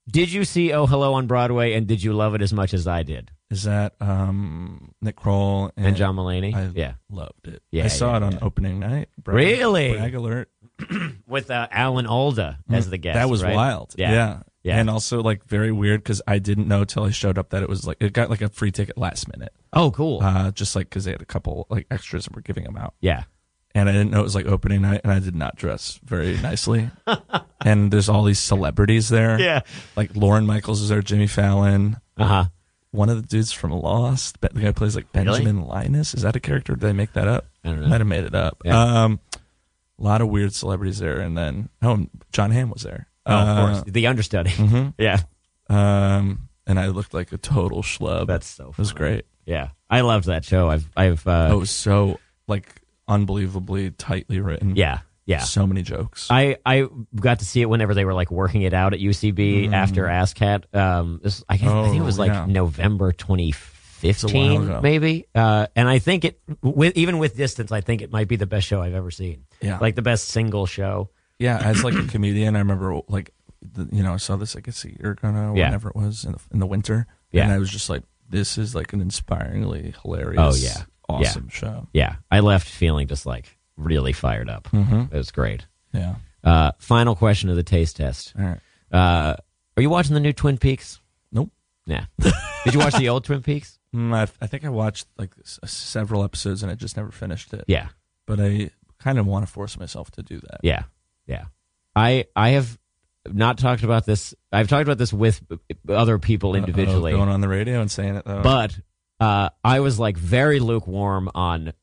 did 0.10 0.32
you 0.32 0.44
see 0.46 0.74
Oh 0.74 0.86
Hello 0.86 1.14
on 1.14 1.28
Broadway, 1.28 1.74
and 1.74 1.88
did 1.88 2.04
you 2.04 2.14
love 2.14 2.36
it 2.36 2.42
as 2.42 2.52
much 2.52 2.74
as 2.74 2.88
I 2.88 3.04
did? 3.04 3.32
Is 3.50 3.64
that 3.64 3.96
um, 4.00 4.94
Nick 5.02 5.18
Kroll 5.18 5.72
and, 5.76 5.88
And 5.88 5.98
John 5.98 6.16
Mulaney? 6.16 6.54
I 6.56 6.70
yeah, 6.74 6.94
loved 7.10 7.48
it. 7.48 7.62
Yeah, 7.70 7.84
I 7.84 7.88
saw 7.88 8.12
yeah, 8.12 8.18
it 8.18 8.24
on 8.24 8.32
yeah. 8.34 8.40
opening 8.42 8.80
night. 8.80 9.10
Brag- 9.22 9.36
Really? 9.36 9.94
Brag 9.94 10.16
alert. 10.16 10.50
with 11.28 11.52
uh, 11.52 11.68
Alan 11.70 12.08
Alda 12.08 12.60
as 12.70 12.90
the 12.90 12.98
guest. 12.98 13.16
Mm, 13.16 13.22
that 13.22 13.30
was 13.30 13.44
right? 13.44 13.56
wild. 13.56 13.94
Yeah. 13.98 14.12
yeah. 14.12 14.40
Yeah. 14.64 14.78
And 14.78 14.90
also 14.90 15.22
like 15.22 15.44
very 15.46 15.72
weird 15.72 16.04
because 16.04 16.22
I 16.28 16.38
didn't 16.40 16.68
know 16.68 16.84
till 16.84 17.04
I 17.04 17.10
showed 17.12 17.38
up 17.38 17.50
that 17.50 17.64
it 17.64 17.70
was 17.70 17.88
like 17.88 17.98
it 18.00 18.14
got 18.14 18.30
like 18.30 18.42
a 18.42 18.50
free 18.50 18.72
ticket 18.72 18.98
last 18.98 19.28
minute. 19.32 19.54
Oh, 19.74 19.90
cool. 19.92 20.22
Uh, 20.22 20.52
just 20.52 20.76
like 20.76 20.90
because 20.90 21.06
they 21.06 21.12
had 21.12 21.22
a 21.22 21.26
couple 21.26 21.66
like 21.70 21.88
extras 21.90 22.28
and 22.28 22.36
were 22.36 22.42
giving 22.44 22.64
them 22.66 22.78
out. 22.78 22.94
yeah, 23.02 23.24
and 23.74 23.90
I 23.90 23.92
didn't 23.92 24.12
know 24.12 24.20
it 24.20 24.24
was 24.24 24.36
like 24.36 24.46
opening 24.46 24.82
night, 24.82 25.02
and 25.04 25.12
I 25.12 25.20
did 25.20 25.36
not 25.36 25.56
dress 25.56 26.00
very 26.04 26.38
nicely. 26.38 26.90
and 27.66 27.92
there's 27.92 28.10
all 28.10 28.24
these 28.24 28.40
celebrities 28.40 29.10
there. 29.10 29.40
Yeah. 29.40 29.62
like 29.96 30.16
Lorne 30.16 30.46
Michaels 30.46 30.82
is 30.82 30.90
there, 30.90 31.02
Jimmy 31.02 31.28
Fallon, 31.28 31.98
uh 32.18 32.26
huh. 32.26 32.46
one 32.92 33.10
of 33.10 33.20
the 33.20 33.28
dudes 33.28 33.52
from 33.52 33.72
Lost. 33.72 34.42
The 34.42 34.50
guy 34.50 34.60
who 34.60 34.74
plays 34.74 34.96
like 34.96 35.12
Benjamin 35.12 35.64
Linus. 35.66 36.14
Is 36.14 36.22
that 36.22 36.36
a 36.36 36.40
character? 36.40 36.74
Did 36.74 36.82
they 36.82 36.94
make 36.94 37.14
that 37.14 37.28
up? 37.28 37.46
I 37.64 37.70
don't 37.70 37.82
know. 37.82 37.88
Might 37.88 38.02
have 38.02 38.08
made 38.08 38.26
it 38.26 38.36
up. 38.36 38.62
Yeah. 38.66 39.04
Um, 39.06 39.20
a 39.34 40.04
lot 40.04 40.22
of 40.22 40.30
weird 40.30 40.54
celebrities 40.54 41.00
there, 41.00 41.20
and 41.20 41.38
then 41.38 41.70
oh, 41.82 41.94
and 41.94 42.10
Jon 42.32 42.52
Hamm 42.52 42.70
was 42.72 42.84
there. 42.84 43.08
Oh, 43.26 43.36
of 43.36 43.48
Uh, 43.48 43.66
course, 43.74 43.84
the 43.88 44.08
understudy. 44.08 44.50
mhm. 44.52 44.94
Yeah, 45.00 45.20
Um, 45.70 46.50
and 46.68 46.80
I 46.80 46.88
looked 46.88 47.14
like 47.14 47.32
a 47.32 47.38
total 47.38 47.82
schlub. 47.84 48.28
that's 48.28 48.48
so. 48.48 48.70
it 48.70 48.78
was 48.78 48.94
great. 48.94 49.26
Yeah, 49.46 49.70
I 49.90 50.02
loved 50.02 50.26
that 50.26 50.46
show. 50.46 50.70
I've, 50.70 50.88
I've. 50.96 51.26
Uh, 51.28 51.48
oh, 51.52 51.58
it 51.58 51.60
was 51.60 51.72
so 51.72 52.20
like 52.48 52.82
unbelievably 53.08 53.92
tightly 53.92 54.40
written. 54.40 54.76
yeah, 54.76 55.00
yeah. 55.26 55.40
so 55.40 55.66
many 55.68 55.82
jokes. 55.82 56.28
I, 56.30 56.58
I 56.66 56.88
got 57.16 57.40
to 57.40 57.46
see 57.46 57.62
it 57.62 57.66
whenever 57.70 57.94
they 57.94 58.06
were 58.06 58.14
like 58.14 58.32
working 58.32 58.62
it 58.62 58.74
out 58.74 58.94
at 58.94 59.00
UCB 59.00 59.74
after 59.74 60.04
ASSSSCAT. 60.06 60.74
Um, 60.76 61.20
this, 61.24 61.44
I, 61.50 61.58
guess, 61.58 61.68
I 61.70 61.84
think 61.86 61.96
it 61.96 62.00
Mm. 62.00 62.02
Oh, 62.02 62.06
was 62.06 62.20
like 62.20 62.32
yeah. 62.32 62.46
November 62.48 63.06
while 63.06 63.12
2015, 64.02 64.82
maybe. 64.82 65.26
Uh, 65.34 65.68
and 65.76 65.88
I 65.90 66.00
think 66.00 66.26
it, 66.26 66.42
with 66.62 66.96
even 66.98 67.18
with 67.18 67.36
distance, 67.36 67.72
I 67.72 67.82
think 67.82 68.02
it 68.02 68.12
might 68.12 68.28
be 68.28 68.36
the 68.36 68.46
best 68.46 68.68
show 68.68 68.82
I've 68.82 68.94
ever 68.96 69.12
seen. 69.12 69.46
Yeah. 69.62 69.78
like 69.80 69.96
the 69.96 70.02
best 70.02 70.28
single 70.30 70.66
show. 70.66 71.10
Yeah, 71.42 71.58
as 71.58 71.84
like 71.84 71.96
a 71.96 72.04
comedian, 72.08 72.56
I 72.56 72.60
remember 72.60 73.00
like 73.08 73.34
the, 73.62 73.88
you 73.92 74.04
know 74.04 74.14
I 74.14 74.18
saw 74.18 74.36
this 74.38 74.56
like 74.56 74.68
a 74.68 74.74
year 75.00 75.12
ago 75.12 75.32
now, 75.32 75.54
Yeah. 75.56 75.66
whenever 75.66 75.90
it 75.90 75.96
was 75.96 76.24
in 76.26 76.32
the, 76.34 76.40
in 76.54 76.60
the 76.60 76.66
winter. 76.68 77.08
Yeah. 77.32 77.44
and 77.44 77.52
I 77.54 77.60
was 77.60 77.70
just 77.70 77.90
like, 77.90 78.04
this 78.30 78.58
is 78.58 78.76
like 78.76 78.92
an 78.94 79.02
inspiringly 79.02 79.94
hilarious, 80.02 80.40
Oh, 80.42 80.56
yeah. 80.56 80.84
awesome 81.10 81.48
show. 81.50 81.88
Yeah, 81.94 82.16
I 82.30 82.40
left 82.42 82.68
feeling 82.68 83.08
just 83.08 83.26
like 83.26 83.58
really 83.78 84.14
fired 84.14 84.50
up. 84.50 84.70
Mhm. 84.72 85.14
It 85.14 85.18
was 85.18 85.32
great. 85.32 85.66
Yeah. 85.94 86.16
Uh, 86.44 86.72
final 86.80 87.16
question 87.16 87.50
of 87.50 87.56
the 87.56 87.64
taste 87.64 87.98
test. 87.98 88.34
All 88.38 88.46
right. 88.46 88.60
Uh, 88.92 89.36
are 89.78 89.82
you 89.82 89.90
watching 89.90 90.14
the 90.14 90.20
new 90.20 90.34
Twin 90.34 90.58
Peaks? 90.58 91.00
Nope. 91.32 91.52
Yeah. 91.86 92.06
Did 92.20 92.74
you 92.74 92.80
watch 92.80 92.96
the 92.96 93.10
old 93.10 93.24
Twin 93.24 93.42
Peaks? 93.42 93.80
Mm, 93.96 94.14
I, 94.14 94.28
I 94.42 94.48
think 94.48 94.66
I 94.66 94.70
watched 94.70 95.08
like 95.18 95.32
s- 95.44 95.60
several 95.66 96.24
episodes 96.24 96.64
and 96.64 96.72
I 96.72 96.76
just 96.76 96.98
never 96.98 97.12
finished 97.12 97.54
it. 97.54 97.64
Yeah. 97.68 97.88
but 98.28 98.40
I 98.40 98.70
kind 99.00 99.18
of 99.20 99.26
want 99.26 99.46
to 99.46 99.52
force 99.52 99.78
myself 99.80 100.12
to 100.12 100.24
do 100.24 100.40
that. 100.40 100.60
Yeah, 100.64 100.84
yeah. 101.32 101.46
I 101.96 102.26
I 102.36 102.50
have 102.50 102.78
not 103.32 103.58
talked 103.58 103.84
about 103.84 104.06
this. 104.06 104.34
I've 104.52 104.68
talked 104.68 104.84
about 104.84 104.98
this 104.98 105.12
with 105.14 105.42
other 105.90 106.18
people 106.20 106.56
individually, 106.56 107.14
Uh-oh, 107.14 107.18
going 107.20 107.30
on 107.30 107.42
the 107.42 107.48
radio 107.48 107.82
and 107.82 107.90
saying 107.92 108.16
it 108.16 108.26
though. 108.26 108.42
but 108.42 108.78
uh, 109.20 109.50
I 109.64 109.80
was 109.82 110.00
like 110.00 110.18
very 110.18 110.60
lukewarm 110.60 111.30
on 111.36 111.74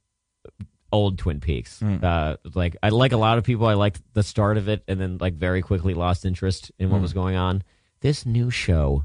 old 0.90 1.18
Twin 1.18 1.40
Peaks. 1.40 1.80
Hmm. 1.80 1.96
Uh, 2.02 2.36
like 2.54 2.76
I 2.82 2.88
like 2.88 3.12
a 3.12 3.16
lot 3.18 3.38
of 3.38 3.44
people. 3.44 3.66
I 3.66 3.74
liked 3.74 4.00
the 4.14 4.22
start 4.22 4.56
of 4.56 4.68
it, 4.68 4.82
and 4.88 5.00
then 5.00 5.18
like 5.18 5.34
very 5.34 5.62
quickly 5.62 5.94
lost 5.94 6.24
interest 6.24 6.72
in 6.78 6.90
what 6.90 6.96
Hmm. 6.98 7.02
was 7.02 7.12
going 7.12 7.36
on. 7.36 7.62
This 8.00 8.24
new 8.26 8.50
show 8.50 9.04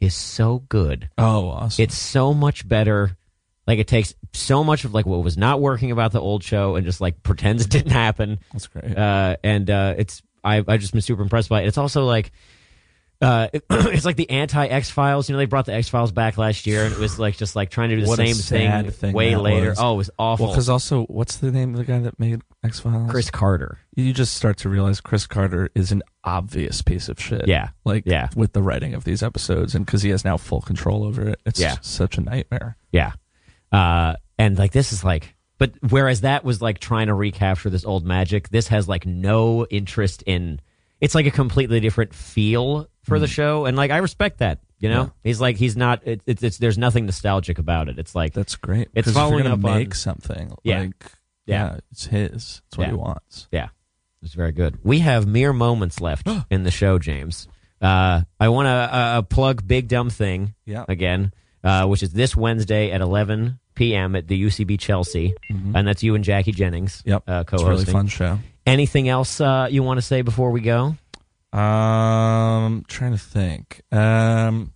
is 0.00 0.14
so 0.14 0.60
good. 0.68 1.10
oh, 1.18 1.48
awesome! 1.48 1.82
It's 1.82 1.96
so 1.96 2.32
much 2.34 2.66
better. 2.66 3.16
Like 3.68 3.78
it 3.78 3.86
takes 3.86 4.14
so 4.32 4.64
much 4.64 4.84
of 4.84 4.94
like 4.94 5.06
what 5.06 5.22
was 5.22 5.36
not 5.36 5.60
working 5.60 5.92
about 5.92 6.10
the 6.10 6.20
old 6.20 6.42
show 6.42 6.74
and 6.74 6.84
just 6.84 7.00
like 7.00 7.22
pretends 7.22 7.64
it 7.66 7.70
didn't 7.70 7.92
happen 7.92 8.40
That's 8.52 8.66
great. 8.66 8.96
uh, 8.98 9.36
and 9.44 9.70
uh, 9.70 9.94
it's 9.96 10.22
I 10.42 10.64
I 10.66 10.78
just 10.78 10.92
been 10.92 11.02
super 11.02 11.22
impressed 11.22 11.48
by 11.50 11.62
it. 11.62 11.68
It's 11.68 11.78
also 11.78 12.04
like 12.06 12.32
uh, 13.20 13.48
it- 13.52 13.64
it's 13.70 14.04
like 14.04 14.14
the 14.16 14.30
anti 14.30 14.64
X 14.66 14.90
Files. 14.90 15.28
You 15.28 15.32
know, 15.34 15.38
they 15.38 15.46
brought 15.46 15.66
the 15.66 15.74
X 15.74 15.88
Files 15.88 16.12
back 16.12 16.38
last 16.38 16.66
year, 16.68 16.84
and 16.84 16.94
it 16.94 16.98
was 17.00 17.18
like 17.18 17.36
just 17.36 17.56
like 17.56 17.68
trying 17.68 17.88
to 17.90 17.96
do 17.96 18.02
the 18.02 18.08
What 18.08 18.20
a 18.20 18.26
same 18.26 18.34
sad 18.36 18.84
thing, 18.86 18.92
thing 18.92 19.12
way 19.12 19.30
that 19.34 19.40
later. 19.40 19.70
was. 19.70 19.78
Oh, 19.80 19.94
it 19.94 19.96
was 19.96 20.10
awful. 20.20 20.46
well, 20.46 20.54
because 20.54 20.68
also, 20.68 21.04
what's 21.06 21.36
the 21.38 21.50
name 21.50 21.72
of 21.74 21.78
the 21.78 21.84
guy 21.84 21.98
that 21.98 22.18
made 22.20 22.40
X 22.64 22.78
Files? 22.80 23.10
Chris 23.10 23.28
Carter. 23.30 23.78
you 23.96 24.12
just 24.12 24.34
start 24.34 24.56
to 24.58 24.68
realize 24.68 25.00
Chris 25.00 25.26
Carter 25.26 25.68
is 25.74 25.90
an 25.92 26.02
obvious 26.22 26.80
piece 26.80 27.08
of 27.08 27.20
shit. 27.20 27.48
Yeah. 27.48 27.70
Like, 27.84 28.04
Yeah. 28.06 28.28
with 28.36 28.52
the 28.52 28.62
writing 28.62 28.94
of 28.94 29.02
these 29.02 29.22
episodes, 29.24 29.74
and 29.74 29.84
because 29.84 30.02
he 30.02 30.10
has 30.10 30.24
now 30.24 30.36
full 30.36 30.60
control 30.60 31.02
over 31.04 31.28
it, 31.28 31.40
it's 31.44 31.58
Yeah. 31.58 31.74
such 31.80 32.18
a 32.18 32.20
nightmare. 32.20 32.76
Yeah, 32.92 33.12
uh, 33.72 34.14
and 34.38 34.58
like 34.58 34.72
this 34.72 34.92
is 34.92 35.02
like, 35.04 35.34
but 35.58 35.72
whereas 35.88 36.20
that 36.22 36.44
was 36.44 36.62
like 36.62 36.78
trying 36.78 37.08
to 37.08 37.14
recapture 37.14 37.70
this 37.70 37.84
old 37.84 38.04
magic, 38.04 38.48
this 38.48 38.68
has 38.68 38.88
like 38.88 39.06
no 39.06 39.66
interest 39.66 40.22
in. 40.26 40.60
It's 41.00 41.14
like 41.14 41.26
a 41.26 41.30
completely 41.30 41.78
different 41.80 42.12
feel 42.14 42.88
for 43.02 43.18
the 43.18 43.26
show, 43.28 43.64
and 43.66 43.76
like 43.76 43.90
I 43.90 43.98
respect 43.98 44.38
that. 44.38 44.60
You 44.80 44.88
know, 44.90 45.04
Mm. 45.04 45.06
Yeah. 45.06 45.12
he's 45.24 45.40
like 45.40 45.56
he's 45.56 45.76
not. 45.76 46.06
It, 46.06 46.22
it's 46.26 46.42
it's 46.42 46.58
there's 46.58 46.78
nothing 46.78 47.06
nostalgic 47.06 47.58
about 47.58 47.88
it. 47.88 47.98
It's 47.98 48.14
like 48.14 48.32
That's 48.32 48.54
great. 48.56 48.88
It's 48.94 49.10
following 49.10 49.46
up 49.46 49.60
gonna 49.60 49.74
on- 49.74 49.78
make 49.80 49.94
something. 49.94 50.52
Yeah. 50.62 50.80
Like, 50.82 51.04
Yeah. 51.46 51.72
yeah. 51.72 51.78
it's 51.90 52.06
his. 52.06 52.62
It's 52.68 52.78
what 52.78 52.84
Yeah. 52.84 52.90
he 52.90 52.96
wants. 52.96 53.48
Yeah, 53.50 53.68
it's 54.22 54.34
very 54.34 54.52
good. 54.52 54.78
We 54.84 55.00
have 55.00 55.26
mere 55.26 55.52
moments 55.52 56.00
left 56.00 56.28
in 56.50 56.62
the 56.62 56.70
show, 56.70 56.98
James. 57.00 57.48
Uh, 57.80 58.22
I 58.40 58.48
want 58.48 58.66
to 58.66 58.70
uh, 58.70 59.22
plug 59.22 59.66
Big 59.66 59.88
Dumb 59.88 60.10
Thing 60.10 60.54
Yeah. 60.64 60.84
again, 60.88 61.32
uh, 61.68 61.86
which 61.86 62.02
is 62.02 62.12
this 62.12 62.34
Wednesday 62.36 62.90
at 62.90 63.00
11 63.00 63.58
p.m. 63.74 64.16
at 64.16 64.26
the 64.28 64.42
UCB 64.42 64.78
Chelsea, 64.80 65.34
and 65.50 65.86
that's 65.86 66.02
you 66.02 66.14
and 66.14 66.24
Jackie 66.24 66.52
Jennings. 66.52 66.98
Mm-hmm. 67.02 67.08
Yep. 67.10 67.22
uh, 67.28 67.32
It's 67.42 67.52
a 67.52 67.56
co-hosting. 67.56 67.68
really 67.70 67.84
fun 67.92 68.06
show. 68.08 68.38
Anything 68.66 69.08
else 69.08 69.40
uh, 69.40 69.68
you 69.70 69.82
want 69.82 69.98
to 69.98 70.02
say 70.02 70.22
before 70.22 70.50
we 70.50 70.60
go? 70.60 70.96
Um, 71.52 72.84
trying 72.88 73.12
to 73.12 73.18
think. 73.18 73.80
Um, 73.92 74.72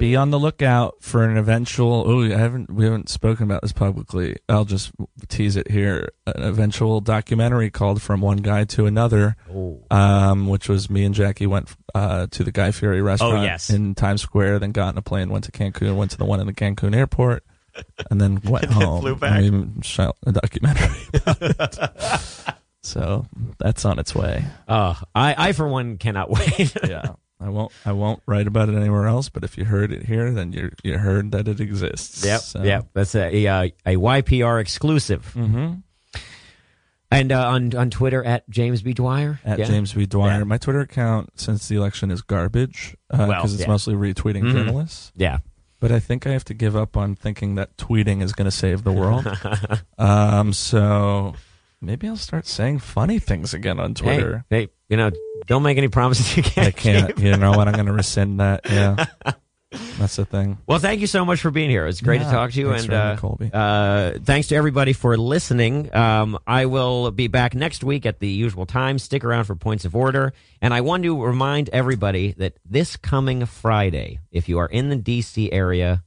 be 0.00 0.16
on 0.16 0.30
the 0.30 0.38
lookout 0.38 0.96
for 1.00 1.24
an 1.24 1.36
eventual. 1.36 2.04
Oh, 2.06 2.22
I 2.24 2.36
haven't. 2.36 2.70
We 2.70 2.84
haven't 2.84 3.08
spoken 3.08 3.44
about 3.44 3.62
this 3.62 3.72
publicly. 3.72 4.36
I'll 4.48 4.64
just 4.64 4.90
tease 5.28 5.56
it 5.56 5.70
here. 5.70 6.10
An 6.26 6.42
eventual 6.42 7.00
documentary 7.00 7.70
called 7.70 8.02
"From 8.02 8.20
One 8.20 8.38
Guy 8.38 8.64
to 8.64 8.86
Another," 8.86 9.36
Oh, 9.50 9.82
um, 9.90 10.48
which 10.48 10.68
was 10.68 10.90
me 10.90 11.04
and 11.04 11.14
Jackie 11.14 11.46
went 11.46 11.68
uh, 11.94 12.26
to 12.32 12.42
the 12.44 12.52
Guy 12.52 12.70
Fieri 12.72 13.02
restaurant 13.02 13.38
Oh, 13.38 13.42
yes. 13.42 13.70
in 13.70 13.94
Times 13.94 14.22
Square, 14.22 14.58
then 14.60 14.72
got 14.72 14.94
in 14.94 14.98
a 14.98 15.02
plane, 15.02 15.28
went 15.30 15.44
to 15.44 15.52
Cancun, 15.52 15.96
went 15.96 16.10
to 16.12 16.18
the 16.18 16.24
one 16.24 16.40
in 16.40 16.46
the 16.46 16.52
Cancun 16.54 16.94
airport, 16.94 17.44
and 18.10 18.20
then 18.20 18.40
went 18.44 18.64
home. 18.66 19.00
flew 19.00 19.14
back. 19.16 19.40
And 19.42 19.76
we 19.76 19.82
shot 19.82 20.16
a 20.26 20.32
documentary. 20.32 20.90
about 21.14 21.78
it. 21.78 22.54
so 22.82 23.26
that's 23.58 23.84
on 23.84 23.98
its 23.98 24.14
way. 24.14 24.44
uh, 24.68 24.94
I, 25.14 25.34
I 25.48 25.52
for 25.52 25.68
one 25.68 25.98
cannot 25.98 26.30
wait. 26.58 26.74
yeah. 26.86 27.12
I 27.44 27.50
won't. 27.50 27.70
I 27.84 27.92
won't 27.92 28.22
write 28.26 28.46
about 28.46 28.68
it 28.70 28.74
anywhere 28.74 29.06
else. 29.06 29.28
But 29.28 29.44
if 29.44 29.58
you 29.58 29.66
heard 29.66 29.92
it 29.92 30.04
here, 30.06 30.30
then 30.30 30.52
you 30.52 30.70
you 30.82 30.96
heard 30.98 31.32
that 31.32 31.46
it 31.46 31.60
exists. 31.60 32.24
Yep, 32.24 32.40
So- 32.40 32.62
yep. 32.62 32.88
That's 32.94 33.14
a, 33.14 33.46
a, 33.46 33.74
a 33.84 33.96
YPR 33.96 34.60
exclusive. 34.60 35.30
Mhm. 35.36 35.82
And 37.10 37.30
uh, 37.30 37.46
on 37.48 37.74
on 37.76 37.90
Twitter 37.90 38.24
at 38.24 38.48
James 38.50 38.82
B 38.82 38.92
Dwyer 38.92 39.38
At 39.44 39.58
Yeah. 39.58 39.66
James 39.66 39.92
B. 39.92 40.06
Dwyer. 40.06 40.38
Yeah. 40.38 40.44
My 40.44 40.58
Twitter 40.58 40.80
account 40.80 41.38
since 41.38 41.68
the 41.68 41.76
election 41.76 42.10
is 42.10 42.22
garbage 42.22 42.96
because 43.10 43.28
Well, 43.28 43.44
it's 43.44 43.60
yeah. 43.60 43.66
mostly 43.68 43.94
retweeting 43.94 44.42
Mhm. 44.44 44.52
journalists. 44.52 45.12
Yeah, 45.14 45.38
But 45.80 45.92
I 45.92 46.00
think 46.00 46.26
I 46.26 46.30
have 46.30 46.44
to 46.46 46.54
give 46.54 46.74
up 46.74 46.96
on 46.96 47.14
thinking 47.14 47.54
that 47.56 47.76
tweeting 47.76 48.22
is 48.22 48.32
going 48.32 48.46
to 48.46 48.50
save 48.50 48.82
the 48.84 48.92
world. 48.92 49.26
um. 49.98 50.52
So 50.54 51.34
maybe 51.80 52.08
I'll 52.08 52.16
start 52.16 52.46
saying 52.46 52.78
funny 52.80 53.18
things 53.20 53.52
again 53.54 53.78
on 53.78 53.94
Twitter. 53.94 54.44
Hey, 54.50 54.62
hey, 54.62 54.68
you 54.88 54.96
know, 54.96 55.10
don't 55.46 55.62
make 55.62 55.78
any 55.78 55.88
promises 55.88 56.36
you 56.36 56.42
can't. 56.42 56.68
I 56.68 56.70
can't. 56.70 57.14
keep. 57.16 57.24
You 57.24 57.36
know 57.36 57.52
what? 57.52 57.66
I'm 57.68 57.74
going 57.74 57.86
to 57.86 57.92
rescind 57.92 58.40
that. 58.40 58.62
Yeah. 58.70 59.06
That's 59.98 60.14
the 60.14 60.24
thing. 60.24 60.58
Well, 60.68 60.78
thank 60.78 61.00
you 61.00 61.08
so 61.08 61.24
much 61.24 61.40
for 61.40 61.50
being 61.50 61.68
here. 61.68 61.88
It's 61.88 62.00
great 62.00 62.20
Yeah, 62.20 62.28
to 62.28 62.32
talk 62.32 62.52
to 62.52 62.60
you, 62.60 62.68
thanks 62.68 62.84
and 62.84 62.92
uh, 62.92 63.16
Colby. 63.16 63.50
uh, 63.52 64.12
thanks 64.22 64.46
to 64.48 64.54
everybody 64.54 64.92
for 64.92 65.16
listening. 65.16 65.92
Um, 65.92 66.38
I 66.46 66.66
will 66.66 67.10
be 67.10 67.26
back 67.26 67.56
next 67.56 67.82
week 67.82 68.06
at 68.06 68.20
the 68.20 68.28
usual 68.28 68.66
time. 68.66 69.00
Stick 69.00 69.24
around 69.24 69.44
for 69.44 69.56
points 69.56 69.84
of 69.84 69.96
order, 69.96 70.32
and 70.62 70.72
I 70.72 70.80
want 70.82 71.02
to 71.02 71.20
remind 71.24 71.70
everybody 71.70 72.32
that 72.38 72.56
this 72.64 72.96
coming 72.96 73.46
Friday, 73.46 74.20
if 74.30 74.48
you 74.48 74.58
are 74.60 74.68
in 74.68 74.90
the 74.90 74.96
D.C. 74.96 75.50
area, 75.50 76.04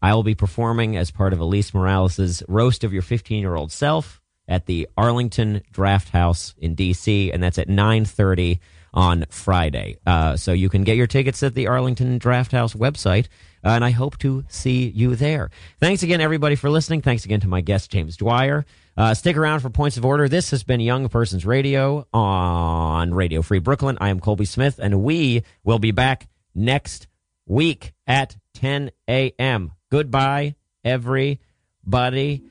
I 0.00 0.14
will 0.14 0.22
be 0.22 0.36
performing 0.36 0.96
as 0.96 1.10
part 1.10 1.32
of 1.32 1.40
Elise 1.40 1.74
Morales' 1.74 2.44
roast 2.46 2.84
of 2.84 2.92
your 2.92 3.02
15 3.02 3.40
year 3.40 3.56
old 3.56 3.72
self 3.72 4.17
at 4.48 4.66
the 4.66 4.88
Arlington 4.96 5.62
Draft 5.70 6.08
House 6.08 6.54
in 6.58 6.74
D.C., 6.74 7.30
and 7.30 7.42
that's 7.42 7.58
at 7.58 7.68
9:30 7.68 8.58
on 8.94 9.26
Friday. 9.28 9.98
Uh, 10.06 10.36
so 10.36 10.52
you 10.52 10.68
can 10.68 10.82
get 10.82 10.96
your 10.96 11.06
tickets 11.06 11.42
at 11.42 11.54
the 11.54 11.66
Arlington 11.66 12.18
Draft 12.18 12.52
House 12.52 12.74
website, 12.74 13.26
uh, 13.64 13.68
and 13.68 13.84
I 13.84 13.90
hope 13.90 14.18
to 14.18 14.44
see 14.48 14.88
you 14.88 15.14
there. 15.14 15.50
Thanks 15.78 16.02
again, 16.02 16.20
everybody, 16.20 16.56
for 16.56 16.70
listening. 16.70 17.02
Thanks 17.02 17.24
again 17.24 17.40
to 17.40 17.48
my 17.48 17.60
guest, 17.60 17.90
James 17.90 18.16
Dwyer. 18.16 18.64
Uh, 18.96 19.14
stick 19.14 19.36
around 19.36 19.60
for 19.60 19.70
Points 19.70 19.96
of 19.96 20.04
Order. 20.04 20.28
This 20.28 20.50
has 20.50 20.64
been 20.64 20.80
Young 20.80 21.08
Persons 21.08 21.46
Radio 21.46 22.06
on 22.12 23.14
Radio 23.14 23.42
Free 23.42 23.60
Brooklyn. 23.60 23.98
I 24.00 24.08
am 24.08 24.18
Colby 24.18 24.46
Smith, 24.46 24.80
and 24.82 25.02
we 25.02 25.44
will 25.62 25.78
be 25.78 25.92
back 25.92 26.26
next 26.54 27.06
week 27.46 27.92
at 28.06 28.36
10 28.54 28.90
a.m. 29.08 29.72
Goodbye, 29.90 30.56
everybody. 30.84 32.42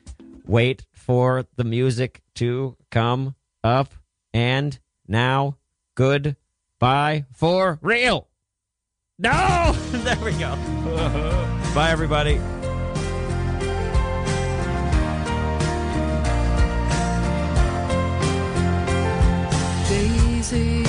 Wait 0.46 0.86
for 1.08 1.46
the 1.56 1.64
music 1.64 2.20
to 2.34 2.76
come 2.90 3.34
up. 3.64 3.94
And 4.34 4.78
now, 5.08 5.56
goodbye 5.94 7.24
for 7.32 7.78
real. 7.80 8.28
No! 9.18 9.72
there 9.90 10.18
we 10.22 10.32
go. 10.32 10.54
Bye, 11.74 11.90
everybody. 11.90 12.38
Daisy. 19.88 20.87